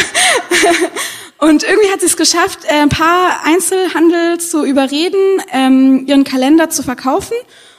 und 1.38 1.64
irgendwie 1.64 1.92
hat 1.92 2.00
sie 2.00 2.08
es 2.08 2.18
geschafft, 2.18 2.60
äh, 2.66 2.82
ein 2.82 2.90
paar 2.90 3.46
Einzelhandel 3.46 4.40
zu 4.40 4.66
überreden, 4.66 5.42
ähm, 5.52 6.06
ihren 6.08 6.24
Kalender 6.24 6.70
zu 6.70 6.84
verkaufen. 6.84 7.36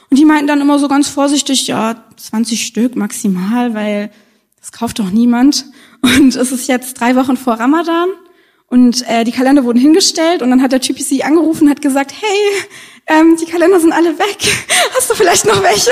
Und 0.09 0.17
die 0.17 0.25
meinten 0.25 0.47
dann 0.47 0.61
immer 0.61 0.77
so 0.77 0.87
ganz 0.87 1.07
vorsichtig, 1.07 1.67
ja, 1.67 2.03
20 2.17 2.65
Stück 2.65 2.95
maximal, 2.95 3.73
weil 3.73 4.11
das 4.59 4.71
kauft 4.71 4.99
doch 4.99 5.09
niemand. 5.09 5.65
Und 6.01 6.35
es 6.35 6.51
ist 6.51 6.67
jetzt 6.67 6.99
drei 6.99 7.15
Wochen 7.15 7.37
vor 7.37 7.53
Ramadan 7.53 8.09
und 8.71 9.07
äh, 9.09 9.25
die 9.25 9.33
Kalender 9.33 9.65
wurden 9.65 9.79
hingestellt 9.79 10.41
und 10.41 10.49
dann 10.49 10.61
hat 10.61 10.71
der 10.71 10.79
Typ 10.79 10.97
sie 10.97 11.23
angerufen 11.23 11.69
hat 11.69 11.81
gesagt, 11.81 12.13
hey, 12.21 12.65
ähm, 13.07 13.35
die 13.35 13.45
Kalender 13.45 13.79
sind 13.81 13.91
alle 13.91 14.17
weg. 14.17 14.37
Hast 14.95 15.09
du 15.09 15.13
vielleicht 15.13 15.45
noch 15.45 15.61
welche? 15.61 15.91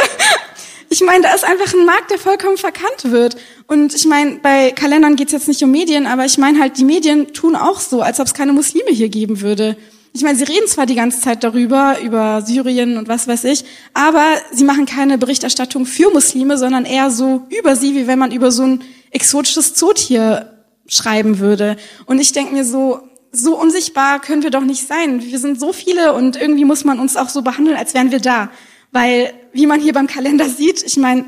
Ich 0.92 1.02
meine, 1.02 1.22
da 1.22 1.34
ist 1.34 1.46
einfach 1.46 1.72
ein 1.74 1.86
Markt, 1.86 2.10
der 2.10 2.18
vollkommen 2.18 2.58
verkannt 2.58 3.04
wird. 3.04 3.38
Und 3.68 3.94
ich 3.94 4.06
meine, 4.06 4.40
bei 4.42 4.72
Kalendern 4.72 5.16
geht's 5.16 5.32
jetzt 5.32 5.48
nicht 5.48 5.64
um 5.64 5.70
Medien, 5.70 6.08
aber 6.08 6.26
ich 6.26 6.40
meine 6.40 6.60
halt, 6.60 6.78
die 6.80 6.84
Medien 6.84 7.32
tun 7.34 7.56
auch 7.56 7.80
so, 7.80 8.02
als 8.02 8.20
ob 8.20 8.26
es 8.26 8.34
keine 8.34 8.54
Muslime 8.54 8.90
hier 8.90 9.10
geben 9.10 9.42
würde. 9.42 9.78
Ich 10.14 10.24
meine, 10.24 10.38
sie 10.38 10.46
reden 10.46 10.68
zwar 10.68 10.88
die 10.88 10.96
ganze 10.96 11.22
Zeit 11.22 11.44
darüber, 11.44 11.98
über 12.02 12.42
Syrien 12.42 12.98
und 12.98 13.08
was 13.08 13.28
weiß 13.28 13.44
ich, 13.44 13.64
aber 13.94 14.26
sie 14.52 14.64
machen 14.64 14.88
keine 14.88 15.20
Berichterstattung 15.20 15.86
für 15.86 16.10
Muslime, 16.12 16.58
sondern 16.58 16.86
eher 16.86 17.12
so 17.12 17.46
über 17.50 17.76
sie, 17.76 17.94
wie 17.94 18.08
wenn 18.08 18.18
man 18.18 18.32
über 18.32 18.52
so 18.52 18.64
ein 18.64 18.84
exotisches 19.12 19.76
Zootier 19.76 20.52
schreiben 20.88 21.38
würde. 21.38 21.78
Und 22.08 22.20
ich 22.20 22.32
denke 22.32 22.54
mir 22.54 22.66
so, 22.66 23.02
so 23.32 23.56
unsichtbar 23.60 24.20
können 24.20 24.42
wir 24.42 24.50
doch 24.50 24.64
nicht 24.64 24.88
sein. 24.88 25.22
Wir 25.22 25.38
sind 25.38 25.60
so 25.60 25.72
viele 25.72 26.14
und 26.14 26.36
irgendwie 26.36 26.66
muss 26.66 26.84
man 26.84 27.00
uns 27.00 27.16
auch 27.16 27.30
so 27.30 27.44
behandeln, 27.44 27.78
als 27.78 27.94
wären 27.94 28.10
wir 28.12 28.20
da. 28.20 28.50
Weil, 28.92 29.34
wie 29.54 29.68
man 29.68 29.80
hier 29.80 29.94
beim 29.94 30.08
Kalender 30.08 30.50
sieht, 30.50 30.84
ich 30.84 30.98
meine, 30.98 31.26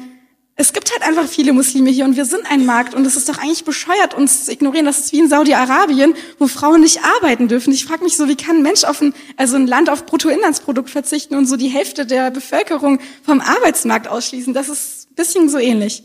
es 0.55 0.73
gibt 0.73 0.91
halt 0.91 1.01
einfach 1.01 1.27
viele 1.27 1.53
Muslime 1.53 1.89
hier 1.89 2.05
und 2.05 2.15
wir 2.15 2.25
sind 2.25 2.49
ein 2.49 2.65
Markt 2.65 2.93
und 2.93 3.05
es 3.07 3.15
ist 3.15 3.27
doch 3.29 3.39
eigentlich 3.39 3.63
bescheuert, 3.63 4.13
uns 4.13 4.45
zu 4.45 4.51
ignorieren. 4.51 4.85
Das 4.85 4.99
ist 4.99 5.11
wie 5.11 5.19
in 5.19 5.29
Saudi-Arabien, 5.29 6.13
wo 6.37 6.47
Frauen 6.47 6.81
nicht 6.81 6.99
arbeiten 7.03 7.47
dürfen. 7.47 7.73
Ich 7.73 7.85
frage 7.85 8.03
mich 8.03 8.15
so, 8.15 8.27
wie 8.27 8.35
kann 8.35 8.57
ein 8.57 8.61
Mensch 8.61 8.83
auf 8.83 9.01
ein, 9.01 9.13
also 9.37 9.55
ein 9.55 9.65
Land 9.65 9.89
auf 9.89 10.05
Bruttoinlandsprodukt 10.05 10.89
verzichten 10.89 11.35
und 11.35 11.47
so 11.47 11.55
die 11.55 11.69
Hälfte 11.69 12.05
der 12.05 12.29
Bevölkerung 12.31 12.99
vom 13.23 13.41
Arbeitsmarkt 13.41 14.07
ausschließen? 14.07 14.53
Das 14.53 14.69
ist 14.69 15.09
ein 15.09 15.15
bisschen 15.15 15.49
so 15.49 15.57
ähnlich. 15.57 16.03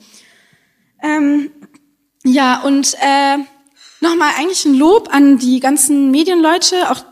Ähm, 1.02 1.50
ja, 2.24 2.62
und 2.62 2.94
äh, 2.94 3.38
nochmal 4.00 4.30
eigentlich 4.38 4.64
ein 4.64 4.74
Lob 4.74 5.08
an 5.12 5.38
die 5.38 5.60
ganzen 5.60 6.10
Medienleute, 6.10 6.90
auch 6.90 7.02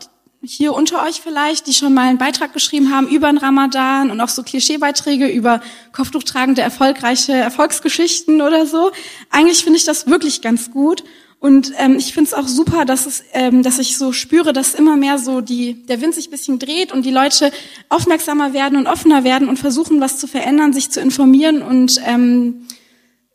hier 0.47 0.73
unter 0.73 1.03
euch 1.03 1.21
vielleicht, 1.21 1.67
die 1.67 1.73
schon 1.73 1.93
mal 1.93 2.07
einen 2.07 2.17
Beitrag 2.17 2.53
geschrieben 2.53 2.93
haben 2.93 3.07
über 3.07 3.27
den 3.27 3.37
Ramadan 3.37 4.11
und 4.11 4.21
auch 4.21 4.29
so 4.29 4.43
Klischeebeiträge 4.43 5.27
über 5.27 5.61
Kopftuchtragende 5.91 6.61
erfolgreiche 6.61 7.33
Erfolgsgeschichten 7.33 8.41
oder 8.41 8.65
so. 8.65 8.91
Eigentlich 9.29 9.63
finde 9.63 9.77
ich 9.77 9.85
das 9.85 10.07
wirklich 10.07 10.41
ganz 10.41 10.71
gut. 10.71 11.03
Und 11.39 11.73
ähm, 11.77 11.97
ich 11.97 12.13
finde 12.13 12.29
es 12.29 12.33
auch 12.33 12.47
super, 12.47 12.85
dass 12.85 13.05
es, 13.05 13.23
ähm, 13.33 13.61
dass 13.61 13.77
ich 13.77 13.97
so 13.97 14.11
spüre, 14.13 14.53
dass 14.53 14.73
immer 14.73 14.95
mehr 14.95 15.19
so 15.19 15.41
die 15.41 15.85
der 15.85 16.01
Wind 16.01 16.15
sich 16.15 16.31
bisschen 16.31 16.57
dreht 16.57 16.91
und 16.91 17.05
die 17.05 17.11
Leute 17.11 17.51
aufmerksamer 17.89 18.53
werden 18.53 18.77
und 18.77 18.87
offener 18.87 19.23
werden 19.23 19.47
und 19.47 19.59
versuchen, 19.59 20.01
was 20.01 20.17
zu 20.17 20.27
verändern, 20.27 20.73
sich 20.73 20.89
zu 20.89 21.01
informieren 21.01 21.61
und 21.61 22.01
ähm, 22.05 22.65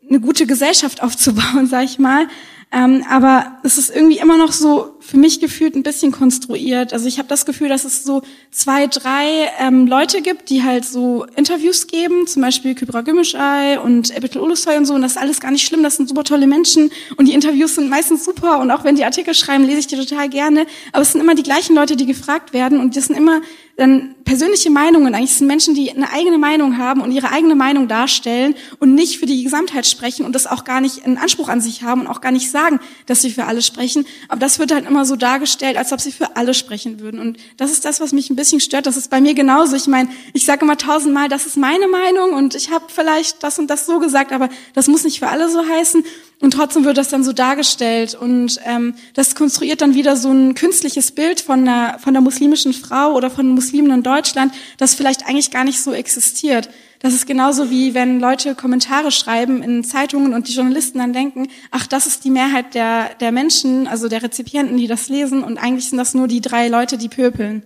eine 0.09 0.19
gute 0.19 0.45
Gesellschaft 0.45 1.01
aufzubauen, 1.01 1.67
sag 1.69 1.85
ich 1.85 1.99
mal. 1.99 2.27
Ähm, 2.73 3.05
aber 3.09 3.57
es 3.63 3.77
ist 3.77 3.93
irgendwie 3.93 4.17
immer 4.17 4.37
noch 4.37 4.51
so 4.51 4.97
für 5.11 5.17
mich 5.17 5.41
gefühlt 5.41 5.75
ein 5.75 5.83
bisschen 5.83 6.13
konstruiert. 6.13 6.93
Also 6.93 7.05
ich 7.05 7.17
habe 7.17 7.27
das 7.27 7.45
Gefühl, 7.45 7.67
dass 7.67 7.83
es 7.83 8.05
so 8.05 8.21
zwei, 8.49 8.87
drei 8.87 9.51
ähm, 9.59 9.85
Leute 9.85 10.21
gibt, 10.21 10.49
die 10.49 10.63
halt 10.63 10.85
so 10.85 11.25
Interviews 11.35 11.87
geben, 11.87 12.27
zum 12.27 12.41
Beispiel 12.41 12.75
Kybra 12.75 13.01
Gümüşay 13.01 13.77
und 13.83 14.15
Ebetel 14.15 14.39
Ulusoy 14.41 14.77
und 14.77 14.85
so. 14.85 14.93
Und 14.93 15.01
das 15.01 15.11
ist 15.11 15.17
alles 15.17 15.41
gar 15.41 15.51
nicht 15.51 15.67
schlimm, 15.67 15.83
das 15.83 15.97
sind 15.97 16.07
super 16.07 16.23
tolle 16.23 16.47
Menschen 16.47 16.91
und 17.17 17.27
die 17.27 17.33
Interviews 17.33 17.75
sind 17.75 17.89
meistens 17.89 18.23
super 18.23 18.59
und 18.59 18.71
auch 18.71 18.85
wenn 18.85 18.95
die 18.95 19.03
Artikel 19.03 19.33
schreiben, 19.33 19.65
lese 19.65 19.79
ich 19.79 19.87
die 19.87 19.97
total 19.97 20.29
gerne. 20.29 20.65
Aber 20.93 21.01
es 21.01 21.11
sind 21.11 21.19
immer 21.19 21.35
die 21.35 21.43
gleichen 21.43 21.75
Leute, 21.75 21.97
die 21.97 22.05
gefragt 22.05 22.53
werden 22.53 22.79
und 22.79 22.95
das 22.95 23.07
sind 23.07 23.17
immer 23.17 23.41
dann 23.81 24.15
persönliche 24.25 24.69
Meinungen. 24.69 25.15
Eigentlich 25.15 25.33
sind 25.33 25.47
Menschen, 25.47 25.73
die 25.73 25.91
eine 25.91 26.11
eigene 26.11 26.37
Meinung 26.37 26.77
haben 26.77 27.01
und 27.01 27.11
ihre 27.11 27.31
eigene 27.31 27.55
Meinung 27.55 27.87
darstellen 27.87 28.55
und 28.79 28.93
nicht 28.93 29.19
für 29.19 29.25
die 29.25 29.43
Gesamtheit 29.43 29.87
sprechen 29.87 30.25
und 30.25 30.33
das 30.33 30.47
auch 30.47 30.63
gar 30.63 30.81
nicht 30.81 31.03
einen 31.03 31.17
Anspruch 31.17 31.49
an 31.49 31.61
sich 31.61 31.83
haben 31.83 32.01
und 32.01 32.07
auch 32.07 32.21
gar 32.21 32.31
nicht 32.31 32.51
sagen, 32.51 32.79
dass 33.07 33.21
sie 33.21 33.31
für 33.31 33.45
alle 33.45 33.61
sprechen. 33.61 34.05
Aber 34.27 34.39
das 34.39 34.59
wird 34.59 34.71
halt 34.71 34.87
immer 34.87 35.00
so 35.05 35.15
dargestellt, 35.15 35.77
als 35.77 35.91
ob 35.91 36.01
sie 36.01 36.11
für 36.11 36.35
alle 36.35 36.53
sprechen 36.53 36.99
würden. 36.99 37.19
Und 37.19 37.37
das 37.57 37.71
ist 37.71 37.85
das, 37.85 37.99
was 37.99 38.11
mich 38.11 38.29
ein 38.29 38.35
bisschen 38.35 38.59
stört. 38.59 38.85
Das 38.85 38.97
ist 38.97 39.09
bei 39.09 39.21
mir 39.21 39.33
genauso. 39.33 39.75
Ich 39.75 39.87
meine, 39.87 40.09
ich 40.33 40.45
sage 40.45 40.63
immer 40.63 40.77
tausendmal, 40.77 41.29
das 41.29 41.45
ist 41.45 41.57
meine 41.57 41.87
Meinung 41.87 42.33
und 42.33 42.55
ich 42.55 42.71
habe 42.71 42.85
vielleicht 42.87 43.43
das 43.43 43.59
und 43.59 43.67
das 43.67 43.85
so 43.85 43.99
gesagt, 43.99 44.31
aber 44.31 44.49
das 44.73 44.87
muss 44.87 45.03
nicht 45.03 45.19
für 45.19 45.27
alle 45.27 45.49
so 45.49 45.67
heißen. 45.67 46.03
Und 46.41 46.51
trotzdem 46.51 46.85
wird 46.85 46.97
das 46.97 47.09
dann 47.09 47.23
so 47.23 47.33
dargestellt 47.33 48.15
und 48.15 48.59
ähm, 48.65 48.95
das 49.13 49.35
konstruiert 49.35 49.81
dann 49.81 49.93
wieder 49.93 50.17
so 50.17 50.31
ein 50.31 50.55
künstliches 50.55 51.11
Bild 51.11 51.39
von 51.39 51.65
der, 51.65 51.99
von 52.03 52.13
der 52.13 52.21
muslimischen 52.21 52.73
Frau 52.73 53.13
oder 53.13 53.29
von 53.29 53.49
Muslimen 53.49 53.91
in 53.91 54.03
Deutschland, 54.03 54.51
das 54.77 54.95
vielleicht 54.95 55.27
eigentlich 55.27 55.51
gar 55.51 55.63
nicht 55.63 55.81
so 55.81 55.93
existiert. 55.93 56.69
Das 57.01 57.15
ist 57.15 57.25
genauso 57.25 57.71
wie 57.71 57.95
wenn 57.95 58.19
Leute 58.19 58.53
Kommentare 58.53 59.11
schreiben 59.11 59.63
in 59.63 59.83
Zeitungen 59.83 60.35
und 60.35 60.47
die 60.47 60.53
Journalisten 60.53 60.99
dann 60.99 61.13
denken, 61.13 61.47
ach, 61.71 61.87
das 61.87 62.05
ist 62.05 62.23
die 62.23 62.29
Mehrheit 62.29 62.75
der, 62.75 63.15
der 63.15 63.31
Menschen, 63.31 63.87
also 63.87 64.07
der 64.07 64.21
Rezipienten, 64.21 64.77
die 64.77 64.85
das 64.85 65.09
lesen 65.09 65.43
und 65.43 65.57
eigentlich 65.57 65.89
sind 65.89 65.97
das 65.97 66.13
nur 66.13 66.27
die 66.27 66.41
drei 66.41 66.67
Leute, 66.67 66.99
die 66.99 67.09
pöpeln. 67.09 67.63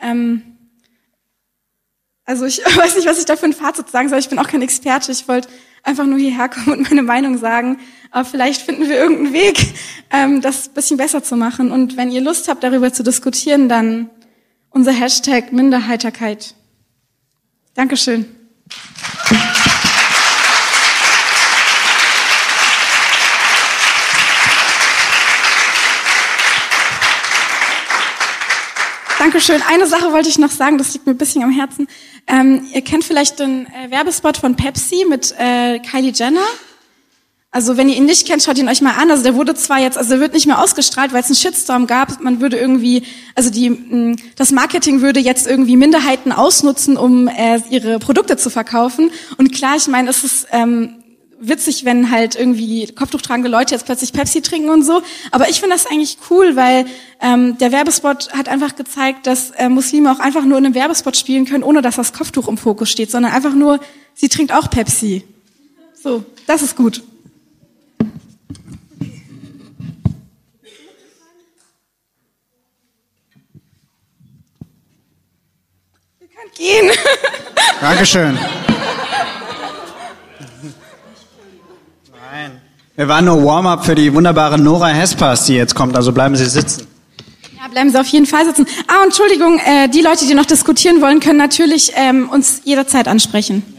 Ähm, 0.00 0.42
also 2.24 2.44
ich 2.44 2.58
weiß 2.76 2.94
nicht, 2.94 3.08
was 3.08 3.18
ich 3.18 3.24
da 3.24 3.34
für 3.34 3.46
ein 3.46 3.54
Fazit 3.54 3.88
sagen 3.88 4.08
soll. 4.08 4.20
Ich 4.20 4.28
bin 4.28 4.38
auch 4.38 4.46
kein 4.46 4.62
Experte. 4.62 5.10
Ich 5.10 5.26
wollte 5.26 5.48
einfach 5.82 6.06
nur 6.06 6.18
hierher 6.18 6.48
kommen 6.48 6.78
und 6.78 6.88
meine 6.88 7.02
Meinung 7.02 7.38
sagen. 7.38 7.80
Aber 8.12 8.24
vielleicht 8.24 8.62
finden 8.62 8.88
wir 8.88 8.96
irgendeinen 8.96 9.32
Weg, 9.32 9.58
ähm, 10.12 10.40
das 10.40 10.68
bisschen 10.68 10.96
besser 10.96 11.24
zu 11.24 11.36
machen. 11.36 11.72
Und 11.72 11.96
wenn 11.96 12.12
ihr 12.12 12.20
Lust 12.20 12.46
habt, 12.46 12.62
darüber 12.62 12.92
zu 12.92 13.02
diskutieren, 13.02 13.68
dann 13.68 14.10
unser 14.70 14.92
Hashtag 14.92 15.52
Minderheiterkeit. 15.52 16.54
Dankeschön. 17.74 18.35
Dankeschön. 29.18 29.60
Eine 29.68 29.86
Sache 29.86 30.12
wollte 30.12 30.28
ich 30.28 30.38
noch 30.38 30.50
sagen, 30.50 30.78
das 30.78 30.92
liegt 30.92 31.06
mir 31.06 31.12
ein 31.12 31.18
bisschen 31.18 31.42
am 31.42 31.50
Herzen. 31.50 31.88
Ähm, 32.28 32.64
ihr 32.72 32.82
kennt 32.82 33.02
vielleicht 33.02 33.40
den 33.40 33.66
äh, 33.66 33.90
Werbespot 33.90 34.36
von 34.36 34.54
Pepsi 34.54 35.04
mit 35.08 35.34
äh, 35.38 35.80
Kylie 35.80 36.12
Jenner. 36.12 36.46
Also 37.56 37.78
wenn 37.78 37.88
ihr 37.88 37.96
ihn 37.96 38.04
nicht 38.04 38.26
kennt, 38.26 38.42
schaut 38.42 38.58
ihn 38.58 38.68
euch 38.68 38.82
mal 38.82 38.96
an. 39.00 39.10
Also 39.10 39.22
der 39.22 39.34
wurde 39.34 39.54
zwar 39.54 39.80
jetzt, 39.80 39.96
also 39.96 40.10
der 40.10 40.20
wird 40.20 40.34
nicht 40.34 40.44
mehr 40.44 40.60
ausgestrahlt, 40.60 41.14
weil 41.14 41.22
es 41.22 41.28
einen 41.28 41.36
Shitstorm 41.36 41.86
gab. 41.86 42.20
Man 42.20 42.42
würde 42.42 42.58
irgendwie, 42.58 43.02
also 43.34 43.48
die, 43.48 43.70
mm, 43.70 44.16
das 44.36 44.52
Marketing 44.52 45.00
würde 45.00 45.20
jetzt 45.20 45.46
irgendwie 45.46 45.78
Minderheiten 45.78 46.32
ausnutzen, 46.32 46.98
um 46.98 47.28
äh, 47.28 47.62
ihre 47.70 47.98
Produkte 47.98 48.36
zu 48.36 48.50
verkaufen. 48.50 49.10
Und 49.38 49.54
klar, 49.54 49.74
ich 49.74 49.86
meine, 49.86 50.10
es 50.10 50.22
ist 50.22 50.48
ähm, 50.52 50.96
witzig, 51.40 51.86
wenn 51.86 52.10
halt 52.10 52.36
irgendwie 52.36 52.88
kopftuchtragende 52.88 53.48
Leute 53.48 53.74
jetzt 53.74 53.86
plötzlich 53.86 54.12
Pepsi 54.12 54.42
trinken 54.42 54.68
und 54.68 54.82
so. 54.82 55.00
Aber 55.30 55.48
ich 55.48 55.60
finde 55.60 55.76
das 55.76 55.86
eigentlich 55.86 56.18
cool, 56.28 56.56
weil 56.56 56.84
ähm, 57.22 57.56
der 57.56 57.72
Werbespot 57.72 58.34
hat 58.34 58.50
einfach 58.50 58.76
gezeigt, 58.76 59.26
dass 59.26 59.52
äh, 59.52 59.70
Muslime 59.70 60.12
auch 60.12 60.18
einfach 60.18 60.44
nur 60.44 60.58
in 60.58 60.66
einem 60.66 60.74
Werbespot 60.74 61.16
spielen 61.16 61.46
können, 61.46 61.64
ohne 61.64 61.80
dass 61.80 61.96
das 61.96 62.12
Kopftuch 62.12 62.48
im 62.48 62.58
Fokus 62.58 62.90
steht, 62.90 63.10
sondern 63.10 63.32
einfach 63.32 63.54
nur, 63.54 63.80
sie 64.12 64.28
trinkt 64.28 64.52
auch 64.52 64.68
Pepsi. 64.68 65.22
So, 65.94 66.22
das 66.46 66.60
ist 66.60 66.76
gut. 66.76 67.00
Gehen. 76.56 76.90
Dankeschön. 77.80 78.38
Wir 82.96 83.08
waren 83.08 83.26
nur 83.26 83.44
Warm-up 83.44 83.84
für 83.84 83.94
die 83.94 84.14
wunderbare 84.14 84.58
Nora 84.58 84.88
Hespas, 84.88 85.44
die 85.44 85.54
jetzt 85.54 85.74
kommt, 85.74 85.96
also 85.96 86.12
bleiben 86.12 86.34
Sie 86.34 86.46
sitzen. 86.46 86.86
Ja, 87.58 87.68
bleiben 87.68 87.90
Sie 87.90 88.00
auf 88.00 88.06
jeden 88.06 88.24
Fall 88.24 88.46
sitzen. 88.46 88.66
Ah, 88.86 89.04
Entschuldigung, 89.04 89.58
äh, 89.58 89.88
die 89.88 90.00
Leute, 90.00 90.26
die 90.26 90.34
noch 90.34 90.46
diskutieren 90.46 91.02
wollen, 91.02 91.20
können 91.20 91.38
natürlich 91.38 91.92
ähm, 91.94 92.30
uns 92.30 92.62
jederzeit 92.64 93.06
ansprechen. 93.06 93.75